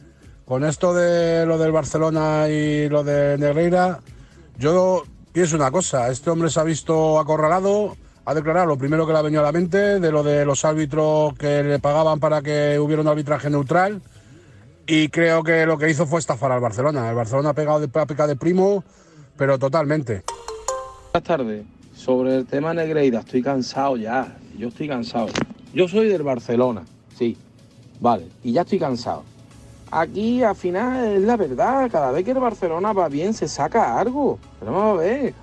Con 0.45 0.65
esto 0.65 0.95
de 0.95 1.45
lo 1.45 1.59
del 1.59 1.73
Barcelona 1.73 2.49
y 2.49 2.89
lo 2.89 3.03
de 3.03 3.37
Negreira, 3.37 3.99
yo 4.59 5.03
pienso 5.33 5.57
una 5.57 5.73
cosa. 5.73 6.09
Este 6.09 6.31
hombre 6.31 6.51
se 6.51 6.61
ha 6.61 6.65
visto 6.65 7.19
acorralado, 7.19 7.97
ha 8.27 8.33
declarado 8.33 8.67
lo 8.67 8.79
primero 8.79 9.09
que 9.09 9.13
le 9.13 9.19
ha 9.19 9.23
venido 9.23 9.43
a 9.43 9.47
la 9.47 9.53
mente, 9.53 9.99
de 9.99 10.13
lo 10.13 10.23
de 10.23 10.45
los 10.45 10.65
árbitros 10.65 11.35
que 11.35 11.65
le 11.65 11.81
pagaban 11.81 12.21
para 12.21 12.43
que 12.43 12.79
hubiera 12.79 13.03
un 13.03 13.09
arbitraje 13.09 13.51
neutral. 13.51 14.01
Y 14.89 15.09
creo 15.09 15.43
que 15.43 15.67
lo 15.67 15.79
que 15.79 15.91
hizo 15.91 16.07
fue 16.07 16.21
estafar 16.21 16.53
al 16.53 16.61
Barcelona. 16.61 17.09
El 17.09 17.17
Barcelona 17.17 17.51
ha 17.51 17.55
pegado 17.55 17.81
de, 17.81 17.89
pecado 17.89 18.29
de 18.29 18.37
primo, 18.37 18.85
pero 19.37 19.59
totalmente. 19.59 20.23
Buenas 21.13 21.27
tardes. 21.27 21.65
Sobre 21.93 22.37
el 22.37 22.47
tema 22.47 22.73
Negreira, 22.73 23.21
estoy 23.21 23.43
cansado 23.43 23.97
ya. 23.97 24.37
Yo 24.57 24.69
estoy 24.69 24.87
cansado. 24.87 25.27
Yo 25.75 25.89
soy 25.89 26.09
del 26.09 26.23
Barcelona, 26.23 26.85
sí. 27.17 27.37
Vale, 28.01 28.29
y 28.45 28.53
ya 28.53 28.63
estoy 28.63 28.79
cansado. 28.79 29.25
Aquí 29.91 30.43
al 30.43 30.55
final 30.55 31.17
es 31.17 31.23
la 31.23 31.37
verdad, 31.37 31.91
cada 31.91 32.13
vez 32.13 32.25
que 32.25 32.33
el 32.33 32.39
Barcelona 32.39 32.93
va 32.93 33.09
bien 33.09 33.35
se 33.35 33.49
saca 33.49 33.99
algo. 33.99 34.39
Pero 34.61 34.73
vamos 34.73 34.99
a 34.99 35.03
ver, 35.03 35.35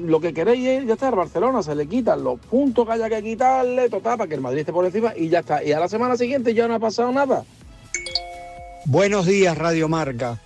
lo 0.00 0.20
que 0.20 0.34
queréis 0.34 0.66
es, 0.66 0.86
ya 0.86 0.94
está, 0.94 1.08
el 1.08 1.14
Barcelona 1.14 1.62
se 1.62 1.74
le 1.74 1.86
quitan 1.86 2.24
los 2.24 2.40
puntos 2.40 2.86
que 2.86 2.92
haya 2.92 3.08
que 3.08 3.22
quitarle, 3.22 3.88
total, 3.88 4.18
para 4.18 4.28
que 4.28 4.34
el 4.34 4.40
Madrid 4.40 4.60
esté 4.60 4.72
por 4.72 4.84
encima 4.84 5.12
y 5.16 5.28
ya 5.28 5.40
está. 5.40 5.62
Y 5.62 5.72
a 5.72 5.78
la 5.78 5.88
semana 5.88 6.16
siguiente 6.16 6.52
ya 6.52 6.66
no 6.66 6.74
ha 6.74 6.80
pasado 6.80 7.12
nada. 7.12 7.44
Buenos 8.88 9.26
días, 9.26 9.58
Radio 9.58 9.88
Marca. 9.88 10.40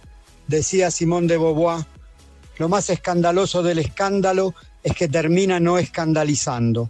Decía 0.47 0.91
Simón 0.91 1.27
de 1.27 1.37
Beauvoir, 1.37 1.85
lo 2.57 2.71
más 2.71 2.89
escandaloso 2.89 3.63
del 3.63 3.81
escándalo 3.81 4.55
es 4.83 4.95
que 4.95 5.09
termina 5.09 5.61
no 5.61 5.77
escandalizando. 5.77 6.89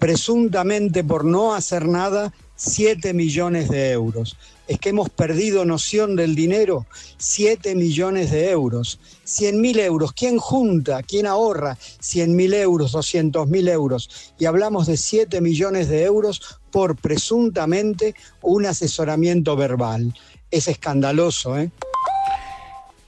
Presuntamente 0.00 1.04
por 1.04 1.24
no 1.24 1.54
hacer 1.54 1.86
nada, 1.86 2.32
7 2.56 3.14
millones 3.14 3.68
de 3.68 3.92
euros. 3.92 4.36
Es 4.66 4.80
que 4.80 4.88
hemos 4.88 5.08
perdido 5.10 5.64
noción 5.64 6.16
del 6.16 6.34
dinero, 6.34 6.86
7 7.18 7.76
millones 7.76 8.32
de 8.32 8.50
euros. 8.50 8.98
100 9.24 9.60
mil 9.60 9.78
euros, 9.78 10.12
¿quién 10.12 10.38
junta? 10.38 11.02
¿Quién 11.04 11.26
ahorra 11.26 11.78
100 12.00 12.34
mil 12.34 12.52
euros, 12.52 12.92
200 12.92 13.48
mil 13.48 13.68
euros? 13.68 14.32
Y 14.40 14.46
hablamos 14.46 14.88
de 14.88 14.96
7 14.96 15.40
millones 15.40 15.88
de 15.88 16.02
euros 16.02 16.58
por 16.70 16.96
presuntamente 16.96 18.14
un 18.42 18.66
asesoramiento 18.66 19.56
verbal. 19.56 20.14
Es 20.50 20.68
escandaloso, 20.68 21.58
¿eh? 21.58 21.70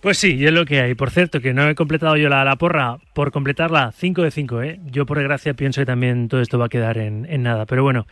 Pues 0.03 0.18
sí, 0.18 0.34
y 0.34 0.47
es 0.47 0.53
lo 0.53 0.66
que 0.66 0.80
hay. 0.80 0.97
Por 0.97 1.11
cierto, 1.11 1.40
que 1.40 1.55
no 1.55 1.68
he 1.68 1.76
completado 1.76 2.16
yo 2.16 2.28
la, 2.28 2.45
la 2.45 2.57
porra 2.57 2.99
por 3.14 3.30
completarla 3.30 3.93
5 3.97 4.22
de 4.22 4.30
5, 4.32 4.62
¿eh? 4.62 4.80
Yo 4.90 5.07
por 5.07 5.16
desgracia 5.16 5.55
pienso 5.55 5.80
que 5.80 5.86
también 5.86 6.28
todo 6.28 6.40
esto 6.40 6.59
va 6.59 6.66
a 6.66 6.68
quedar 6.68 6.99
en, 6.99 7.43
nada. 7.43 7.66
Pero 7.66 7.84
bueno, 7.84 8.07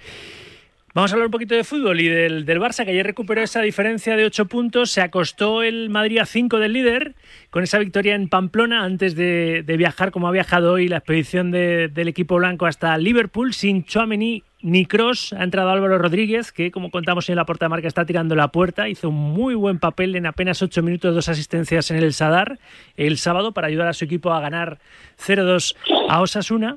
Vamos 0.93 1.13
a 1.13 1.15
hablar 1.15 1.27
un 1.27 1.31
poquito 1.31 1.55
de 1.55 1.63
fútbol 1.63 2.01
y 2.01 2.09
del, 2.09 2.45
del, 2.45 2.59
Barça, 2.59 2.85
que 2.85 2.91
ayer 2.91 3.07
recuperó 3.07 3.41
esa 3.43 3.63
diferencia 3.63 4.17
de 4.17 4.25
8 4.25 4.47
puntos. 4.47 4.91
Se 4.91 5.01
acostó 5.01 5.63
el 5.63 5.89
Madrid 5.89 6.19
a 6.19 6.27
5 6.27 6.59
del 6.59 6.73
líder 6.73 7.15
con 7.51 7.63
esa 7.63 7.79
victoria 7.79 8.17
en 8.17 8.29
Pamplona 8.29 8.83
antes 8.83 9.15
de, 9.15 9.63
de 9.65 9.77
viajar, 9.77 10.11
como 10.11 10.27
ha 10.27 10.33
viajado 10.33 10.73
hoy, 10.73 10.89
la 10.89 10.97
expedición 10.97 11.53
de, 11.53 11.87
del 11.87 12.09
equipo 12.09 12.37
blanco 12.37 12.67
hasta 12.67 12.99
Liverpool 12.99 13.55
sin 13.55 13.85
Chouameni 13.85 14.43
ni 14.63 14.87
Cross. 14.87 15.33
Ha 15.33 15.45
entrado 15.45 15.71
Álvaro 15.71 15.99
Rodríguez, 15.99 16.53
que 16.53 16.71
como 16.71 16.91
contamos 16.91 17.29
en 17.29 17.37
la 17.37 17.47
puerta 17.47 17.67
de 17.67 17.71
marca 17.71 17.89
está 17.89 18.05
tirando 18.05 18.35
la 18.35 18.49
puerta. 18.49 18.89
Hizo 18.89 19.09
un 19.09 19.17
muy 19.17 19.55
buen 19.55 19.79
papel 19.79 20.17
en 20.17 20.27
apenas 20.27 20.63
8 20.63 20.83
minutos, 20.83 21.15
dos 21.15 21.29
asistencias 21.29 21.91
en 21.91 21.99
el 21.99 22.13
Sadar 22.13 22.59
el 22.97 23.19
sábado 23.19 23.53
para 23.53 23.69
ayudar 23.69 23.89
a 23.89 23.93
su 23.93 24.05
equipo 24.05 24.33
a 24.33 24.41
ganar 24.41 24.79
0-2 25.19 25.77
a 26.09 26.21
Osasuna. 26.21 26.77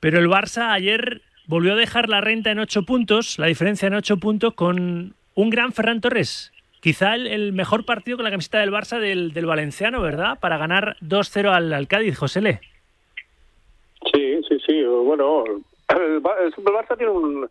Pero 0.00 0.18
el 0.18 0.28
Barça 0.28 0.72
ayer 0.72 1.22
volvió 1.46 1.72
a 1.72 1.76
dejar 1.76 2.08
la 2.08 2.20
renta 2.20 2.50
en 2.50 2.58
ocho 2.58 2.84
puntos, 2.84 3.38
la 3.38 3.46
diferencia 3.46 3.88
en 3.88 3.94
ocho 3.94 4.18
puntos, 4.18 4.54
con 4.54 5.14
un 5.34 5.50
gran 5.50 5.72
Ferran 5.72 6.00
Torres. 6.00 6.52
Quizá 6.80 7.16
el, 7.16 7.52
mejor 7.52 7.84
partido 7.84 8.16
con 8.16 8.24
la 8.24 8.30
camiseta 8.30 8.60
del 8.60 8.70
Barça 8.70 9.00
del, 9.00 9.32
del 9.32 9.46
Valenciano, 9.46 10.00
¿verdad? 10.00 10.38
Para 10.38 10.58
ganar 10.58 10.96
2-0 11.00 11.48
al, 11.48 11.72
al, 11.72 11.88
Cádiz, 11.88 12.16
José 12.16 12.40
Le. 12.40 12.60
Sí, 14.12 14.40
sí, 14.48 14.58
sí. 14.64 14.84
Bueno, 14.84 15.42
el, 15.88 16.22
Barça 16.22 16.96
tiene 16.96 17.12
un, 17.12 17.48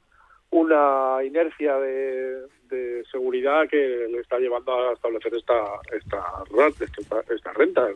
una 0.52 1.24
inercia 1.24 1.78
de, 1.78 2.48
de, 2.70 3.04
seguridad 3.12 3.68
que 3.70 4.08
le 4.10 4.20
está 4.20 4.40
llevando 4.40 4.90
a 4.90 4.94
establecer 4.94 5.34
esta, 5.36 5.64
esta, 5.92 6.44
esta, 6.80 7.34
esta 7.34 7.54
renta. 7.54 7.88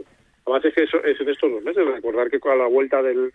Además 0.45 0.65
es 0.65 0.73
que 0.73 0.83
eso, 0.83 1.03
es 1.03 1.19
en 1.19 1.29
estos 1.29 1.51
dos 1.51 1.63
meses. 1.63 1.85
Recordar 1.85 2.29
que 2.29 2.39
a 2.49 2.55
la 2.55 2.67
vuelta 2.67 3.01
del, 3.01 3.31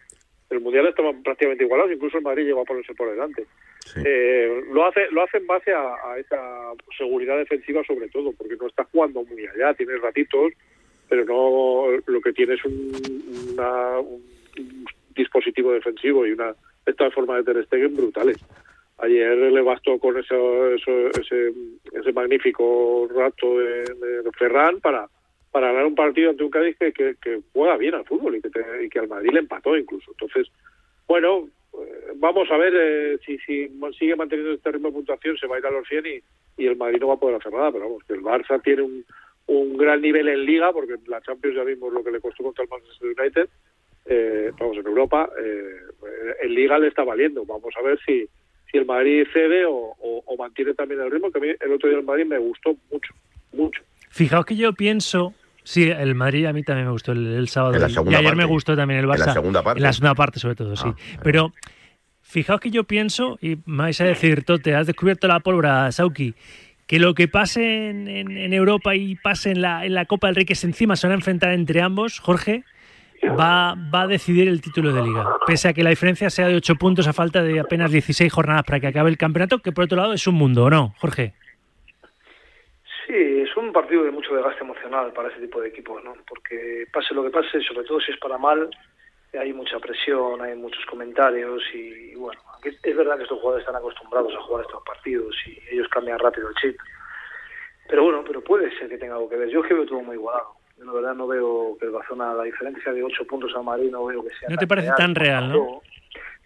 el 0.51 0.61
mundial 0.61 0.87
estaban 0.87 1.23
prácticamente 1.23 1.65
igualados, 1.65 1.93
incluso 1.93 2.19
el 2.19 2.25
Madrid 2.25 2.45
llegó 2.45 2.63
a 2.63 2.65
ponerse 2.65 2.95
por 2.95 3.11
delante. 3.11 3.47
Sí. 3.85 4.01
Eh, 4.05 4.65
lo 4.73 4.87
hace 4.87 5.09
lo 5.11 5.23
hace 5.23 5.39
en 5.39 5.47
base 5.47 5.73
a, 5.73 5.95
a, 5.95 6.19
esa 6.19 6.73
seguridad 6.97 7.37
defensiva 7.39 7.83
sobre 7.85 8.09
todo, 8.09 8.33
porque 8.33 8.57
no 8.57 8.67
está 8.67 8.85
jugando 8.85 9.25
muy 9.25 9.47
allá, 9.47 9.75
tiene 9.75 9.97
ratitos, 9.99 10.53
pero 11.09 11.25
no 11.25 12.03
lo 12.05 12.21
que 12.21 12.33
tiene 12.33 12.55
es 12.55 12.65
un, 12.65 12.93
una, 13.53 14.01
un 14.01 14.23
dispositivo 15.15 15.73
defensivo 15.73 16.27
y 16.27 16.33
una 16.33 16.55
esta 16.87 17.11
forma 17.11 17.37
de 17.37 17.45
Ter 17.45 17.65
Stegen 17.67 17.97
brutales. 17.97 18.39
Ayer 18.99 19.37
le 19.37 19.61
bastó 19.61 19.99
con 19.99 20.19
eso, 20.19 20.71
ese, 20.71 21.53
ese 21.93 22.13
magnífico 22.13 23.09
rato 23.15 23.59
de, 23.59 23.85
Ferran 24.39 24.81
para 24.81 25.09
para 25.53 25.69
ganar 25.69 25.87
un 25.87 25.95
partido 25.95 26.29
ante 26.29 26.45
un 26.45 26.51
Cádiz 26.51 26.77
que, 26.79 26.93
que, 26.93 27.15
que 27.23 27.41
juega 27.55 27.79
bien 27.79 27.95
al 27.95 28.05
fútbol 28.05 28.37
y 28.37 28.43
que, 28.43 28.51
te, 28.51 28.61
y 28.85 28.91
que 28.91 28.99
al 28.99 29.09
Madrid 29.09 29.31
le 29.33 29.39
empató 29.39 29.75
incluso. 29.75 30.11
Entonces, 30.11 30.53
bueno, 31.09 31.49
eh, 31.73 32.13
vamos 32.17 32.51
a 32.51 32.59
ver 32.59 32.75
eh, 32.77 33.19
si, 33.25 33.39
si 33.39 33.71
sigue 33.99 34.17
manteniendo 34.17 34.53
este 34.53 34.73
ritmo 34.73 34.89
de 34.89 34.95
puntuación, 34.95 35.39
se 35.39 35.47
va 35.47 35.57
a 35.57 35.59
ir 35.59 35.65
a 35.65 35.71
los 35.71 35.89
100 35.89 36.05
y, 36.07 36.63
y 36.63 36.67
el 36.67 36.77
Madrid 36.77 37.01
no 37.01 37.09
va 37.09 37.15
a 37.15 37.19
poder 37.19 37.37
hacer 37.37 37.55
nada. 37.55 37.73
Pero 37.73 37.85
vamos, 37.85 38.05
que 38.05 38.13
el 38.13 38.23
Barça 38.23 38.63
tiene 38.63 38.83
un, 38.83 39.05
un 39.47 39.77
gran 39.77 40.03
nivel 40.03 40.29
en 40.29 40.45
Liga, 40.45 40.73
porque 40.73 40.97
la 41.07 41.23
Champions 41.23 41.57
ya 41.57 41.65
vimos 41.65 41.93
lo 41.93 42.05
que 42.05 42.11
le 42.11 42.21
costó 42.21 42.43
contra 42.43 42.65
el 42.65 42.71
Manchester 42.71 43.15
United. 43.19 43.49
Eh, 44.09 44.53
vamos, 44.59 44.77
en 44.77 44.87
Europa, 44.87 45.29
eh, 45.43 46.43
en 46.43 46.55
Liga 46.55 46.79
le 46.79 46.89
está 46.89 47.05
valiendo. 47.05 47.45
Vamos 47.45 47.75
a 47.79 47.83
ver 47.83 47.99
si, 48.07 48.27
si 48.71 48.79
el 48.79 48.87
Madrid 48.87 49.27
cede 49.33 49.65
o, 49.67 49.75
o, 49.75 50.23
o 50.25 50.37
mantiene 50.37 50.75
también 50.75 51.01
el 51.01 51.11
ritmo, 51.11 51.31
que 51.31 51.39
a 51.39 51.43
mí 51.43 51.49
el 51.49 51.73
otro 51.73 51.89
día 51.89 51.99
el 51.99 52.05
Madrid 52.05 52.27
me 52.27 52.39
gustó 52.39 52.77
mucho, 52.91 53.15
mucho. 53.53 53.83
Fijaos 54.11 54.47
que 54.47 54.57
yo 54.57 54.73
pienso 54.73 55.35
Sí, 55.67 55.91
el 55.91 56.15
Madrid 56.15 56.47
a 56.47 56.53
mí 56.53 56.63
también 56.63 56.87
me 56.87 56.93
gustó 56.93 57.11
el, 57.11 57.27
el 57.27 57.49
sábado. 57.49 57.75
En 57.75 57.81
la 57.83 57.89
y 57.89 58.15
ayer 58.15 58.23
parte. 58.23 58.37
me 58.37 58.45
gustó 58.45 58.77
también 58.77 59.01
el 59.01 59.07
Barça. 59.07 59.23
En 59.23 59.27
la 59.27 59.33
segunda 59.33 59.63
parte. 59.65 59.79
En 59.81 59.83
la 59.83 59.93
segunda 59.93 60.15
parte, 60.15 60.39
sobre 60.39 60.55
todo, 60.55 60.77
sí. 60.77 60.87
Ah, 60.87 61.21
Pero 61.25 61.53
fijaos 62.23 62.61
que 62.61 62.71
yo 62.71 62.85
pienso, 62.85 63.37
y 63.43 63.57
me 63.67 63.79
vais 63.79 64.01
a 64.01 64.05
decir, 64.05 64.45
Tote, 64.45 64.77
has 64.77 64.87
descubierto 64.87 65.27
la 65.27 65.41
pólvora, 65.41 65.91
Sauki, 65.91 66.35
que 66.87 67.01
lo 67.01 67.15
que 67.15 67.27
pase 67.27 67.91
en, 67.91 68.07
en, 68.07 68.31
en, 68.39 68.53
Europa 68.53 68.95
y 68.95 69.17
pase 69.17 69.51
en 69.51 69.61
la, 69.61 69.85
en 69.85 69.95
la 69.95 70.05
Copa 70.05 70.29
del 70.29 70.37
Rey, 70.37 70.45
que 70.45 70.55
se 70.55 70.69
encima 70.69 70.95
se 70.95 71.09
van 71.09 71.13
a 71.13 71.17
enfrentar 71.17 71.51
entre 71.51 71.83
ambos, 71.83 72.21
Jorge, 72.21 72.63
va, 73.29 73.75
va 73.75 74.03
a 74.03 74.07
decidir 74.07 74.49
el 74.49 74.61
título 74.61 74.93
de 74.93 75.03
liga. 75.03 75.37
Pese 75.47 75.69
a 75.69 75.73
que 75.73 75.83
la 75.83 75.91
diferencia 75.91 76.31
sea 76.31 76.49
de 76.49 76.57
8 76.57 76.75
puntos 76.77 77.09
a 77.09 77.13
falta 77.13 77.43
de 77.43 77.61
apenas 77.61 77.91
16 77.91 78.33
jornadas 78.33 78.65
para 78.65 78.81
que 78.81 78.87
acabe 78.89 79.11
el 79.11 79.19
campeonato, 79.19 79.59
que 79.59 79.73
por 79.73 79.85
otro 79.85 79.97
lado 79.97 80.13
es 80.13 80.27
un 80.27 80.35
mundo, 80.35 80.65
¿o 80.65 80.71
no, 80.71 80.95
Jorge? 80.99 81.35
Sí, 83.07 83.15
es 83.15 83.57
un 83.57 83.73
partido 83.73 84.03
de 84.03 84.11
mucho 84.11 84.35
desgaste 84.35 84.65
emocional 84.65 85.13
para 85.13 85.29
ese 85.29 85.41
tipo 85.41 85.61
de 85.61 85.69
equipos, 85.69 86.03
¿no? 86.03 86.15
Porque 86.27 86.87
pase 86.93 87.15
lo 87.15 87.23
que 87.23 87.31
pase, 87.31 87.61
sobre 87.63 87.87
todo 87.87 88.01
si 88.01 88.13
es 88.13 88.19
para 88.19 88.37
mal, 88.37 88.69
hay 89.39 89.53
mucha 89.53 89.79
presión, 89.79 90.41
hay 90.43 90.57
muchos 90.57 90.85
comentarios 90.87 91.63
y, 91.75 92.15
bueno, 92.15 92.41
es 92.65 92.97
verdad 92.97 93.17
que 93.17 93.25
estos 93.25 93.39
jugadores 93.39 93.67
están 93.67 93.77
acostumbrados 93.77 94.35
a 94.35 94.43
jugar 94.43 94.65
estos 94.65 94.83
partidos 94.85 95.37
y 95.47 95.75
ellos 95.75 95.89
cambian 95.89 96.19
rápido 96.19 96.49
el 96.49 96.55
chip. 96.57 96.77
Pero 97.89 98.05
bueno, 98.05 98.25
pero 98.27 98.43
puede 98.43 98.77
ser 98.79 98.89
que 98.89 98.99
tenga 98.99 99.15
algo 99.15 99.29
que 99.29 99.37
ver. 99.37 99.49
Yo 99.49 99.61
es 99.61 99.69
que 99.69 99.75
veo 99.75 99.87
todo 99.87 100.01
muy 100.01 100.17
igualado. 100.17 100.56
Yo 100.79 100.85
la 100.85 100.93
verdad 100.93 101.15
no 101.15 101.27
veo 101.27 101.77
que 101.79 101.87
el 101.87 101.93
Barcelona, 101.93 102.35
la 102.35 102.45
diferencia 102.45 102.93
de 102.93 103.03
8 103.03 103.25
puntos 103.25 103.53
al 103.57 103.65
Madrid, 103.65 103.91
no 103.91 104.05
veo 104.05 104.23
que 104.23 104.35
sea. 104.37 104.49
¿No 104.49 104.57
te 104.57 104.67
parece 104.67 104.89
real, 104.89 104.97
tan 104.97 105.15
real, 105.15 105.49
no? 105.53 105.83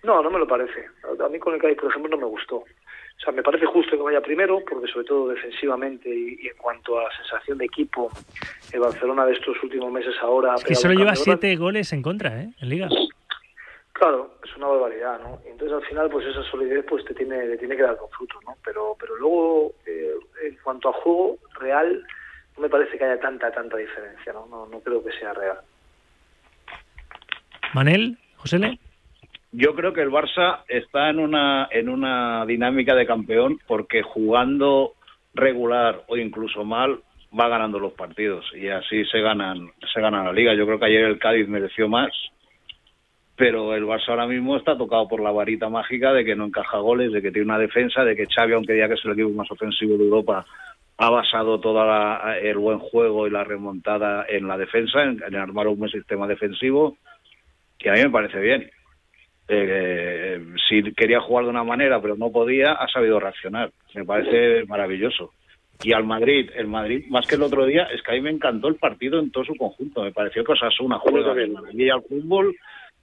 No, 0.03 0.23
no 0.23 0.31
me 0.31 0.39
lo 0.39 0.47
parece. 0.47 0.87
A 1.03 1.29
mí 1.29 1.39
con 1.39 1.55
el 1.55 1.61
Cádiz, 1.61 1.77
por 1.77 1.91
ejemplo, 1.91 2.11
no 2.11 2.17
me 2.17 2.27
gustó. 2.27 2.57
O 2.57 3.23
sea, 3.23 3.33
me 3.35 3.43
parece 3.43 3.67
justo 3.67 3.97
que 3.97 4.03
vaya 4.03 4.23
primero, 4.23 4.63
porque 4.67 4.91
sobre 4.91 5.05
todo 5.05 5.29
defensivamente 5.29 6.09
y, 6.09 6.39
y 6.41 6.49
en 6.49 6.57
cuanto 6.57 6.99
a 6.99 7.15
sensación 7.17 7.59
de 7.59 7.67
equipo, 7.67 8.11
el 8.73 8.81
Barcelona 8.81 9.27
de 9.27 9.33
estos 9.33 9.63
últimos 9.63 9.93
meses 9.93 10.15
ahora... 10.23 10.55
Es 10.55 10.65
que 10.65 10.75
solo 10.75 10.95
lleva 10.95 11.15
siete 11.15 11.55
goles 11.57 11.93
en 11.93 12.03
contra, 12.03 12.41
¿eh? 12.41 12.51
En 12.61 12.69
Liga. 12.71 12.89
Claro, 13.93 14.31
es 14.43 14.57
una 14.57 14.69
barbaridad, 14.69 15.21
¿no? 15.21 15.39
Entonces 15.45 15.77
al 15.77 15.85
final, 15.85 16.09
pues 16.09 16.27
esa 16.27 16.43
solidez 16.45 16.83
pues 16.89 17.05
te 17.05 17.13
tiene, 17.13 17.39
te 17.41 17.59
tiene 17.59 17.77
que 17.77 17.83
dar 17.83 17.99
con 17.99 18.09
fruto, 18.09 18.39
¿no? 18.47 18.57
Pero, 18.65 18.97
pero 18.99 19.15
luego, 19.17 19.75
eh, 19.85 20.15
en 20.43 20.57
cuanto 20.65 20.89
a 20.89 20.93
juego 20.95 21.37
real, 21.59 22.03
me 22.61 22.69
parece 22.69 22.97
que 22.97 23.05
haya 23.05 23.19
tanta, 23.19 23.51
tanta 23.51 23.77
diferencia, 23.77 24.33
¿no? 24.33 24.47
No, 24.47 24.67
no 24.67 24.81
creo 24.81 25.03
que 25.03 25.13
sea 25.13 25.33
real. 25.33 25.59
Manel, 27.75 28.19
José 28.37 28.59
Le. 28.59 28.79
Yo 29.53 29.75
creo 29.75 29.93
que 29.93 30.03
el 30.03 30.11
Barça 30.11 30.63
está 30.69 31.11
en 31.11 31.19
una 31.19 31.69
en 31.73 31.89
una 31.89 32.45
dinámica 32.47 32.95
de 32.95 33.07
campeón 33.07 33.59
porque 33.67 34.03
jugando 34.03 34.95
regular 35.35 36.03
o 36.07 36.17
incluso 36.17 36.65
mal 36.65 37.01
va 37.39 37.49
ganando 37.49 37.79
los 37.79 37.93
partidos 37.95 38.45
y 38.55 38.69
así 38.69 39.05
se 39.07 39.21
ganan 39.21 39.71
se 39.93 40.01
gana 40.01 40.25
la 40.25 40.33
liga. 40.33 40.55
Yo 40.55 40.67
creo 40.67 40.79
que 40.79 40.87
ayer 40.87 41.05
el 41.05 41.19
Cádiz 41.19 41.49
mereció 41.49 41.89
más, 41.89 42.13
pero 43.35 43.75
el 43.75 43.85
Barça 43.85 44.11
ahora 44.11 44.27
mismo 44.27 44.57
está 44.57 44.77
tocado 44.77 45.09
por 45.09 45.21
la 45.21 45.33
varita 45.33 45.69
mágica 45.69 46.13
de 46.13 46.25
que 46.25 46.37
no 46.37 46.47
encaja 46.47 46.79
goles, 46.79 47.13
de 47.13 47.21
que 47.21 47.33
tiene 47.33 47.47
una 47.47 47.59
defensa, 47.59 48.05
de 48.05 48.15
que 48.15 48.27
Xavi, 48.27 48.53
aunque 48.53 48.75
diga 48.75 48.87
que 48.87 48.95
es 48.95 49.05
el 49.05 49.13
equipo 49.13 49.31
más 49.31 49.51
ofensivo 49.51 49.97
de 49.97 50.05
Europa, 50.05 50.47
ha 51.01 51.11
basado 51.11 51.59
todo 51.61 51.83
el 52.43 52.59
buen 52.59 52.79
juego 52.79 53.27
y 53.27 53.31
la 53.31 53.43
remontada 53.43 54.27
en 54.29 54.47
la 54.47 54.59
defensa, 54.59 55.03
en, 55.03 55.23
en 55.27 55.35
armar 55.35 55.67
un 55.67 55.79
buen 55.79 55.91
sistema 55.91 56.27
defensivo, 56.27 56.99
que 57.79 57.91
a 57.91 57.95
mí 57.95 58.03
me 58.03 58.11
parece 58.11 58.39
bien 58.39 58.71
eh, 59.53 60.41
si 60.69 60.81
quería 60.93 61.21
jugar 61.21 61.45
de 61.45 61.51
una 61.51 61.65
manera 61.65 62.01
pero 62.01 62.15
no 62.17 62.31
podía, 62.31 62.73
ha 62.73 62.87
sabido 62.87 63.19
reaccionar. 63.19 63.73
Me 63.95 64.05
parece 64.05 64.65
maravilloso. 64.67 65.33
Y 65.83 65.93
al 65.93 66.05
Madrid, 66.05 66.51
el 66.55 66.69
Madrid, 66.69 67.07
más 67.09 67.27
que 67.27 67.35
el 67.35 67.43
otro 67.43 67.65
día, 67.65 67.85
es 67.85 68.01
que 68.03 68.13
a 68.13 68.15
mí 68.15 68.21
me 68.21 68.31
encantó 68.31 68.69
el 68.69 68.77
partido 68.77 69.19
en 69.19 69.33
todo 69.33 69.45
su 69.45 69.57
conjunto. 69.57 70.05
Me 70.05 70.13
pareció 70.13 70.45
que 70.45 70.53
Osasuna 70.53 70.99
juega 70.99 71.33
bien 71.33 71.55
y 71.73 71.89
al 71.89 72.03
fútbol 72.03 72.55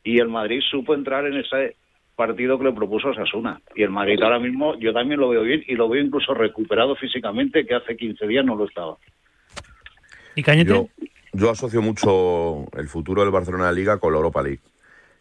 y 0.03 0.19
el 0.19 0.29
Madrid 0.29 0.61
supo 0.61 0.93
entrar 0.93 1.25
en 1.25 1.37
ese 1.37 1.75
partido 2.17 2.57
que 2.57 2.65
le 2.65 2.73
propuso 2.73 3.13
Sasuna. 3.13 3.61
Y 3.75 3.83
el 3.83 3.91
Madrid 3.91 4.21
ahora 4.21 4.39
mismo 4.39 4.77
yo 4.79 4.91
también 4.91 5.19
lo 5.21 5.29
veo 5.29 5.43
bien 5.43 5.63
y 5.67 5.75
lo 5.75 5.87
veo 5.87 6.03
incluso 6.03 6.33
recuperado 6.33 6.95
físicamente, 6.95 7.65
que 7.65 7.75
hace 7.75 7.95
15 7.95 8.27
días 8.27 8.43
no 8.43 8.55
lo 8.55 8.65
estaba. 8.65 8.97
¿Y 10.35 10.43
Cañete? 10.43 10.71
Yo, 10.71 10.89
yo 11.31 11.49
asocio 11.51 11.81
mucho 11.81 12.65
el 12.77 12.87
futuro 12.89 13.21
del 13.21 13.31
Barcelona 13.31 13.65
de 13.65 13.71
la 13.71 13.75
Liga 13.75 13.99
con 13.99 14.11
la 14.11 14.17
Europa 14.17 14.41
League. 14.41 14.61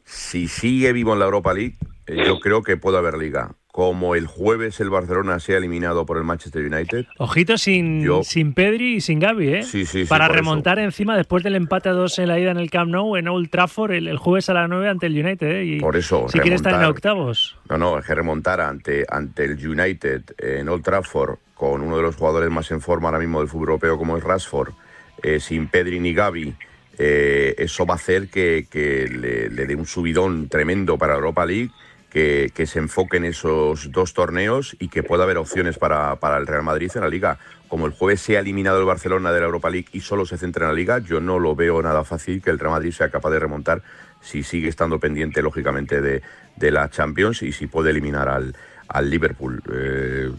Si 0.03 0.49
sigue 0.49 0.93
vivo 0.93 1.13
en 1.13 1.19
la 1.19 1.27
Europa 1.27 1.53
League, 1.53 1.77
eh, 2.07 2.25
yo 2.27 2.41
creo 2.41 2.63
que 2.63 2.77
puede 2.77 2.99
haber 2.99 3.19
Liga. 3.19 3.51
Como 3.77 4.15
el 4.15 4.27
jueves 4.27 4.81
el 4.81 4.89
Barcelona 4.89 5.39
sea 5.39 5.59
eliminado 5.59 6.07
por 6.07 6.17
el 6.17 6.25
Manchester 6.25 6.65
United, 6.65 7.05
Ojito 7.19 7.59
sin, 7.59 8.03
Yo- 8.03 8.23
sin 8.25 8.55
Pedri 8.55 8.95
y 8.97 9.01
sin 9.03 9.19
Gaby, 9.21 9.49
¿eh? 9.49 9.63
Sí, 9.65 9.85
sí, 9.85 10.05
sí, 10.05 10.09
Para 10.09 10.25
eso. 10.25 10.33
remontar 10.35 10.79
encima 10.79 11.15
después 11.15 11.45
del 11.45 11.57
empate 11.57 11.91
a 11.91 11.93
dos 11.93 12.19
en 12.19 12.29
la 12.29 12.39
ida 12.41 12.51
en 12.53 12.57
el 12.57 12.71
Camp 12.71 12.91
Nou, 12.91 13.17
en 13.17 13.29
Old 13.29 13.51
Trafford, 13.51 13.93
el, 13.93 14.09
el 14.09 14.17
jueves 14.17 14.49
a 14.49 14.55
las 14.55 14.67
9 14.71 14.89
ante 14.89 15.05
el 15.09 15.13
United, 15.23 15.47
¿eh? 15.47 15.65
Y 15.67 15.79
Por 15.81 15.95
eso, 15.95 16.27
Si 16.31 16.39
quiere 16.41 16.57
estar 16.57 16.73
en 16.73 16.85
octavos. 16.89 17.59
No, 17.69 17.77
no, 17.77 17.99
es 17.99 18.07
que 18.07 18.15
remontar 18.15 18.63
ante, 18.63 19.05
ante 19.11 19.45
el 19.45 19.69
United 19.69 20.23
en 20.39 20.71
Old 20.71 20.83
Trafford 20.83 21.37
con 21.53 21.83
uno 21.83 21.99
de 21.99 22.03
los 22.03 22.17
jugadores 22.17 22.51
más 22.51 22.71
en 22.71 22.81
forma 22.81 23.09
ahora 23.09 23.19
mismo 23.19 23.41
del 23.41 23.49
fútbol 23.51 23.69
europeo 23.69 23.99
como 23.99 24.17
es 24.17 24.25
Rashford, 24.25 24.71
eh, 25.23 25.39
sin 25.39 25.69
Pedri 25.69 26.01
ni 26.01 26.15
Gavi, 26.15 26.55
eh, 26.99 27.55
eso 27.59 27.85
va 27.85 27.93
a 27.93 27.97
hacer 27.97 28.29
que, 28.29 28.67
que 28.71 29.07
le, 29.07 29.51
le 29.51 29.67
dé 29.67 29.75
un 29.77 29.85
subidón 29.85 30.49
tremendo 30.49 30.97
para 30.97 31.15
Europa 31.15 31.45
League, 31.45 31.71
que, 32.17 32.51
que 32.55 32.65
se 32.65 32.79
enfoque 32.79 33.19
en 33.19 33.27
esos 33.27 33.93
dos 33.93 34.15
torneos 34.15 34.75
y 34.81 34.89
que 34.89 35.03
pueda 35.03 35.25
haber 35.25 35.37
opciones 35.37 35.77
para, 35.77 36.17
para 36.17 36.39
el 36.39 36.47
Real 36.47 36.63
Madrid 36.63 36.91
en 36.95 37.03
la 37.03 37.11
Liga. 37.11 37.39
Como 37.69 37.85
el 37.85 37.93
jueves 37.93 38.23
sea 38.23 38.41
eliminado 38.41 38.81
el 38.81 38.87
Barcelona 38.87 39.33
de 39.33 39.41
la 39.41 39.45
Europa 39.45 39.69
League 39.69 39.89
y 39.93 40.01
solo 40.01 40.25
se 40.25 40.39
centra 40.39 40.65
en 40.65 40.71
la 40.71 40.75
Liga, 40.75 40.99
yo 41.01 41.21
no 41.21 41.39
lo 41.39 41.55
veo 41.55 41.83
nada 41.83 42.05
fácil 42.05 42.41
que 42.41 42.49
el 42.49 42.59
Real 42.59 42.73
Madrid 42.73 42.93
sea 42.93 43.11
capaz 43.11 43.29
de 43.33 43.39
remontar 43.39 43.83
si 44.23 44.43
sigue 44.43 44.69
estando 44.69 44.99
pendiente, 44.99 45.43
lógicamente, 45.43 46.01
de, 46.01 46.23
de 46.57 46.71
la 46.71 46.89
Champions 46.89 47.43
y 47.43 47.53
si 47.53 47.67
puede 47.67 47.91
eliminar 47.91 48.31
al, 48.31 48.57
al 48.89 49.11
Liverpool. 49.11 49.63
Eh, 49.71 50.31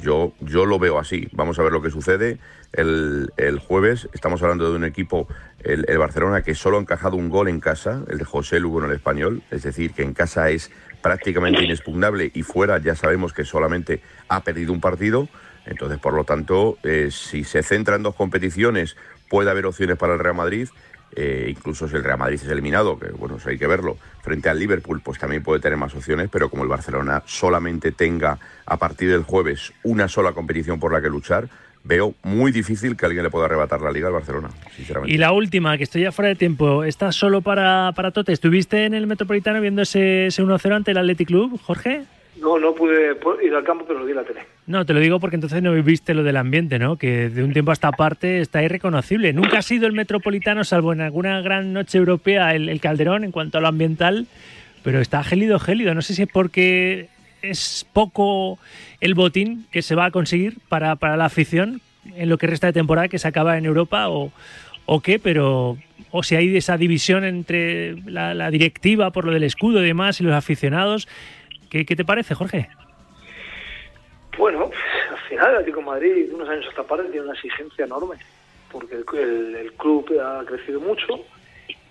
yo, 0.00 0.32
yo 0.40 0.64
lo 0.64 0.78
veo 0.78 0.98
así. 0.98 1.28
Vamos 1.32 1.58
a 1.58 1.62
ver 1.64 1.72
lo 1.72 1.82
que 1.82 1.90
sucede 1.90 2.38
el, 2.72 3.30
el 3.36 3.58
jueves. 3.58 4.08
Estamos 4.14 4.42
hablando 4.42 4.70
de 4.70 4.76
un 4.76 4.84
equipo, 4.84 5.28
el, 5.62 5.84
el 5.86 5.98
Barcelona, 5.98 6.40
que 6.40 6.54
solo 6.54 6.78
ha 6.78 6.80
encajado 6.80 7.18
un 7.18 7.28
gol 7.28 7.48
en 7.48 7.60
casa, 7.60 8.04
el 8.08 8.16
de 8.16 8.24
José 8.24 8.58
Lugo 8.58 8.78
en 8.78 8.86
el 8.86 8.96
español. 8.96 9.42
Es 9.50 9.64
decir, 9.64 9.92
que 9.92 10.02
en 10.02 10.14
casa 10.14 10.48
es 10.48 10.70
prácticamente 11.06 11.62
inexpugnable 11.62 12.32
y 12.34 12.42
fuera 12.42 12.78
ya 12.78 12.96
sabemos 12.96 13.32
que 13.32 13.44
solamente 13.44 14.00
ha 14.28 14.42
perdido 14.42 14.72
un 14.72 14.80
partido. 14.80 15.28
Entonces, 15.64 16.00
por 16.00 16.14
lo 16.14 16.24
tanto, 16.24 16.78
eh, 16.82 17.10
si 17.12 17.44
se 17.44 17.62
centra 17.62 17.94
en 17.94 18.02
dos 18.02 18.16
competiciones, 18.16 18.96
puede 19.28 19.48
haber 19.48 19.66
opciones 19.66 19.96
para 19.96 20.14
el 20.14 20.18
Real 20.18 20.34
Madrid. 20.34 20.68
Eh, 21.14 21.46
incluso 21.48 21.86
si 21.86 21.94
el 21.94 22.02
Real 22.02 22.18
Madrid 22.18 22.40
es 22.42 22.48
eliminado, 22.48 22.98
que 22.98 23.10
bueno, 23.12 23.36
eso 23.36 23.50
hay 23.50 23.56
que 23.56 23.68
verlo, 23.68 23.96
frente 24.20 24.48
al 24.48 24.58
Liverpool, 24.58 25.00
pues 25.00 25.20
también 25.20 25.44
puede 25.44 25.60
tener 25.60 25.78
más 25.78 25.94
opciones, 25.94 26.28
pero 26.28 26.50
como 26.50 26.64
el 26.64 26.68
Barcelona 26.68 27.22
solamente 27.24 27.92
tenga 27.92 28.40
a 28.66 28.76
partir 28.76 29.08
del 29.08 29.22
jueves 29.22 29.72
una 29.84 30.08
sola 30.08 30.32
competición 30.32 30.80
por 30.80 30.92
la 30.92 31.00
que 31.00 31.08
luchar, 31.08 31.48
veo 31.86 32.14
muy 32.22 32.52
difícil 32.52 32.96
que 32.96 33.06
alguien 33.06 33.22
le 33.22 33.30
pueda 33.30 33.46
arrebatar 33.46 33.80
la 33.80 33.90
liga 33.90 34.08
al 34.08 34.12
Barcelona, 34.12 34.50
sinceramente. 34.74 35.14
Y 35.14 35.18
la 35.18 35.32
última, 35.32 35.76
que 35.76 35.84
estoy 35.84 36.02
ya 36.02 36.12
fuera 36.12 36.28
de 36.28 36.34
tiempo, 36.34 36.84
¿está 36.84 37.12
solo 37.12 37.40
para, 37.40 37.92
para 37.94 38.10
Tote? 38.10 38.32
¿Estuviste 38.32 38.84
en 38.84 38.94
el 38.94 39.06
Metropolitano 39.06 39.60
viendo 39.60 39.82
ese, 39.82 40.26
ese 40.26 40.42
1-0 40.42 40.74
ante 40.74 40.90
el 40.90 40.98
Athletic 40.98 41.28
Club, 41.28 41.60
Jorge? 41.62 42.04
No, 42.40 42.58
no 42.58 42.74
pude 42.74 43.16
ir 43.42 43.54
al 43.54 43.64
campo, 43.64 43.84
pero 43.86 44.00
lo 44.00 44.04
vi 44.04 44.10
en 44.10 44.16
la 44.16 44.24
tele. 44.24 44.40
No, 44.66 44.84
te 44.84 44.92
lo 44.92 45.00
digo 45.00 45.20
porque 45.20 45.36
entonces 45.36 45.62
no 45.62 45.72
viste 45.72 46.12
lo 46.12 46.22
del 46.22 46.36
ambiente, 46.36 46.78
¿no? 46.78 46.96
Que 46.96 47.30
de 47.30 47.42
un 47.42 47.52
tiempo 47.52 47.70
a 47.70 47.74
esta 47.74 47.92
parte 47.92 48.40
está 48.40 48.62
irreconocible. 48.62 49.32
Nunca 49.32 49.58
ha 49.58 49.62
sido 49.62 49.86
el 49.86 49.92
Metropolitano, 49.92 50.64
salvo 50.64 50.92
en 50.92 51.00
alguna 51.00 51.40
gran 51.40 51.72
noche 51.72 51.96
europea, 51.96 52.54
el, 52.54 52.68
el 52.68 52.80
Calderón 52.80 53.24
en 53.24 53.32
cuanto 53.32 53.56
a 53.56 53.60
lo 53.62 53.68
ambiental, 53.68 54.26
pero 54.82 55.00
está 55.00 55.24
gélido, 55.24 55.58
gélido. 55.58 55.94
No 55.94 56.02
sé 56.02 56.14
si 56.14 56.22
es 56.22 56.28
porque 56.30 57.08
es 57.42 57.86
poco 57.92 58.58
el 59.00 59.14
botín 59.14 59.66
que 59.70 59.82
se 59.82 59.94
va 59.94 60.06
a 60.06 60.10
conseguir 60.10 60.58
para, 60.68 60.96
para 60.96 61.16
la 61.16 61.26
afición 61.26 61.80
en 62.14 62.28
lo 62.28 62.38
que 62.38 62.46
resta 62.46 62.68
de 62.68 62.72
temporada 62.72 63.08
que 63.08 63.18
se 63.18 63.28
acaba 63.28 63.58
en 63.58 63.64
Europa 63.66 64.08
o, 64.08 64.32
o 64.86 65.00
qué, 65.00 65.18
pero 65.18 65.76
o 66.12 66.22
si 66.22 66.36
hay 66.36 66.56
esa 66.56 66.76
división 66.76 67.24
entre 67.24 67.96
la, 68.02 68.50
directiva 68.50 69.10
por 69.10 69.24
lo 69.24 69.32
del 69.32 69.42
escudo 69.44 69.82
y 69.82 69.86
demás 69.86 70.20
y 70.20 70.24
los 70.24 70.34
aficionados. 70.34 71.08
¿Qué, 71.68 71.84
qué 71.84 71.96
te 71.96 72.04
parece, 72.04 72.34
Jorge? 72.34 72.68
Bueno, 74.38 74.70
al 75.10 75.28
final 75.28 75.48
el 75.50 75.54
Atlético 75.56 75.80
de 75.80 75.86
Madrid, 75.86 76.26
unos 76.32 76.48
años 76.48 76.66
a 76.66 76.68
esta 76.68 76.82
parte, 76.82 77.04
tiene 77.10 77.22
una 77.26 77.34
exigencia 77.34 77.84
enorme, 77.86 78.16
porque 78.70 78.94
el, 78.96 79.04
el- 79.18 79.54
el 79.56 79.72
club 79.72 80.06
ha 80.20 80.44
crecido 80.44 80.80
mucho 80.80 81.06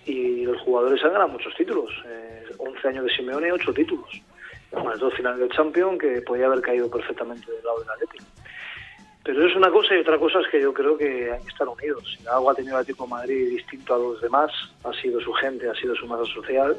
y 0.06 0.44
los 0.44 0.60
jugadores 0.62 1.02
han 1.04 1.12
ganado 1.12 1.28
muchos 1.28 1.54
títulos. 1.56 1.90
Eh, 2.06 2.44
11 2.58 2.88
años 2.88 3.04
de 3.04 3.10
Simeone, 3.10 3.50
8 3.52 3.74
títulos. 3.74 4.08
Más 4.72 4.98
dos 4.98 5.14
finales 5.14 5.40
del 5.40 5.50
Champions 5.50 5.98
que 5.98 6.20
podía 6.22 6.46
haber 6.46 6.60
caído 6.60 6.90
perfectamente 6.90 7.50
del 7.50 7.64
lado 7.64 7.80
del 7.80 7.90
Atlético. 7.90 8.24
Pero 9.26 9.44
es 9.44 9.56
una 9.56 9.70
cosa 9.70 9.94
y 9.94 9.98
otra 9.98 10.18
cosa 10.18 10.38
es 10.40 10.46
que 10.48 10.60
yo 10.60 10.72
creo 10.72 10.96
que 10.96 11.32
hay 11.32 11.42
que 11.42 11.48
estar 11.48 11.66
unidos. 11.66 12.16
Si 12.16 12.24
algo 12.28 12.48
ha 12.48 12.54
tenido 12.54 12.76
el 12.76 12.82
Atlético 12.82 13.08
Madrid 13.08 13.48
distinto 13.50 13.94
a 13.94 13.98
los 13.98 14.20
demás, 14.20 14.52
ha 14.84 14.92
sido 14.92 15.20
su 15.20 15.32
gente, 15.32 15.68
ha 15.68 15.74
sido 15.74 15.96
su 15.96 16.06
masa 16.06 16.24
social 16.32 16.76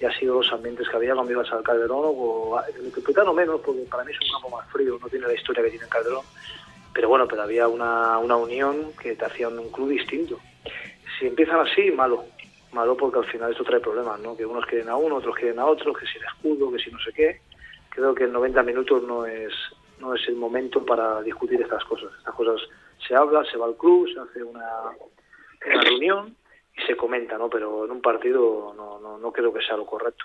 y 0.00 0.04
ha 0.06 0.18
sido 0.18 0.36
los 0.36 0.50
ambientes 0.50 0.88
que 0.88 0.96
había 0.96 1.14
cuando 1.14 1.32
ibas 1.32 1.52
al 1.52 1.62
Calderón 1.62 2.04
o 2.04 2.58
el 2.74 2.84
Metropolitano 2.84 3.34
menos, 3.34 3.60
porque 3.60 3.82
para 3.82 4.02
mí 4.02 4.12
es 4.12 4.18
un 4.20 4.32
campo 4.32 4.56
más 4.56 4.66
frío, 4.70 4.98
no 4.98 5.08
tiene 5.08 5.26
la 5.26 5.34
historia 5.34 5.62
que 5.62 5.70
tiene 5.70 5.84
el 5.84 5.90
Calderón. 5.90 6.24
Pero 6.94 7.08
bueno, 7.10 7.28
pero 7.28 7.42
había 7.42 7.68
una, 7.68 8.18
una 8.18 8.36
unión 8.36 8.92
que 8.98 9.14
te 9.14 9.24
hacía 9.26 9.48
un 9.48 9.70
club 9.70 9.90
distinto. 9.90 10.38
Si 11.18 11.26
empiezan 11.26 11.60
así, 11.60 11.90
malo. 11.90 12.24
Malo 12.74 12.96
porque 12.96 13.20
al 13.20 13.26
final 13.26 13.52
esto 13.52 13.64
trae 13.64 13.80
problemas, 13.80 14.20
¿no? 14.20 14.36
Que 14.36 14.44
unos 14.44 14.66
quieren 14.66 14.88
a 14.88 14.96
uno, 14.96 15.16
otros 15.16 15.36
quieren 15.36 15.58
a 15.60 15.66
otros, 15.66 15.96
que 15.96 16.06
si 16.06 16.18
el 16.18 16.24
escudo, 16.24 16.72
que 16.72 16.78
si 16.78 16.90
no 16.90 16.98
sé 16.98 17.12
qué. 17.12 17.40
Creo 17.90 18.14
que 18.14 18.24
en 18.24 18.32
90 18.32 18.62
minutos 18.64 19.02
no 19.04 19.24
es 19.24 19.52
no 20.00 20.12
es 20.12 20.26
el 20.28 20.34
momento 20.34 20.84
para 20.84 21.22
discutir 21.22 21.62
estas 21.62 21.84
cosas. 21.84 22.10
Estas 22.18 22.34
cosas 22.34 22.60
se 23.06 23.14
habla, 23.14 23.44
se 23.44 23.56
va 23.56 23.66
al 23.66 23.76
club, 23.76 24.08
se 24.12 24.20
hace 24.20 24.42
una, 24.42 24.68
una 25.64 25.80
reunión 25.82 26.36
y 26.76 26.82
se 26.82 26.96
comenta, 26.96 27.38
¿no? 27.38 27.48
Pero 27.48 27.84
en 27.84 27.92
un 27.92 28.02
partido 28.02 28.74
no, 28.76 28.98
no, 28.98 29.18
no 29.18 29.32
creo 29.32 29.52
que 29.52 29.62
sea 29.62 29.76
lo 29.76 29.86
correcto. 29.86 30.24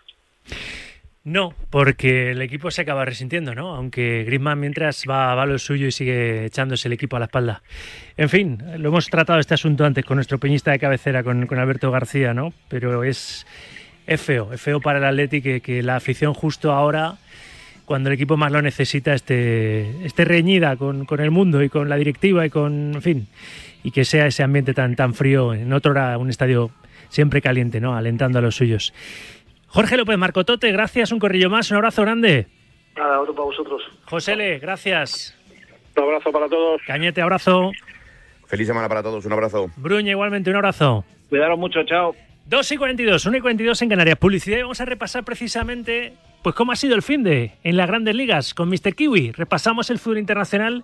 No, 1.29 1.53
porque 1.69 2.31
el 2.31 2.41
equipo 2.41 2.71
se 2.71 2.81
acaba 2.81 3.05
resintiendo, 3.05 3.53
¿no? 3.53 3.75
Aunque 3.75 4.23
Griezmann 4.23 4.59
mientras 4.59 5.03
va, 5.07 5.35
va 5.35 5.45
lo 5.45 5.59
suyo 5.59 5.85
y 5.85 5.91
sigue 5.91 6.45
echándose 6.45 6.87
el 6.87 6.93
equipo 6.93 7.17
a 7.17 7.19
la 7.19 7.25
espalda. 7.25 7.61
En 8.17 8.29
fin, 8.29 8.57
lo 8.79 8.89
hemos 8.89 9.05
tratado 9.09 9.37
este 9.37 9.53
asunto 9.53 9.85
antes 9.85 10.03
con 10.03 10.15
nuestro 10.15 10.39
peñista 10.39 10.71
de 10.71 10.79
cabecera, 10.79 11.21
con, 11.21 11.47
Alberto 11.59 11.91
García, 11.91 12.33
¿no? 12.33 12.51
Pero 12.67 13.03
es, 13.03 13.45
es 14.07 14.19
feo, 14.19 14.57
feo 14.57 14.81
para 14.81 14.97
el 14.97 15.05
Atleti 15.05 15.61
que, 15.61 15.83
la 15.83 15.97
afición 15.97 16.33
justo 16.33 16.71
ahora, 16.71 17.19
cuando 17.85 18.09
el 18.09 18.15
equipo 18.15 18.35
más 18.35 18.51
lo 18.51 18.63
necesita, 18.63 19.13
esté, 19.13 20.03
esté 20.03 20.25
reñida 20.25 20.77
con, 20.77 21.05
con 21.05 21.19
el 21.19 21.29
mundo 21.29 21.61
y 21.61 21.69
con 21.69 21.89
la 21.89 21.97
directiva 21.97 22.43
y 22.43 22.49
con, 22.49 22.95
en 22.95 23.01
fin, 23.03 23.27
y 23.83 23.91
que 23.91 24.03
sea 24.03 24.25
ese 24.25 24.41
ambiente 24.41 24.73
tan, 24.73 24.95
tan 24.95 25.13
frío, 25.13 25.53
en 25.53 25.71
otro 25.73 25.91
hora 25.91 26.17
un 26.17 26.31
estadio 26.31 26.71
siempre 27.09 27.41
caliente, 27.41 27.79
¿no? 27.79 27.95
Alentando 27.95 28.39
a 28.39 28.41
los 28.41 28.55
suyos. 28.55 28.93
Jorge 29.69 29.97
López 29.97 30.17
Marcotote, 30.17 30.71
gracias, 30.71 31.11
un 31.11 31.19
corrillo 31.19 31.49
más, 31.49 31.69
un 31.69 31.77
abrazo 31.77 32.01
grande. 32.01 32.47
Nada, 32.97 33.21
otro 33.21 33.33
para 33.33 33.45
vosotros. 33.45 33.81
José 34.05 34.35
Le, 34.35 34.57
gracias. 34.57 35.35
Un 35.95 36.03
abrazo 36.03 36.31
para 36.31 36.47
todos. 36.47 36.81
Cañete, 36.87 37.21
abrazo. 37.21 37.71
Feliz 38.47 38.67
semana 38.67 38.89
para 38.89 39.03
todos, 39.03 39.25
un 39.25 39.33
abrazo. 39.33 39.67
Bruña, 39.77 40.11
igualmente, 40.11 40.49
un 40.49 40.55
abrazo. 40.55 41.05
Cuidaros 41.29 41.59
mucho, 41.59 41.83
chao. 41.83 42.15
2 42.47 42.71
y 42.71 42.77
42, 42.77 43.25
1 43.27 43.37
y 43.37 43.41
42 43.41 43.81
en 43.83 43.89
Canarias. 43.89 44.17
Publicidad 44.17 44.57
y 44.57 44.61
vamos 44.63 44.81
a 44.81 44.85
repasar 44.85 45.23
precisamente 45.23 46.13
pues 46.41 46.55
cómo 46.55 46.71
ha 46.71 46.75
sido 46.75 46.95
el 46.95 47.03
fin 47.03 47.21
de 47.21 47.51
en 47.63 47.77
las 47.77 47.87
grandes 47.87 48.15
ligas 48.15 48.55
con 48.55 48.69
Mr. 48.69 48.95
Kiwi. 48.95 49.33
Repasamos 49.33 49.91
el 49.91 49.99
fútbol 49.99 50.17
internacional 50.17 50.83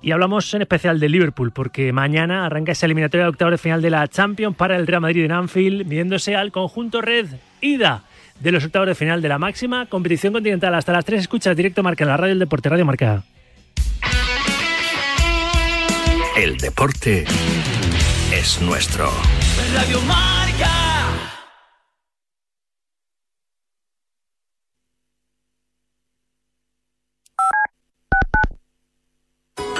y 0.00 0.12
hablamos 0.12 0.52
en 0.54 0.62
especial 0.62 0.98
de 0.98 1.10
Liverpool, 1.10 1.52
porque 1.52 1.92
mañana 1.92 2.46
arranca 2.46 2.72
esa 2.72 2.86
eliminatoria 2.86 3.24
de 3.24 3.30
octavos 3.30 3.52
de 3.52 3.58
final 3.58 3.82
de 3.82 3.90
la 3.90 4.08
Champions 4.08 4.56
para 4.56 4.76
el 4.76 4.86
Real 4.86 5.02
Madrid 5.02 5.24
en 5.24 5.32
Anfield, 5.32 5.86
midiéndose 5.86 6.36
al 6.36 6.52
conjunto 6.52 7.02
Red 7.02 7.26
Ida 7.60 8.04
de 8.40 8.52
los 8.52 8.64
octavos 8.64 8.88
de 8.88 8.94
final 8.94 9.22
de 9.22 9.28
la 9.28 9.38
máxima 9.38 9.86
competición 9.86 10.32
continental. 10.32 10.74
Hasta 10.74 10.92
las 10.92 11.04
3 11.04 11.22
escuchas 11.22 11.56
directo 11.56 11.82
Marca 11.82 12.04
en 12.04 12.08
la 12.10 12.16
radio 12.16 12.30
del 12.30 12.40
Deporte 12.40 12.68
Radio 12.68 12.84
Marca. 12.84 13.24
El 16.36 16.56
deporte 16.56 17.24
es 18.32 18.60
nuestro. 18.60 19.08
Radio 19.72 20.00
Marca. 20.02 20.70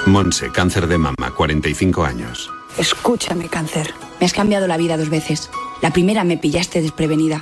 Monse, 0.05 0.51
cáncer 0.51 0.87
de 0.87 0.97
mama, 0.97 1.33
45 1.35 2.05
años. 2.05 2.49
Escúchame, 2.77 3.49
cáncer. 3.49 3.93
Me 4.19 4.25
has 4.25 4.33
cambiado 4.33 4.67
la 4.67 4.77
vida 4.77 4.97
dos 4.97 5.09
veces. 5.09 5.49
La 5.81 5.91
primera 5.91 6.23
me 6.23 6.37
pillaste 6.37 6.81
desprevenida. 6.81 7.41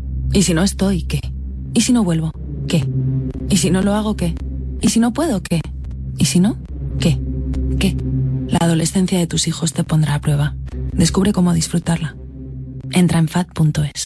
¿Y 0.33 0.43
si 0.43 0.53
no 0.53 0.63
estoy? 0.63 1.03
¿Qué? 1.03 1.19
¿Y 1.73 1.81
si 1.81 1.91
no 1.91 2.05
vuelvo? 2.05 2.31
¿Qué? 2.67 2.87
¿Y 3.49 3.57
si 3.57 3.69
no 3.69 3.81
lo 3.81 3.93
hago? 3.93 4.15
¿Qué? 4.15 4.33
¿Y 4.79 4.87
si 4.87 5.01
no 5.01 5.11
puedo? 5.11 5.43
¿Qué? 5.43 5.59
¿Y 6.17 6.25
si 6.25 6.39
no? 6.39 6.57
¿Qué? 6.99 7.19
¿Qué? 7.79 7.97
La 8.47 8.59
adolescencia 8.61 9.19
de 9.19 9.27
tus 9.27 9.47
hijos 9.47 9.73
te 9.73 9.83
pondrá 9.83 10.15
a 10.15 10.21
prueba. 10.21 10.55
Descubre 10.93 11.33
cómo 11.33 11.53
disfrutarla. 11.53 12.15
Entra 12.91 13.19
en 13.19 13.27
fat.es. 13.27 14.05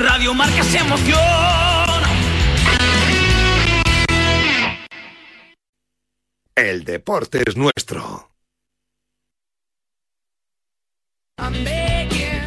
Radio 0.00 0.32
Marca 0.34 0.62
se 0.64 0.78
emoción. 0.78 1.18
El 6.54 6.84
deporte 6.84 7.42
es 7.46 7.56
nuestro. 7.56 8.30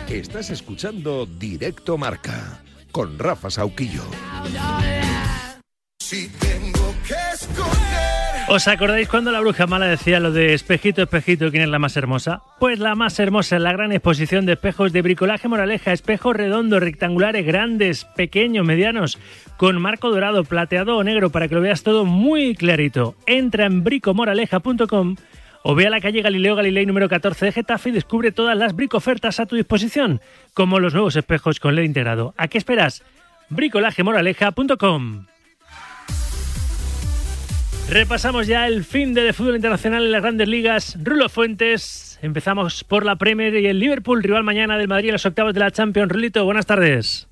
Estás 0.10 0.50
escuchando 0.50 1.26
Directo 1.26 1.98
Marca 1.98 2.64
con 2.91 3.20
Rafa 3.20 3.50
Sauquillo. 3.50 4.04
Si 6.00 6.30
tengo 6.30 6.96
que 7.08 7.16
escoger. 7.34 7.95
¿Os 8.48 8.68
acordáis 8.68 9.10
cuando 9.10 9.32
la 9.32 9.39
bruja 9.39 9.66
mala 9.66 9.88
decía 9.88 10.20
lo 10.20 10.32
de 10.32 10.54
espejito, 10.54 11.02
espejito, 11.02 11.50
quién 11.50 11.64
es 11.64 11.70
la 11.70 11.80
más 11.80 11.98
hermosa? 11.98 12.43
Pues 12.60 12.78
la 12.78 12.93
más 12.93 13.20
hermosa 13.20 13.56
es 13.56 13.62
la 13.62 13.72
gran 13.72 13.91
exposición 13.91 14.46
de 14.46 14.54
espejos 14.54 14.93
de 14.93 15.02
bricolaje 15.02 15.48
moraleja, 15.48 15.91
espejos 15.91 16.36
redondos, 16.36 16.80
rectangulares, 16.80 17.43
grandes, 17.43 18.06
pequeños, 18.06 18.64
medianos, 18.64 19.18
con 19.58 19.82
marco 19.82 20.12
dorado, 20.12 20.43
plateado 20.43 20.96
o 20.96 21.04
negro 21.04 21.32
para 21.32 21.48
que 21.48 21.56
lo 21.56 21.62
veas 21.62 21.82
todo 21.82 22.06
muy 22.06 22.54
clarito. 22.54 23.16
Entra 23.26 23.66
en 23.66 23.84
bricomoraleja.com 23.84 25.16
o 25.64 25.76
ve 25.76 25.88
a 25.88 25.89
la 25.89 26.00
calle 26.00 26.22
Galileo 26.22 26.56
Galilei 26.56 26.86
número 26.86 27.10
14 27.10 27.46
de 27.46 27.52
Getafe 27.52 27.89
y 27.89 27.93
descubre 27.93 28.32
todas 28.32 28.56
las 28.56 28.76
bricofertas 28.76 29.39
a 29.39 29.48
tu 29.48 29.56
disposición, 29.56 30.22
como 30.54 30.80
los 30.80 30.93
nuevos 30.93 31.16
espejos 31.16 31.60
con 31.60 31.74
LED 31.74 31.84
integrado. 31.84 32.36
¿A 32.38 32.48
qué 32.48 32.60
esperas? 32.60 33.04
bricolajemoraleja.com 33.50 35.26
Repasamos 37.90 38.48
ya 38.48 38.66
el 38.68 38.84
fin 38.84 39.14
de 39.14 39.32
fútbol 39.32 39.56
internacional 39.56 40.04
en 40.04 40.12
las 40.12 40.22
grandes 40.24 40.48
ligas. 40.48 40.98
Rulo 41.04 41.30
Fuentes, 41.30 42.18
empezamos 42.24 42.84
por 42.84 43.06
la 43.06 43.16
Premier 43.16 43.56
y 43.56 43.68
el 43.68 43.80
Liverpool, 43.80 44.24
rival 44.24 44.44
mañana 44.44 44.78
del 44.78 44.88
Madrid 44.88 45.10
en 45.10 45.14
los 45.14 45.26
octavos 45.26 45.54
de 45.54 45.60
la 45.60 45.70
Champions. 45.70 46.12
Rulito, 46.12 46.44
buenas 46.46 46.66
tardes. 46.66 47.28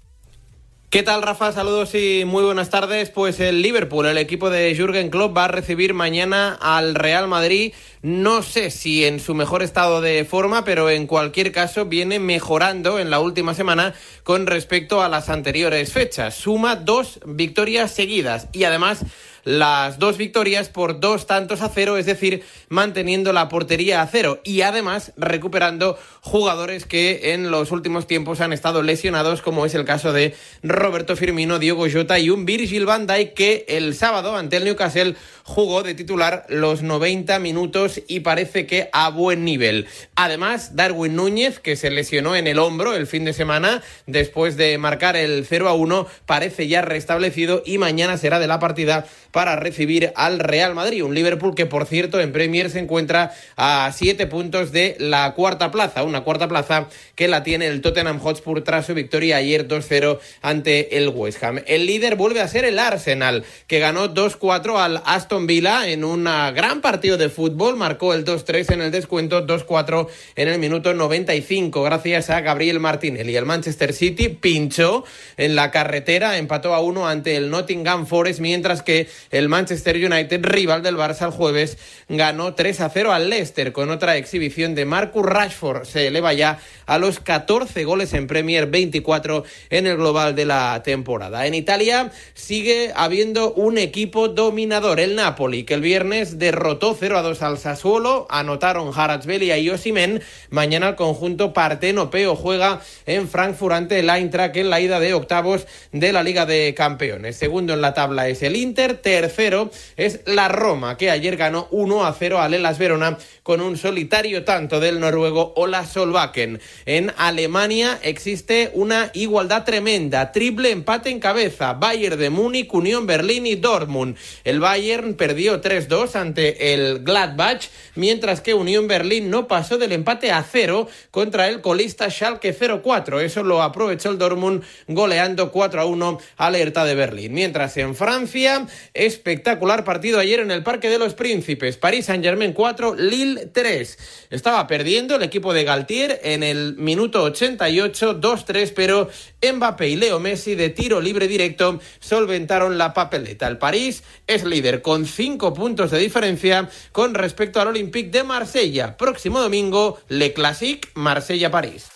¿Qué 0.91 1.01
tal, 1.01 1.23
Rafa? 1.23 1.51
Saludos 1.51 1.95
y 1.95 2.23
muy 2.23 2.43
buenas 2.43 2.69
tardes. 2.69 3.09
Pues 3.09 3.39
el 3.39 3.63
Liverpool, 3.63 4.05
el 4.05 4.19
equipo 4.19 4.51
de 4.51 4.75
Jürgen 4.75 5.09
Klopp, 5.09 5.35
va 5.35 5.45
a 5.45 5.47
recibir 5.47 5.95
mañana 5.95 6.55
al 6.61 6.93
Real 6.93 7.27
Madrid. 7.27 7.73
No 8.03 8.43
sé 8.43 8.69
si 8.69 9.03
en 9.03 9.19
su 9.19 9.33
mejor 9.33 9.63
estado 9.63 10.01
de 10.01 10.23
forma, 10.23 10.63
pero 10.63 10.91
en 10.91 11.07
cualquier 11.07 11.51
caso 11.51 11.85
viene 11.85 12.19
mejorando 12.19 12.99
en 12.99 13.09
la 13.09 13.19
última 13.19 13.55
semana 13.55 13.95
con 14.21 14.45
respecto 14.45 15.01
a 15.01 15.09
las 15.09 15.29
anteriores 15.29 15.91
fechas. 15.91 16.35
Suma 16.35 16.75
dos 16.75 17.19
victorias 17.25 17.89
seguidas 17.89 18.47
y 18.53 18.65
además 18.65 19.03
las 19.43 19.99
dos 19.99 20.17
victorias 20.17 20.69
por 20.69 20.99
dos 20.99 21.27
tantos 21.27 21.61
a 21.61 21.69
cero, 21.69 21.97
es 21.97 22.05
decir, 22.05 22.43
manteniendo 22.69 23.33
la 23.33 23.49
portería 23.49 24.01
a 24.01 24.07
cero 24.07 24.39
y 24.43 24.61
además 24.61 25.11
recuperando 25.17 25.97
jugadores 26.21 26.85
que 26.85 27.33
en 27.33 27.51
los 27.51 27.71
últimos 27.71 28.07
tiempos 28.07 28.41
han 28.41 28.53
estado 28.53 28.81
lesionados, 28.81 29.41
como 29.41 29.65
es 29.65 29.75
el 29.75 29.85
caso 29.85 30.13
de 30.13 30.35
Roberto 30.61 31.15
Firmino, 31.15 31.59
Diego 31.59 31.85
Jota 31.91 32.19
y 32.19 32.29
un 32.29 32.45
Virgil 32.45 32.85
van 32.85 33.07
Dijk 33.07 33.33
que 33.33 33.65
el 33.67 33.95
sábado 33.95 34.35
ante 34.35 34.57
el 34.57 34.65
Newcastle 34.65 35.15
jugó 35.43 35.83
de 35.83 35.93
titular 35.93 36.45
los 36.47 36.81
90 36.81 37.39
minutos 37.39 38.01
y 38.07 38.21
parece 38.21 38.65
que 38.65 38.89
a 38.93 39.09
buen 39.09 39.43
nivel. 39.43 39.87
Además, 40.15 40.75
Darwin 40.75 41.15
Núñez, 41.15 41.59
que 41.59 41.75
se 41.75 41.91
lesionó 41.91 42.35
en 42.35 42.47
el 42.47 42.59
hombro 42.59 42.95
el 42.95 43.07
fin 43.07 43.25
de 43.25 43.33
semana 43.33 43.81
después 44.07 44.55
de 44.55 44.77
marcar 44.77 45.17
el 45.17 45.45
0 45.47 45.67
a 45.67 45.73
1, 45.73 46.07
parece 46.25 46.67
ya 46.67 46.81
restablecido 46.81 47.61
y 47.65 47.77
mañana 47.77 48.17
será 48.17 48.39
de 48.39 48.47
la 48.47 48.59
partida 48.59 49.05
para 49.33 49.55
recibir 49.55 50.13
al 50.15 50.39
Real 50.39 50.75
Madrid. 50.75 51.03
Un 51.03 51.15
Liverpool 51.15 51.55
que, 51.55 51.65
por 51.65 51.87
cierto, 51.87 52.21
en 52.21 52.31
Premier 52.31 52.69
se 52.69 52.79
encuentra 52.79 53.33
a 53.57 53.91
siete 53.93 54.27
puntos 54.27 54.71
de 54.71 54.95
la 54.99 55.33
cuarta 55.33 55.71
plaza. 55.71 56.03
Una 56.03 56.21
cuarta 56.21 56.47
plaza 56.47 56.87
que 57.15 57.27
la 57.27 57.43
tiene 57.43 57.65
el 57.65 57.81
Tottenham 57.81 58.19
Hotspur 58.19 58.63
tras 58.63 58.85
su 58.85 58.93
victoria 58.93 59.37
ayer 59.37 59.67
2-0 59.67 60.19
ante 60.43 60.97
el 60.97 61.09
West 61.09 61.43
Ham. 61.43 61.61
El 61.65 61.87
líder 61.87 62.15
vuelve 62.15 62.41
a 62.41 62.47
ser 62.47 62.63
el 62.63 62.77
Arsenal, 62.77 63.43
que 63.65 63.79
ganó 63.79 64.13
2-4 64.13 64.77
al 64.77 65.01
Aston 65.03 65.47
Villa 65.47 65.89
en 65.89 66.03
un 66.03 66.25
gran 66.25 66.81
partido 66.81 67.17
de 67.17 67.29
fútbol. 67.29 67.75
Marcó 67.75 68.13
el 68.13 68.25
2-3 68.25 68.71
en 68.73 68.81
el 68.81 68.91
descuento, 68.91 69.47
2-4 69.47 70.07
en 70.35 70.47
el 70.47 70.59
minuto 70.59 70.93
95, 70.93 71.81
gracias 71.81 72.29
a 72.29 72.41
Gabriel 72.41 72.79
Martinelli. 72.79 73.35
El 73.35 73.47
Manchester 73.47 73.93
City 73.93 74.29
pinchó 74.29 75.03
en 75.37 75.55
la 75.55 75.71
carretera, 75.71 76.37
empató 76.37 76.75
a 76.75 76.81
uno 76.81 77.07
ante 77.07 77.35
el 77.35 77.49
Nottingham 77.49 78.05
Forest, 78.05 78.39
mientras 78.39 78.83
que 78.83 79.07
el 79.31 79.49
Manchester 79.49 79.95
United, 79.95 80.43
rival 80.43 80.83
del 80.83 80.97
Barça 80.97 81.25
el 81.25 81.31
jueves, 81.31 81.77
ganó 82.09 82.53
3 82.53 82.81
a 82.81 82.89
0 82.89 83.13
al 83.13 83.29
Leicester 83.29 83.71
con 83.71 83.89
otra 83.89 84.17
exhibición 84.17 84.75
de 84.75 84.85
Marcus 84.85 85.25
Rashford. 85.25 85.85
Se 85.85 86.07
eleva 86.07 86.33
ya 86.33 86.59
a 86.85 86.97
los 86.97 87.19
14 87.19 87.83
goles 87.83 88.13
en 88.13 88.27
Premier, 88.27 88.67
24 88.67 89.43
en 89.69 89.87
el 89.87 89.97
global 89.97 90.35
de 90.35 90.45
la 90.45 90.81
temporada. 90.83 91.45
En 91.47 91.53
Italia 91.53 92.11
sigue 92.33 92.91
habiendo 92.95 93.53
un 93.53 93.77
equipo 93.77 94.27
dominador, 94.27 94.99
el 94.99 95.15
Napoli, 95.15 95.63
que 95.63 95.73
el 95.73 95.81
viernes 95.81 96.39
derrotó 96.39 96.95
0 96.99 97.17
a 97.17 97.21
2 97.21 97.41
al 97.41 97.57
Sassuolo, 97.57 98.27
anotaron 98.29 98.91
Haratzbeli 98.95 99.51
y 99.51 99.69
Osimen. 99.69 100.21
Mañana 100.49 100.89
el 100.89 100.95
conjunto 100.95 101.53
partenopeo 101.53 102.35
juega 102.35 102.81
en 103.05 103.27
Frankfurt 103.27 103.75
ante 103.75 103.99
el 103.99 104.09
Eintracht 104.09 104.55
en 104.57 104.69
la 104.69 104.79
ida 104.79 104.99
de 104.99 105.13
octavos 105.13 105.67
de 105.91 106.13
la 106.13 106.23
Liga 106.23 106.45
de 106.45 106.73
Campeones. 106.75 107.35
Segundo 107.35 107.73
en 107.73 107.81
la 107.81 107.93
tabla 107.93 108.27
es 108.27 108.43
el 108.43 108.55
Inter, 108.55 108.97
tercero 109.13 109.69
es 109.95 110.21
la 110.25 110.47
Roma, 110.47 110.97
que 110.97 111.11
ayer 111.11 111.37
ganó 111.37 111.67
1 111.69 112.05
a 112.05 112.13
0 112.13 112.41
al 112.41 112.55
Elas 112.55 112.79
Verona 112.79 113.19
con 113.43 113.61
un 113.61 113.77
solitario 113.77 114.43
tanto 114.43 114.79
del 114.79 114.99
noruego 114.99 115.53
Ola 115.55 115.85
Solbakken. 115.85 116.59
En 116.87 117.13
Alemania 117.17 117.99
existe 118.01 118.71
una 118.73 119.11
igualdad 119.13 119.65
tremenda, 119.65 120.31
triple 120.31 120.71
empate 120.71 121.11
en 121.11 121.19
cabeza, 121.19 121.73
Bayern 121.73 122.17
de 122.17 122.31
Múnich, 122.31 122.73
Unión 122.73 123.05
Berlín 123.05 123.45
y 123.45 123.53
Dortmund. 123.53 124.17
El 124.43 124.59
Bayern 124.59 125.13
perdió 125.13 125.61
3-2 125.61 126.15
ante 126.15 126.73
el 126.73 127.03
Gladbach, 127.03 127.69
mientras 127.93 128.41
que 128.41 128.55
Unión 128.55 128.87
Berlín 128.87 129.29
no 129.29 129.47
pasó 129.47 129.77
del 129.77 129.91
empate 129.91 130.31
a 130.31 130.41
cero 130.41 130.87
contra 131.11 131.49
el 131.49 131.61
colista 131.61 132.09
Schalke 132.09 132.57
0-4. 132.57 133.21
Eso 133.21 133.43
lo 133.43 133.61
aprovechó 133.61 134.09
el 134.09 134.17
Dortmund 134.17 134.63
goleando 134.87 135.51
4-1 135.51 136.19
al 136.37 136.55
Hertha 136.55 136.85
de 136.85 136.95
Berlín. 136.95 137.33
Mientras 137.33 137.77
en 137.77 137.93
Francia 137.93 138.65
espectacular 139.05 139.83
partido 139.83 140.19
ayer 140.19 140.39
en 140.39 140.51
el 140.51 140.63
Parque 140.63 140.89
de 140.89 140.99
los 140.99 141.13
Príncipes. 141.13 141.77
París 141.77 142.05
Saint-Germain 142.05 142.53
4, 142.53 142.95
Lille 142.95 143.47
3. 143.47 144.27
Estaba 144.29 144.67
perdiendo 144.67 145.15
el 145.15 145.23
equipo 145.23 145.53
de 145.53 145.63
Galtier 145.63 146.19
en 146.23 146.43
el 146.43 146.75
minuto 146.75 147.23
88, 147.23 148.19
2-3, 148.19 148.73
pero 148.75 149.09
Mbappé 149.41 149.89
y 149.89 149.95
Leo 149.95 150.19
Messi 150.19 150.55
de 150.55 150.69
tiro 150.69 150.99
libre 150.99 151.27
directo 151.27 151.79
solventaron 151.99 152.77
la 152.77 152.93
papeleta. 152.93 153.47
El 153.47 153.57
París 153.57 154.03
es 154.27 154.43
líder 154.43 154.81
con 154.81 155.05
5 155.05 155.53
puntos 155.53 155.91
de 155.91 155.99
diferencia 155.99 156.69
con 156.91 157.13
respecto 157.13 157.61
al 157.61 157.69
Olympique 157.69 158.11
de 158.11 158.23
Marsella. 158.23 158.97
Próximo 158.97 159.39
domingo, 159.41 159.99
Le 160.09 160.33
Classique 160.33 160.89
Marsella-París. 160.95 161.92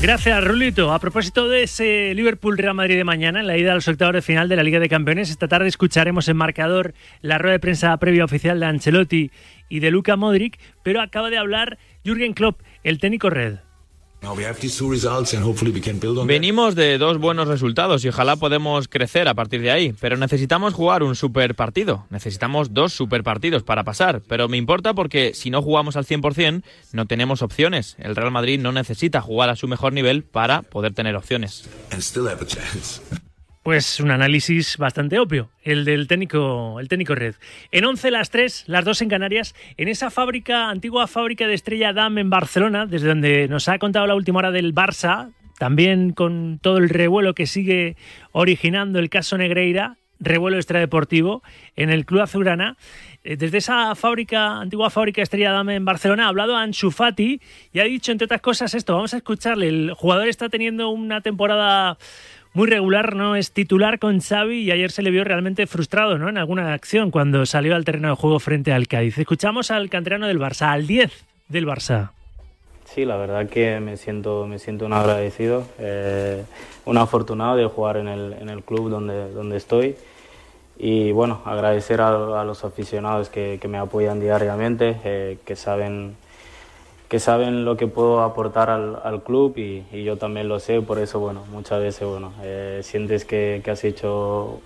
Gracias, 0.00 0.44
Rulito. 0.44 0.92
A 0.92 0.98
propósito 0.98 1.48
de 1.48 1.62
ese 1.62 2.12
Liverpool-Real 2.14 2.74
Madrid 2.74 2.96
de 2.96 3.04
mañana, 3.04 3.40
en 3.40 3.46
la 3.46 3.56
ida 3.56 3.72
a 3.72 3.74
los 3.74 3.88
octavos 3.88 4.14
de 4.14 4.20
final 4.20 4.48
de 4.48 4.54
la 4.54 4.62
Liga 4.62 4.78
de 4.78 4.90
Campeones, 4.90 5.30
esta 5.30 5.48
tarde 5.48 5.68
escucharemos 5.68 6.28
en 6.28 6.36
marcador 6.36 6.92
la 7.22 7.38
rueda 7.38 7.52
de 7.52 7.60
prensa 7.60 7.96
previa 7.96 8.24
oficial 8.24 8.60
de 8.60 8.66
Ancelotti 8.66 9.30
y 9.70 9.80
de 9.80 9.90
Luka 9.90 10.16
Modric, 10.16 10.60
pero 10.82 11.00
acaba 11.00 11.30
de 11.30 11.38
hablar 11.38 11.78
Jürgen 12.04 12.34
Klopp, 12.34 12.60
el 12.84 12.98
técnico 12.98 13.30
red. 13.30 13.65
Venimos 16.26 16.74
de 16.74 16.98
dos 16.98 17.18
buenos 17.18 17.48
resultados 17.48 18.04
y 18.04 18.08
ojalá 18.08 18.36
podemos 18.36 18.88
crecer 18.88 19.28
a 19.28 19.34
partir 19.34 19.60
de 19.62 19.70
ahí, 19.70 19.94
pero 20.00 20.16
necesitamos 20.16 20.74
jugar 20.74 21.02
un 21.02 21.14
super 21.14 21.54
partido. 21.54 22.06
Necesitamos 22.10 22.74
dos 22.74 22.92
super 22.92 23.22
partidos 23.22 23.62
para 23.62 23.84
pasar, 23.84 24.22
pero 24.26 24.48
me 24.48 24.56
importa 24.56 24.94
porque 24.94 25.32
si 25.34 25.50
no 25.50 25.62
jugamos 25.62 25.96
al 25.96 26.06
100% 26.06 26.62
no 26.92 27.06
tenemos 27.06 27.42
opciones. 27.42 27.96
El 27.98 28.16
Real 28.16 28.30
Madrid 28.30 28.58
no 28.58 28.72
necesita 28.72 29.20
jugar 29.20 29.50
a 29.50 29.56
su 29.56 29.68
mejor 29.68 29.92
nivel 29.92 30.24
para 30.24 30.62
poder 30.62 30.92
tener 30.92 31.14
opciones. 31.14 31.68
Pues 33.66 33.98
un 33.98 34.12
análisis 34.12 34.78
bastante 34.78 35.18
obvio, 35.18 35.50
el 35.64 35.84
del 35.84 36.06
técnico, 36.06 36.78
el 36.78 36.86
técnico 36.86 37.16
Red. 37.16 37.34
En 37.72 37.84
11 37.84 38.12
las 38.12 38.30
3, 38.30 38.68
las 38.68 38.84
dos 38.84 39.02
en 39.02 39.08
Canarias, 39.08 39.56
en 39.76 39.88
esa 39.88 40.08
fábrica, 40.12 40.70
antigua 40.70 41.08
fábrica 41.08 41.48
de 41.48 41.54
Estrella 41.54 41.92
Damm 41.92 42.16
en 42.18 42.30
Barcelona, 42.30 42.86
desde 42.86 43.08
donde 43.08 43.48
nos 43.48 43.68
ha 43.68 43.80
contado 43.80 44.06
la 44.06 44.14
última 44.14 44.38
hora 44.38 44.52
del 44.52 44.72
Barça, 44.72 45.32
también 45.58 46.12
con 46.12 46.60
todo 46.62 46.78
el 46.78 46.88
revuelo 46.88 47.34
que 47.34 47.48
sigue 47.48 47.96
originando 48.30 49.00
el 49.00 49.10
caso 49.10 49.36
Negreira, 49.36 49.96
revuelo 50.20 50.58
extradeportivo 50.58 51.42
en 51.74 51.90
el 51.90 52.06
Club 52.06 52.22
Azulgrana. 52.22 52.76
Eh, 53.24 53.36
desde 53.36 53.58
esa 53.58 53.96
fábrica, 53.96 54.60
antigua 54.60 54.90
fábrica 54.90 55.22
Estrella 55.22 55.50
Damm 55.50 55.70
en 55.70 55.84
Barcelona, 55.84 56.26
ha 56.26 56.28
hablado 56.28 56.56
Ansu 56.56 56.92
Fati 56.92 57.40
y 57.72 57.80
ha 57.80 57.84
dicho, 57.84 58.12
entre 58.12 58.26
otras 58.26 58.40
cosas, 58.40 58.74
esto. 58.74 58.94
Vamos 58.94 59.12
a 59.14 59.16
escucharle. 59.16 59.68
El 59.68 59.92
jugador 59.92 60.28
está 60.28 60.48
teniendo 60.48 60.88
una 60.90 61.20
temporada 61.20 61.98
muy 62.56 62.70
regular, 62.70 63.14
no 63.14 63.36
es 63.36 63.52
titular 63.52 63.98
con 63.98 64.18
Xavi 64.18 64.62
y 64.62 64.70
ayer 64.70 64.90
se 64.90 65.02
le 65.02 65.10
vio 65.10 65.24
realmente 65.24 65.66
frustrado 65.66 66.16
¿no? 66.16 66.30
en 66.30 66.38
alguna 66.38 66.72
acción 66.72 67.10
cuando 67.10 67.44
salió 67.44 67.76
al 67.76 67.84
terreno 67.84 68.08
de 68.08 68.14
juego 68.14 68.40
frente 68.40 68.72
al 68.72 68.88
Cádiz. 68.88 69.18
Escuchamos 69.18 69.70
al 69.70 69.90
canterano 69.90 70.26
del 70.26 70.40
Barça, 70.40 70.70
al 70.70 70.86
10 70.86 71.12
del 71.48 71.66
Barça. 71.66 72.12
Sí, 72.86 73.04
la 73.04 73.18
verdad 73.18 73.46
que 73.46 73.78
me 73.80 73.98
siento, 73.98 74.46
me 74.46 74.58
siento 74.58 74.86
un 74.86 74.94
agradecido, 74.94 75.66
eh, 75.78 76.44
un 76.86 76.96
afortunado 76.96 77.56
de 77.56 77.66
jugar 77.66 77.98
en 77.98 78.08
el, 78.08 78.32
en 78.40 78.48
el 78.48 78.62
club 78.62 78.88
donde, 78.88 79.30
donde 79.32 79.58
estoy 79.58 79.94
y 80.78 81.12
bueno, 81.12 81.42
agradecer 81.44 82.00
a, 82.00 82.42
los 82.42 82.64
aficionados 82.64 83.28
que, 83.28 83.58
que, 83.60 83.68
me 83.68 83.76
apoyan 83.76 84.18
diariamente, 84.18 84.96
eh, 85.04 85.36
que 85.44 85.56
saben 85.56 86.16
que 87.08 87.20
saben 87.20 87.64
lo 87.64 87.76
que 87.76 87.86
puedo 87.86 88.22
aportar 88.22 88.70
al, 88.70 88.98
al 89.02 89.22
club 89.22 89.56
y, 89.56 89.84
y, 89.92 90.02
yo 90.02 90.16
también 90.16 90.48
lo 90.48 90.58
sé, 90.58 90.80
por 90.82 90.98
eso, 90.98 91.20
bueno, 91.20 91.44
muchas 91.52 91.80
veces, 91.80 92.06
bueno, 92.08 92.32
eh, 92.42 92.80
sientes 92.82 93.24
que, 93.24 93.60
que, 93.64 93.70
has 93.70 93.84
hecho 93.84 94.60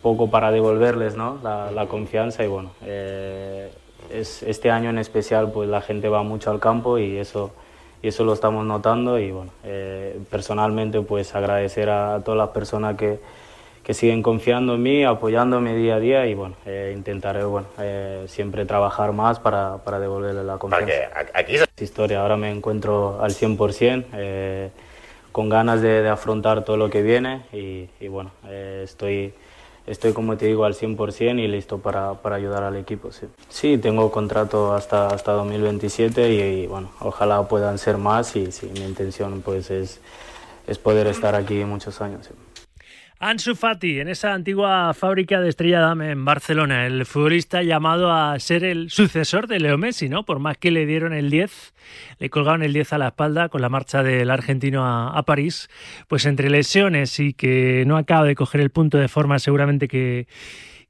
poco 0.00 0.30
para 0.30 0.50
devolverles, 0.50 1.16
¿no? 1.16 1.38
La, 1.42 1.86
confianza 1.86 2.42
y, 2.44 2.48
bueno, 2.48 2.70
eh, 2.82 3.70
es, 4.10 4.42
este 4.42 4.70
año 4.70 4.88
en 4.90 4.98
especial, 4.98 5.52
pues 5.52 5.68
la 5.68 5.82
gente 5.82 6.08
va 6.08 6.22
mucho 6.22 6.50
al 6.50 6.58
campo 6.58 6.98
y 6.98 7.18
eso, 7.18 7.50
y 8.02 8.08
eso 8.08 8.24
lo 8.24 8.32
estamos 8.32 8.64
notando 8.64 9.18
y, 9.18 9.30
bueno, 9.30 9.50
eh, 9.64 10.18
personalmente, 10.30 11.02
pues 11.02 11.34
agradecer 11.34 11.90
a 11.90 12.22
todas 12.24 12.38
las 12.38 12.48
personas 12.50 12.96
que 12.96 13.20
que 13.88 13.94
siguen 13.94 14.22
confiando 14.22 14.74
en 14.74 14.82
mí, 14.82 15.02
apoyándome 15.02 15.74
día 15.74 15.94
a 15.94 15.98
día 15.98 16.26
y 16.26 16.34
bueno, 16.34 16.56
eh, 16.66 16.92
intentaré 16.94 17.42
bueno, 17.44 17.68
eh, 17.78 18.26
siempre 18.28 18.66
trabajar 18.66 19.12
más 19.12 19.40
para, 19.40 19.78
para 19.78 19.98
devolverle 19.98 20.44
la 20.44 20.58
confianza. 20.58 20.92
aquí 21.32 21.56
historia, 21.80 22.20
ahora 22.20 22.36
me 22.36 22.50
encuentro 22.50 23.18
al 23.22 23.30
100%, 23.30 24.04
eh, 24.12 24.68
con 25.32 25.48
ganas 25.48 25.80
de, 25.80 26.02
de, 26.02 26.08
afrontar 26.10 26.66
todo 26.66 26.76
lo 26.76 26.90
que 26.90 27.00
viene 27.00 27.46
y, 27.50 27.88
y 27.98 28.08
bueno, 28.08 28.30
eh, 28.46 28.82
estoy, 28.84 29.32
estoy 29.86 30.12
como 30.12 30.36
te 30.36 30.44
digo 30.44 30.66
al 30.66 30.74
100% 30.74 31.38
y 31.42 31.48
listo 31.48 31.78
para, 31.78 32.12
para 32.12 32.36
ayudar 32.36 32.64
al 32.64 32.76
equipo. 32.76 33.10
Sí. 33.10 33.26
sí, 33.48 33.78
tengo 33.78 34.10
contrato 34.10 34.74
hasta, 34.74 35.06
hasta 35.06 35.32
2027 35.32 36.30
y, 36.30 36.40
y 36.40 36.66
bueno, 36.66 36.90
ojalá 37.00 37.42
puedan 37.48 37.78
ser 37.78 37.96
más 37.96 38.36
y 38.36 38.52
sí, 38.52 38.70
mi 38.74 38.84
intención 38.84 39.40
pues 39.40 39.70
es, 39.70 39.98
es 40.66 40.78
poder 40.78 41.06
estar 41.06 41.34
aquí 41.34 41.64
muchos 41.64 42.02
años. 42.02 42.26
Sí. 42.26 42.34
Ansu 43.20 43.56
Fati, 43.56 43.98
en 43.98 44.06
esa 44.06 44.32
antigua 44.32 44.94
fábrica 44.94 45.40
de 45.40 45.48
Estrella 45.48 45.80
Damm 45.80 46.02
en 46.02 46.24
Barcelona, 46.24 46.86
el 46.86 47.04
futbolista 47.04 47.64
llamado 47.64 48.12
a 48.12 48.38
ser 48.38 48.62
el 48.62 48.90
sucesor 48.90 49.48
de 49.48 49.58
Leo 49.58 49.76
Messi, 49.76 50.08
¿no? 50.08 50.24
Por 50.24 50.38
más 50.38 50.56
que 50.56 50.70
le 50.70 50.86
dieron 50.86 51.12
el 51.12 51.28
10, 51.28 51.74
le 52.20 52.30
colgaron 52.30 52.62
el 52.62 52.72
10 52.72 52.92
a 52.92 52.98
la 52.98 53.08
espalda 53.08 53.48
con 53.48 53.60
la 53.60 53.68
marcha 53.68 54.04
del 54.04 54.30
argentino 54.30 54.84
a, 54.84 55.18
a 55.18 55.24
París, 55.24 55.68
pues 56.06 56.26
entre 56.26 56.48
lesiones 56.48 57.18
y 57.18 57.32
que 57.32 57.82
no 57.88 57.96
acaba 57.96 58.24
de 58.24 58.36
coger 58.36 58.60
el 58.60 58.70
punto 58.70 58.98
de 58.98 59.08
forma 59.08 59.40
seguramente 59.40 59.88
que 59.88 60.28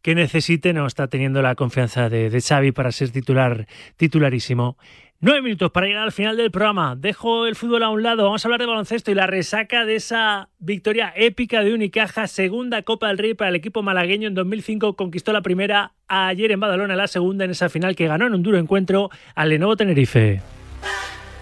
que 0.02 0.14
necesite, 0.14 0.72
no 0.72 0.86
está 0.86 1.08
teniendo 1.08 1.42
la 1.42 1.56
confianza 1.56 2.08
de, 2.08 2.30
de 2.30 2.40
Xavi 2.40 2.70
para 2.72 2.92
ser 2.92 3.10
titular, 3.10 3.66
titularísimo. 3.96 4.76
Nueve 5.20 5.42
minutos 5.42 5.72
para 5.72 5.88
llegar 5.88 6.04
al 6.04 6.12
final 6.12 6.36
del 6.36 6.52
programa. 6.52 6.94
Dejo 6.94 7.48
el 7.48 7.56
fútbol 7.56 7.82
a 7.82 7.88
un 7.88 8.04
lado. 8.04 8.22
Vamos 8.22 8.44
a 8.44 8.46
hablar 8.46 8.60
de 8.60 8.66
baloncesto 8.66 9.10
y 9.10 9.16
la 9.16 9.26
resaca 9.26 9.84
de 9.84 9.96
esa 9.96 10.48
victoria 10.60 11.12
épica 11.16 11.64
de 11.64 11.74
Unicaja, 11.74 12.28
segunda 12.28 12.82
Copa 12.82 13.08
del 13.08 13.18
Rey 13.18 13.34
para 13.34 13.48
el 13.48 13.56
equipo 13.56 13.82
malagueño. 13.82 14.28
En 14.28 14.34
2005 14.34 14.94
conquistó 14.94 15.32
la 15.32 15.42
primera, 15.42 15.90
ayer 16.06 16.52
en 16.52 16.60
Badalona 16.60 16.94
la 16.94 17.08
segunda 17.08 17.44
en 17.44 17.50
esa 17.50 17.68
final 17.68 17.96
que 17.96 18.06
ganó 18.06 18.28
en 18.28 18.34
un 18.34 18.44
duro 18.44 18.58
encuentro 18.58 19.10
al 19.34 19.48
Lenovo 19.48 19.76
Tenerife. 19.76 20.40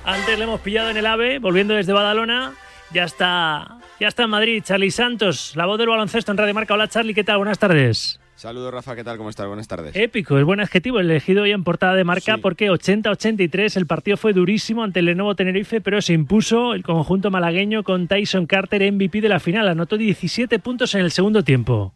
Antes 0.06 0.38
le 0.38 0.44
hemos 0.44 0.62
pillado 0.62 0.88
en 0.88 0.96
el 0.96 1.04
AVE, 1.04 1.38
volviendo 1.38 1.74
desde 1.74 1.92
Badalona. 1.92 2.54
Ya 2.94 3.04
está, 3.04 3.76
ya 4.00 4.08
está 4.08 4.22
en 4.22 4.30
Madrid. 4.30 4.62
Charlie 4.64 4.90
Santos, 4.90 5.52
la 5.54 5.66
voz 5.66 5.76
del 5.76 5.88
baloncesto 5.88 6.32
en 6.32 6.38
Radio 6.38 6.54
Marca. 6.54 6.72
Hola 6.72 6.88
Charlie, 6.88 7.12
¿qué 7.12 7.24
tal? 7.24 7.36
Buenas 7.36 7.58
tardes. 7.58 8.18
Saludos 8.36 8.70
Rafa, 8.72 8.94
¿qué 8.94 9.02
tal? 9.02 9.16
¿Cómo 9.16 9.30
estás? 9.30 9.46
Buenas 9.46 9.66
tardes. 9.66 9.96
Épico, 9.96 10.36
el 10.36 10.44
buen 10.44 10.60
adjetivo 10.60 11.00
elegido 11.00 11.44
hoy 11.44 11.52
en 11.52 11.64
portada 11.64 11.94
de 11.94 12.04
marca 12.04 12.34
sí. 12.34 12.40
porque 12.42 12.70
80-83 12.70 13.78
el 13.78 13.86
partido 13.86 14.18
fue 14.18 14.34
durísimo 14.34 14.84
ante 14.84 15.00
el 15.00 15.06
Lenovo 15.06 15.34
Tenerife, 15.34 15.80
pero 15.80 16.02
se 16.02 16.12
impuso 16.12 16.74
el 16.74 16.82
conjunto 16.82 17.30
malagueño 17.30 17.82
con 17.82 18.08
Tyson 18.08 18.46
Carter 18.46 18.92
MVP 18.92 19.22
de 19.22 19.30
la 19.30 19.40
final. 19.40 19.68
Anotó 19.68 19.96
17 19.96 20.58
puntos 20.58 20.94
en 20.94 21.00
el 21.00 21.12
segundo 21.12 21.44
tiempo. 21.44 21.94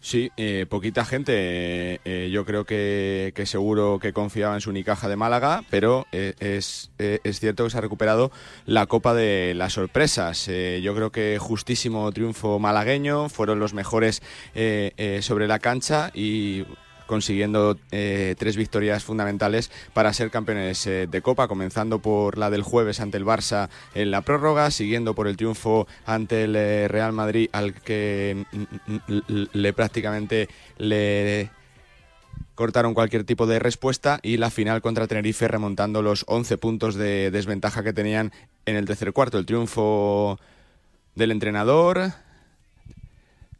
Sí, 0.00 0.30
eh, 0.36 0.64
poquita 0.68 1.04
gente. 1.04 2.00
Eh, 2.04 2.30
yo 2.30 2.44
creo 2.44 2.64
que, 2.64 3.32
que, 3.34 3.46
seguro 3.46 3.98
que 4.00 4.12
confiaba 4.12 4.54
en 4.54 4.60
su 4.60 4.70
Unicaja 4.70 5.08
de 5.08 5.16
Málaga, 5.16 5.64
pero 5.70 6.06
eh, 6.12 6.34
es, 6.38 6.90
es, 6.98 7.40
cierto 7.40 7.64
que 7.64 7.70
se 7.70 7.78
ha 7.78 7.80
recuperado 7.80 8.30
la 8.64 8.86
Copa 8.86 9.12
de 9.12 9.54
las 9.56 9.72
Sorpresas. 9.72 10.46
Eh, 10.48 10.80
yo 10.82 10.94
creo 10.94 11.10
que 11.10 11.38
justísimo 11.40 12.10
triunfo 12.12 12.60
malagueño, 12.60 13.28
fueron 13.28 13.58
los 13.58 13.74
mejores 13.74 14.22
eh, 14.54 15.18
sobre 15.22 15.48
la 15.48 15.58
cancha 15.58 16.12
y 16.14 16.64
consiguiendo 17.08 17.76
eh, 17.90 18.36
tres 18.38 18.56
victorias 18.56 19.02
fundamentales 19.02 19.72
para 19.94 20.12
ser 20.12 20.30
campeones 20.30 20.86
eh, 20.86 21.08
de 21.10 21.22
Copa, 21.22 21.48
comenzando 21.48 21.98
por 21.98 22.38
la 22.38 22.50
del 22.50 22.62
jueves 22.62 23.00
ante 23.00 23.16
el 23.16 23.24
Barça 23.24 23.68
en 23.96 24.12
la 24.12 24.20
prórroga, 24.22 24.70
siguiendo 24.70 25.16
por 25.16 25.26
el 25.26 25.36
triunfo 25.36 25.88
ante 26.06 26.44
el 26.44 26.54
eh, 26.54 26.86
Real 26.86 27.12
Madrid 27.12 27.48
al 27.52 27.74
que 27.74 28.44
le 29.52 29.72
prácticamente 29.72 30.48
le 30.76 31.50
cortaron 32.54 32.94
cualquier 32.94 33.24
tipo 33.24 33.46
de 33.46 33.58
respuesta 33.58 34.20
y 34.22 34.36
la 34.36 34.50
final 34.50 34.82
contra 34.82 35.06
Tenerife 35.06 35.48
remontando 35.48 36.02
los 36.02 36.24
11 36.28 36.58
puntos 36.58 36.94
de 36.94 37.30
desventaja 37.30 37.82
que 37.82 37.92
tenían 37.92 38.32
en 38.66 38.76
el 38.76 38.84
tercer 38.84 39.12
cuarto. 39.12 39.38
El 39.38 39.46
triunfo 39.46 40.38
del 41.14 41.30
entrenador, 41.30 42.12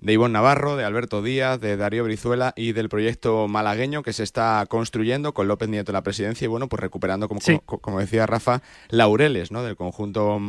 de 0.00 0.12
Ivonne 0.12 0.32
Navarro, 0.32 0.76
de 0.76 0.84
Alberto 0.84 1.22
Díaz, 1.22 1.60
de 1.60 1.76
Darío 1.76 2.04
Brizuela 2.04 2.52
y 2.56 2.72
del 2.72 2.88
proyecto 2.88 3.48
malagueño 3.48 4.02
que 4.02 4.12
se 4.12 4.22
está 4.22 4.64
construyendo 4.68 5.34
con 5.34 5.48
López 5.48 5.68
Nieto 5.68 5.90
en 5.90 5.94
la 5.94 6.02
presidencia 6.02 6.44
y 6.44 6.48
bueno, 6.48 6.68
pues 6.68 6.80
recuperando, 6.80 7.28
como, 7.28 7.40
sí. 7.40 7.60
como, 7.64 7.80
como, 7.80 8.00
decía 8.00 8.26
Rafa, 8.26 8.62
laureles 8.88 9.50
¿no? 9.50 9.62
del 9.62 9.76
conjunto 9.76 10.40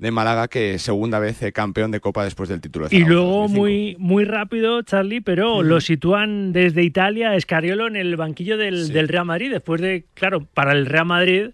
de 0.00 0.10
Málaga 0.10 0.48
que 0.48 0.78
segunda 0.78 1.18
vez 1.18 1.42
eh, 1.42 1.52
campeón 1.52 1.90
de 1.90 2.00
Copa 2.00 2.24
después 2.24 2.48
del 2.48 2.60
título. 2.60 2.88
De 2.88 2.96
y 2.96 3.04
luego 3.04 3.48
muy 3.48 3.96
muy 3.98 4.24
rápido, 4.24 4.80
Charlie, 4.82 5.20
pero 5.20 5.58
mm. 5.58 5.66
lo 5.66 5.80
sitúan 5.80 6.52
desde 6.52 6.82
Italia, 6.82 7.34
Escariolo 7.36 7.86
en 7.86 7.96
el 7.96 8.16
banquillo 8.16 8.56
del, 8.56 8.86
sí. 8.86 8.92
del, 8.92 9.08
Real 9.08 9.26
Madrid, 9.26 9.50
después 9.50 9.80
de, 9.80 10.06
claro, 10.14 10.46
para 10.54 10.72
el 10.72 10.86
Real 10.86 11.04
Madrid, 11.04 11.50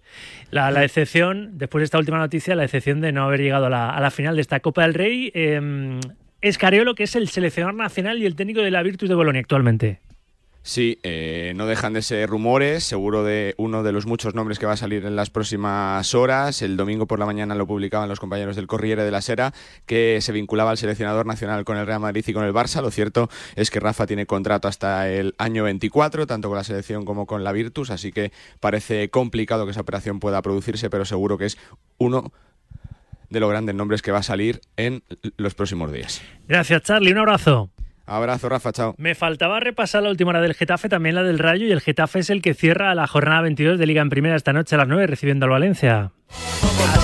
la, 0.53 0.71
la, 0.71 0.85
excepción, 0.85 1.59
después 1.59 1.81
de 1.81 1.87
esta 1.87 1.99
última 1.99 2.19
noticia, 2.19 2.55
la 2.55 2.65
excepción 2.65 3.01
de 3.01 3.11
no 3.11 3.25
haber 3.25 3.41
llegado 3.41 3.67
a 3.67 3.71
la, 3.71 3.91
a 3.91 4.01
la 4.01 4.13
final 4.13 4.37
de 4.37 4.43
esta 4.43 4.61
Copa 4.61 4.83
del 4.83 4.95
Rey. 4.95 5.33
Eh, 5.35 6.01
Escariolo, 6.41 6.95
que 6.95 7.05
es 7.05 7.17
el 7.17 7.29
seleccionador 7.29 7.75
nacional 7.75 8.23
y 8.23 8.27
el 8.27 8.37
técnico 8.37 8.61
de 8.61 8.71
la 8.71 8.83
Virtus 8.83 9.09
de 9.09 9.15
Bolonia 9.15 9.41
actualmente. 9.41 10.01
Sí, 10.67 10.99
eh, 11.05 11.53
no 11.55 11.67
dejan 11.67 11.93
de 11.93 12.03
ser 12.03 12.29
rumores, 12.29 12.83
seguro 12.83 13.23
de 13.23 13.55
uno 13.57 13.85
de 13.85 13.93
los 13.93 14.05
muchos 14.05 14.35
nombres 14.35 14.59
que 14.59 14.67
va 14.67 14.73
a 14.73 14.77
salir 14.77 15.07
en 15.07 15.15
las 15.15 15.31
próximas 15.31 16.13
horas. 16.13 16.61
El 16.61 16.77
domingo 16.77 17.07
por 17.07 17.21
la 17.21 17.25
mañana 17.25 17.55
lo 17.55 17.69
publicaban 17.69 18.09
los 18.09 18.19
compañeros 18.19 18.57
del 18.57 18.67
Corriere 18.67 19.05
de 19.05 19.13
la 19.13 19.23
Sera, 19.23 19.55
que 19.87 20.19
se 20.21 20.33
vinculaba 20.33 20.73
al 20.73 20.77
seleccionador 20.77 21.25
nacional 21.25 21.65
con 21.65 21.77
el 21.77 21.87
Real 21.87 22.01
Madrid 22.01 22.25
y 22.27 22.33
con 22.33 22.43
el 22.45 22.53
Barça. 22.53 22.83
Lo 22.83 22.91
cierto 22.91 23.31
es 23.55 23.71
que 23.71 23.79
Rafa 23.79 24.09
tiene 24.09 24.27
contrato 24.27 24.67
hasta 24.67 25.09
el 25.09 25.37
año 25.39 25.63
24, 25.63 26.27
tanto 26.27 26.49
con 26.49 26.59
la 26.59 26.65
selección 26.65 27.05
como 27.05 27.27
con 27.27 27.45
la 27.45 27.53
Virtus, 27.53 27.91
así 27.91 28.11
que 28.11 28.33
parece 28.59 29.09
complicado 29.09 29.67
que 29.67 29.71
esa 29.71 29.83
operación 29.83 30.19
pueda 30.19 30.43
producirse, 30.43 30.91
pero 30.91 31.05
seguro 31.05 31.39
que 31.39 31.45
es 31.45 31.59
uno 31.99 32.33
de 33.31 33.39
los 33.39 33.49
grandes 33.49 33.77
nombres 33.77 34.03
que 34.03 34.11
va 34.11 34.19
a 34.19 34.25
salir 34.25 34.61
en 34.77 35.05
los 35.37 35.55
próximos 35.55 35.93
días. 35.93 36.23
Gracias, 36.49 36.83
Charlie. 36.83 37.13
Un 37.13 37.19
abrazo. 37.19 37.71
Abrazo, 38.07 38.49
Rafa, 38.49 38.73
chao. 38.73 38.95
Me 38.99 39.15
faltaba 39.15 39.61
repasar 39.61 40.03
la 40.03 40.11
última 40.11 40.31
hora 40.31 40.41
del 40.41 40.55
Getafe, 40.55 40.89
también 40.89 41.17
la 41.17 41.23
del 41.23 41.39
Rayo, 41.39 41.67
y 41.67 41.73
el 41.73 41.81
Getafe 41.81 42.21
es 42.21 42.31
el 42.31 42.41
que 42.41 42.55
cierra 42.55 42.95
la 42.95 43.07
jornada 43.07 43.43
22 43.43 43.79
de 43.79 43.87
Liga 43.87 44.01
en 44.01 44.11
Primera 44.11 44.37
esta 44.37 44.53
noche 44.53 44.77
a 44.77 44.79
las 44.79 44.89
9 44.89 45.07
recibiendo 45.07 45.47
al 45.47 45.51
Valencia. 45.51 46.13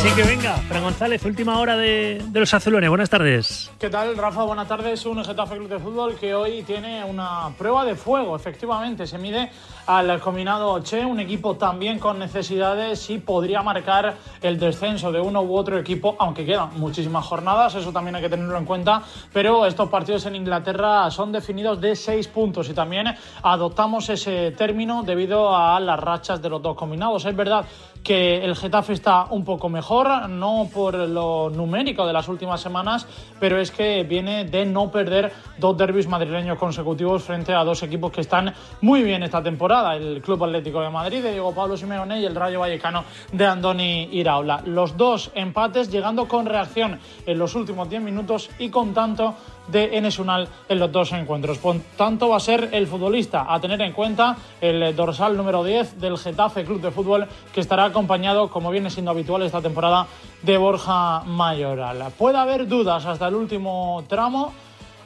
Así 0.03 0.11
que 0.17 0.25
venga, 0.25 0.57
Fran 0.57 0.83
González, 0.83 1.25
última 1.25 1.61
hora 1.61 1.77
de, 1.77 2.21
de, 2.27 2.41
los 2.41 2.53
azulones. 2.53 2.91
Buenas 2.91 3.09
tardes. 3.09 3.71
¿Qué 3.79 3.89
tal, 3.89 4.17
Rafa? 4.17 4.43
Buenas 4.43 4.67
tardes. 4.67 5.07
Un 5.07 5.25
Getafe 5.25 5.57
Club 5.57 5.69
de 5.69 5.79
Fútbol 5.79 6.17
que 6.17 6.35
hoy 6.35 6.65
tiene 6.65 7.05
una 7.05 7.51
prueba 7.57 7.85
de 7.85 7.95
fuego, 7.95 8.35
efectivamente. 8.35 9.07
Se 9.07 9.17
mide 9.17 9.51
al 9.87 10.19
combinado 10.21 10.81
Che, 10.81 11.05
un 11.05 11.21
equipo 11.21 11.57
también 11.57 12.01
con 12.01 12.19
necesidades 12.19 13.11
y 13.11 13.19
podría 13.19 13.63
marcar 13.63 14.17
el 14.41 14.59
descenso 14.59 15.13
de 15.13 15.21
uno 15.21 15.41
u 15.43 15.57
otro 15.57 15.79
equipo, 15.79 16.17
aunque 16.19 16.45
quedan 16.45 16.81
muchísimas 16.81 17.25
jornadas, 17.25 17.77
eso 17.77 17.93
también 17.93 18.17
hay 18.17 18.23
que 18.23 18.29
tenerlo 18.29 18.59
en 18.59 18.65
cuenta. 18.65 19.03
Pero 19.33 19.67
estos 19.67 19.89
partidos 19.89 20.27
en 20.27 20.35
Inglaterra 20.35 21.09
son 21.13 21.31
definidos 21.31 21.81
de 21.81 21.95
seis 21.95 22.27
puntos 22.27 22.69
y 22.69 22.75
también 22.75 23.07
adoptamos 23.43 24.09
ese 24.09 24.51
término 24.51 25.05
debido 25.05 25.57
a 25.57 25.79
las 25.79 26.01
rachas 26.01 26.43
de 26.43 26.49
los 26.49 26.61
dos 26.61 26.77
combinados. 26.77 27.25
Es 27.25 27.37
verdad 27.37 27.65
que 28.03 28.45
el 28.45 28.57
Getafe 28.57 28.95
está 28.95 29.12
un 29.31 29.45
poco 29.45 29.69
mejor, 29.69 30.29
no 30.29 30.69
por 30.73 30.95
lo 30.95 31.51
numérico 31.51 32.07
de 32.07 32.13
las 32.13 32.29
últimas 32.29 32.61
semanas, 32.61 33.07
pero 33.39 33.59
es 33.59 33.71
que 33.71 34.05
viene 34.05 34.45
de 34.45 34.65
no 34.65 34.91
perder 34.91 35.33
dos 35.59 35.77
derbis 35.77 36.09
madrileños 36.09 36.59
consecutivos 36.59 37.23
frente 37.23 37.53
a 37.53 37.65
dos 37.65 37.83
equipos 37.83 38.11
que 38.11 38.23
están 38.23 38.53
muy 38.81 39.03
bien 39.03 39.23
esta 39.23 39.43
temporada, 39.43 39.97
el 39.97 40.23
Club 40.23 40.45
Atlético 40.45 40.81
de 40.81 40.91
Madrid 40.91 41.23
de 41.23 41.33
Diego 41.33 41.55
Pablo 41.55 41.77
Simeone 41.77 42.21
y 42.21 42.25
el 42.25 42.35
Rayo 42.35 42.61
Vallecano 42.61 43.05
de 43.33 43.47
Andoni 43.47 44.09
Iraola. 44.13 44.63
Los 44.65 44.97
dos 44.97 45.31
empates 45.35 45.91
llegando 45.91 46.27
con 46.27 46.47
reacción 46.47 46.99
en 47.27 47.39
los 47.39 47.55
últimos 47.55 47.89
10 47.89 48.03
minutos 48.03 48.51
y 48.59 48.71
con 48.71 48.95
tanto 48.95 49.35
de 49.69 49.97
Enes 49.97 50.19
Unal 50.19 50.49
en 50.69 50.79
los 50.79 50.91
dos 50.91 51.13
encuentros. 51.13 51.59
Por 51.59 51.79
tanto, 51.97 52.29
va 52.29 52.37
a 52.37 52.41
ser 52.41 52.71
el 52.73 52.87
futbolista 52.87 53.47
a 53.53 53.61
tener 53.61 53.81
en 53.81 53.93
cuenta 53.93 54.37
el 54.61 54.95
dorsal 54.95 55.37
número 55.37 55.65
10 55.65 56.01
del 56.01 56.19
Getafe 56.19 56.65
Club 56.65 56.81
de 56.81 56.91
Fútbol, 56.91 57.27
que 57.53 57.61
estará 57.61 57.85
acompañado, 57.85 58.49
como 58.51 58.71
viene 58.71 58.91
siendo 58.91 59.11
habitual 59.11 59.43
esta 59.43 59.61
temporada, 59.61 60.07
de 60.43 60.57
Borja 60.57 61.23
Mayoral. 61.25 62.13
Puede 62.19 62.39
haber 62.39 62.67
dudas 62.67 63.07
hasta 63.07 63.29
el 63.29 63.35
último 63.35 64.05
tramo 64.09 64.53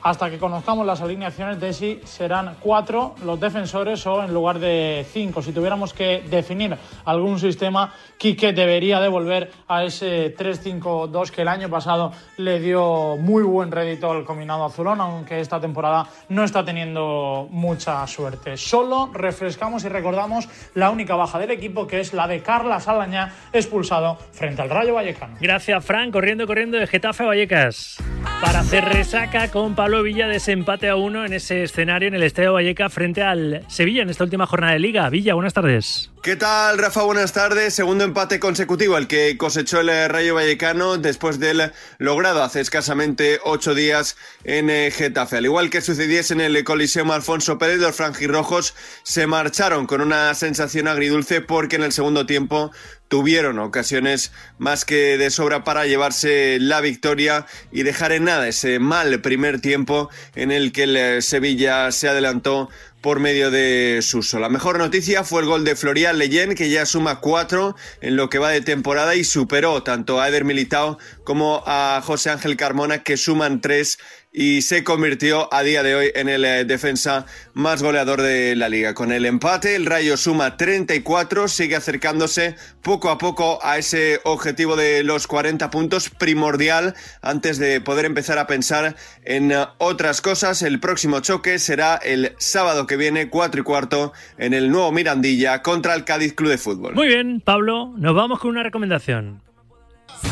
hasta 0.07 0.31
que 0.31 0.39
conozcamos 0.39 0.87
las 0.87 1.01
alineaciones 1.01 1.59
de 1.59 1.73
si 1.73 2.01
serán 2.05 2.55
cuatro 2.61 3.17
los 3.25 3.41
defensores 3.41 4.07
o 4.07 4.23
en 4.23 4.33
lugar 4.33 4.61
de 4.61 5.05
cinco. 5.11 5.43
Si 5.43 5.51
tuviéramos 5.51 5.93
que 5.93 6.23
definir 6.31 6.77
algún 7.05 7.41
sistema, 7.41 7.93
Quique 8.17 8.53
debería 8.53 9.01
devolver 9.01 9.51
a 9.67 9.83
ese 9.83 10.33
3-5-2 10.37 11.31
que 11.31 11.43
el 11.43 11.49
año 11.49 11.69
pasado 11.69 12.13
le 12.37 12.61
dio 12.61 13.17
muy 13.17 13.43
buen 13.43 13.73
rédito 13.73 14.13
al 14.13 14.25
combinado 14.25 14.65
azulón, 14.65 15.01
aunque 15.01 15.41
esta 15.41 15.61
temporada 15.61 16.07
no 16.29 16.45
está 16.45 16.65
teniendo 16.65 17.49
mucha 17.51 18.07
suerte. 18.07 18.57
Solo 18.57 19.11
refrescamos 19.13 19.85
y 19.85 19.89
recordamos 19.89 20.49
la 20.75 20.91
única 20.91 21.17
baja 21.17 21.41
del 21.41 21.51
equipo, 21.51 21.89
que 21.89 21.99
es 21.99 22.15
la 22.15 22.29
de 22.29 22.43
Carla 22.43 22.79
Salaña, 22.79 23.35
expulsado 23.53 24.17
frente 24.31 24.63
al 24.63 24.71
Rayo 24.71 24.95
Vallecano. 24.95 25.35
Gracias, 25.41 25.85
Fran. 25.85 26.13
Corriendo, 26.13 26.47
corriendo 26.47 26.79
de 26.79 26.87
Getafe 26.87 27.25
a 27.25 27.27
Vallecas. 27.27 27.97
Para 28.41 28.61
hacer 28.61 28.85
resaca 28.85 29.51
con 29.51 29.75
Pablo 29.75 29.96
Villa 30.03 30.29
desempate 30.29 30.89
a 30.89 30.97
uno 30.97 31.25
en 31.25 31.33
ese 31.33 31.63
escenario 31.63 32.09
en 32.09 32.15
el 32.15 32.23
Estadio 32.23 32.53
Valleca 32.53 32.89
frente 32.89 33.23
al 33.23 33.63
Sevilla 33.69 34.03
en 34.03 34.11
esta 34.11 34.25
última 34.25 34.47
jornada 34.47 34.73
de 34.73 34.79
Liga. 34.79 35.09
Villa, 35.11 35.35
buenas 35.35 35.55
tardes. 35.55 36.11
¿Qué 36.27 36.35
tal, 36.35 36.79
Rafa? 36.79 37.05
Buenas 37.05 37.33
tardes. 37.33 37.73
Segundo 37.73 38.03
empate 38.03 38.41
consecutivo 38.41 38.99
el 38.99 39.07
que 39.07 39.37
cosechó 39.37 39.79
el 39.79 40.09
Rayo 40.09 40.35
Vallecano 40.35 40.99
después 40.99 41.39
del 41.39 41.71
logrado 41.99 42.43
hace 42.43 42.61
escasamente 42.61 43.39
ocho 43.45 43.77
días 43.77 44.17
en 44.43 44.91
Getafe. 44.91 45.37
Al 45.37 45.45
igual 45.45 45.71
que 45.71 45.81
sucediese 45.81 46.35
en 46.35 46.41
el 46.41 46.65
Coliseum 46.65 47.13
Alfonso 47.13 47.59
Pérez, 47.59 47.79
los 47.79 47.95
franjirrojos 47.95 48.75
se 49.05 49.29
marcharon 49.29 49.87
con 49.87 50.01
una 50.01 50.35
sensación 50.35 50.89
agridulce 50.89 51.43
porque 51.43 51.77
en 51.77 51.85
el 51.85 51.93
segundo 51.93 52.27
tiempo 52.27 52.73
tuvieron 53.07 53.61
ocasiones 53.61 54.33
más 54.59 54.85
que 54.85 55.19
de 55.19 55.31
sobra 55.31 55.63
para 55.63 55.87
llevarse 55.87 56.59
la 56.61 56.81
victoria 56.81 57.47
y 57.71 57.85
dejar 57.85 58.11
en 58.11 58.25
nada 58.25 58.49
ese 58.49 58.81
mal 58.81 59.21
primer 59.21 59.61
tiempo 59.61 60.11
en 60.35 60.51
el 60.51 60.73
que 60.73 60.83
el 60.83 61.23
Sevilla 61.23 61.93
se 61.93 62.09
adelantó 62.09 62.69
por 63.01 63.21
medio 63.21 63.51
de 63.51 64.01
Suso. 64.03 64.39
La 64.39 64.49
mejor 64.49 64.79
noticia 64.79 65.25
fue 65.25 65.43
el 65.43 65.47
gol 65.47 65.65
de 65.65 65.77
Florian 65.77 66.19
Leyen, 66.19 66.55
que 66.55 66.71
ya 66.71 66.87
suma 66.87 67.21
cuatro 67.21 67.77
en 68.01 68.17
lo 68.17 68.29
que 68.29 68.39
va 68.39 68.51
de 68.51 68.61
temporada 68.61 69.15
y 69.15 69.25
superó 69.25 69.83
tanto 69.83 70.21
a 70.21 70.29
Eder 70.29 70.45
Militao 70.45 70.99
como 71.25 71.63
a 71.67 72.01
José 72.05 72.31
Ángel 72.31 72.57
Carmona, 72.57 73.03
que 73.03 73.17
suman 73.17 73.61
tres 73.61 73.99
y 74.39 74.61
se 74.61 74.85
convirtió 74.85 75.53
a 75.53 75.63
día 75.63 75.83
de 75.83 75.95
hoy 75.95 76.13
en 76.15 76.29
el 76.29 76.45
eh, 76.45 76.67
defensa 76.67 77.25
más 77.55 77.83
goleador 77.83 78.21
de 78.21 78.55
la 78.55 78.69
liga. 78.69 78.93
Con 78.93 79.11
el 79.11 79.25
empate, 79.25 79.75
el 79.75 79.87
Rayo 79.87 80.19
suma 80.19 80.59
34, 80.59 81.49
sigue 81.49 81.75
acercándose 81.75 82.55
poco 82.83 83.09
a 83.09 83.17
poco 83.17 83.59
a 83.63 83.79
ese 83.79 84.21
objetivo 84.25 84.77
de 84.77 85.03
los 85.05 85.27
40 85.27 85.71
puntos 85.71 86.11
primordial 86.11 86.95
antes 87.23 87.57
de 87.57 87.81
poder 87.81 88.05
empezar 88.05 88.39
a 88.39 88.47
pensar 88.47 88.95
en 89.25 89.53
eh, 89.53 89.65
otras 89.79 90.21
cosas. 90.21 90.61
El 90.61 90.81
próximo 90.81 91.21
choque 91.21 91.59
será 91.59 91.97
el 91.97 92.35
sábado 92.37 92.87
que 92.87 92.99
viene, 92.99 93.31
4 93.31 93.63
y 93.63 93.65
cuarto, 93.65 94.13
en 94.37 94.53
el 94.53 94.71
nuevo 94.71 94.93
Mirandilla 94.93 95.63
contra 95.63 95.95
el 95.95 96.05
Cádiz 96.05 96.35
Club 96.35 96.51
de 96.51 96.59
Fútbol. 96.59 96.95
Muy 96.95 97.07
bien, 97.07 97.41
Pablo, 97.41 97.95
nos 97.97 98.15
vamos 98.15 98.39
con 98.41 98.51
una 98.51 98.63
recomendación. 98.63 99.46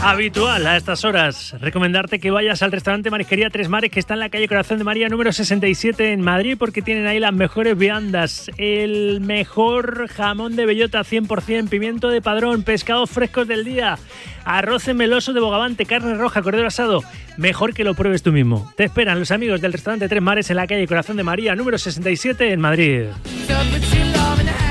Habitual 0.02 0.66
a 0.66 0.76
estas 0.76 1.04
horas, 1.04 1.56
recomendarte 1.60 2.18
que 2.18 2.30
vayas 2.30 2.62
al 2.62 2.72
restaurante 2.72 3.10
Marisquería 3.10 3.48
Tres 3.48 3.68
Mares 3.68 3.90
que 3.90 4.00
está 4.00 4.14
en 4.14 4.20
la 4.20 4.28
calle 4.28 4.48
Corazón 4.48 4.78
de 4.78 4.84
María 4.84 5.08
número 5.08 5.32
67 5.32 6.12
en 6.12 6.20
Madrid 6.20 6.56
porque 6.58 6.82
tienen 6.82 7.06
ahí 7.06 7.18
las 7.18 7.32
mejores 7.32 7.76
viandas, 7.76 8.50
el 8.58 9.20
mejor 9.22 10.08
jamón 10.08 10.56
de 10.56 10.66
bellota 10.66 11.00
100%, 11.00 11.68
pimiento 11.68 12.08
de 12.08 12.20
padrón, 12.20 12.64
pescados 12.64 13.10
frescos 13.10 13.48
del 13.48 13.64
día, 13.64 13.98
arroz 14.44 14.86
meloso 14.88 15.32
de 15.32 15.40
bogavante, 15.40 15.86
carne 15.86 16.14
roja, 16.14 16.42
cordero 16.42 16.68
asado. 16.68 17.02
Mejor 17.38 17.72
que 17.72 17.84
lo 17.84 17.94
pruebes 17.94 18.22
tú 18.22 18.30
mismo. 18.30 18.70
Te 18.76 18.84
esperan 18.84 19.18
los 19.18 19.30
amigos 19.30 19.60
del 19.60 19.72
restaurante 19.72 20.08
Tres 20.08 20.22
Mares 20.22 20.50
en 20.50 20.56
la 20.56 20.66
calle 20.66 20.86
Corazón 20.86 21.16
de 21.16 21.22
María 21.22 21.54
número 21.54 21.78
67 21.78 22.52
en 22.52 22.60
Madrid. 22.60 23.04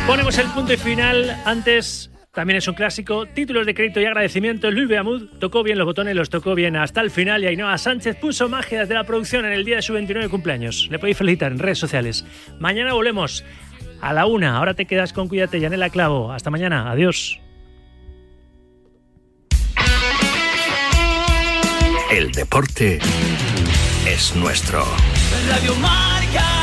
Ponemos 0.05 0.37
el 0.37 0.47
punto 0.47 0.73
y 0.73 0.77
final 0.77 1.41
antes 1.45 2.12
también 2.33 2.57
es 2.57 2.67
un 2.67 2.73
clásico. 2.73 3.27
Títulos 3.27 3.65
de 3.65 3.75
crédito 3.75 4.01
y 4.01 4.05
agradecimiento. 4.05 4.71
Luis 4.71 4.87
Beamud 4.87 5.29
tocó 5.39 5.61
bien 5.61 5.77
los 5.77 5.85
botones, 5.85 6.15
los 6.15 6.29
tocó 6.29 6.55
bien 6.55 6.75
hasta 6.75 7.01
el 7.01 7.11
final. 7.11 7.43
Y 7.43 7.47
Ainhoa 7.47 7.77
Sánchez 7.77 8.17
puso 8.17 8.49
magia 8.49 8.81
desde 8.81 8.95
la 8.95 9.03
producción 9.03 9.45
en 9.45 9.53
el 9.53 9.63
día 9.63 9.77
de 9.77 9.81
su 9.83 9.93
29 9.93 10.29
cumpleaños. 10.29 10.87
Le 10.89 10.97
podéis 10.97 11.17
felicitar 11.17 11.51
en 11.51 11.59
redes 11.59 11.77
sociales. 11.77 12.25
Mañana 12.59 12.93
volvemos 12.93 13.45
a 14.01 14.13
la 14.13 14.25
una. 14.25 14.57
Ahora 14.57 14.73
te 14.73 14.85
quedas 14.85 15.13
con 15.13 15.27
Cuídate, 15.27 15.59
Yanela 15.59 15.89
Clavo. 15.91 16.31
Hasta 16.31 16.49
mañana. 16.49 16.89
Adiós. 16.89 17.39
El 22.11 22.31
deporte 22.31 22.99
es 24.07 24.35
nuestro. 24.35 24.85
Radio 25.49 25.75
Marca. 25.75 26.62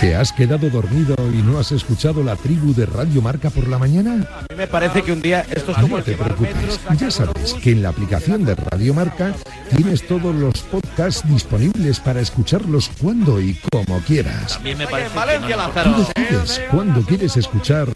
¿Te 0.00 0.16
has 0.16 0.32
quedado 0.32 0.70
dormido 0.70 1.14
y 1.30 1.42
no 1.42 1.58
has 1.58 1.72
escuchado 1.72 2.22
la 2.22 2.34
tribu 2.34 2.72
de 2.72 2.86
Radio 2.86 3.20
Marca 3.20 3.50
por 3.50 3.68
la 3.68 3.78
mañana? 3.78 4.26
A 4.32 4.40
mí 4.50 4.56
me 4.56 4.66
parece 4.66 5.02
que 5.02 5.12
un 5.12 5.20
día 5.20 5.44
esto 5.50 5.72
es 5.72 5.76
como 5.76 5.98
No 5.98 6.02
te 6.02 6.14
preocupes, 6.14 6.80
ya 6.98 7.10
sabes 7.10 7.52
que 7.62 7.72
en 7.72 7.82
la 7.82 7.90
aplicación 7.90 8.46
de 8.46 8.54
Radio 8.54 8.94
Marca 8.94 9.34
tienes 9.76 10.06
todos 10.06 10.34
los 10.34 10.62
podcasts 10.62 11.28
disponibles 11.28 12.00
para 12.00 12.22
escucharlos 12.22 12.90
cuando 12.98 13.42
y 13.42 13.58
como 13.70 14.00
quieras. 14.00 14.54
También 14.54 14.78
me 14.78 14.86
parece 14.86 15.14
Valencia, 15.14 15.48
que 15.48 15.54
no 15.54 15.58
nos 15.58 15.76
Lázaro. 15.76 15.96
Tú 15.96 16.12
decides 16.14 16.60
cuándo 16.70 17.02
quieres 17.02 17.36
escuchar 17.36 17.88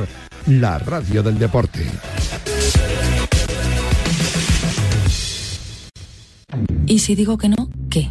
la 0.47 0.79
radio 0.79 1.23
del 1.23 1.39
deporte. 1.39 1.87
¿Y 6.87 6.99
si 6.99 7.15
digo 7.15 7.39
que 7.39 7.49
no? 7.49 7.71
¿Qué? 7.89 8.11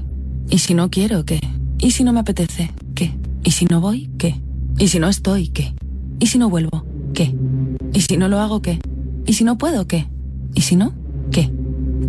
¿Y 0.49 0.57
si 0.57 0.73
no 0.73 0.89
quiero? 0.89 1.25
¿Qué? 1.25 1.39
¿Y 1.77 1.91
si 1.91 2.03
no 2.03 2.11
me 2.11 2.21
apetece? 2.21 2.71
¿Y 3.43 3.51
si 3.51 3.65
no 3.65 3.81
voy? 3.81 4.09
¿Qué? 4.17 4.41
¿Y 4.77 4.87
si 4.87 4.99
no 4.99 5.09
estoy? 5.09 5.49
¿Qué? 5.49 5.73
¿Y 6.19 6.27
si 6.27 6.37
no 6.37 6.49
vuelvo? 6.49 6.85
¿Qué? 7.13 7.35
¿Y 7.93 8.01
si 8.01 8.17
no 8.17 8.27
lo 8.27 8.39
hago? 8.39 8.61
¿Qué? 8.61 8.79
¿Y 9.25 9.33
si 9.33 9.43
no 9.43 9.57
puedo? 9.57 9.85
¿Qué? 9.85 10.07
¿Y 10.55 10.61
si 10.61 10.75
no? 10.75 10.93
¿Qué? 11.31 11.51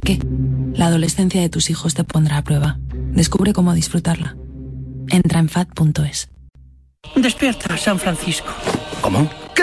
¿Qué? 0.04 0.18
La 0.74 0.86
adolescencia 0.86 1.40
de 1.40 1.48
tus 1.48 1.70
hijos 1.70 1.94
te 1.94 2.04
pondrá 2.04 2.38
a 2.38 2.44
prueba. 2.44 2.78
Descubre 3.12 3.52
cómo 3.52 3.74
disfrutarla. 3.74 4.36
Entra 5.08 5.40
en 5.40 5.48
fat.es. 5.48 6.28
Despierta, 7.16 7.76
San 7.76 7.98
Francisco. 7.98 8.52
¿Cómo? 9.00 9.28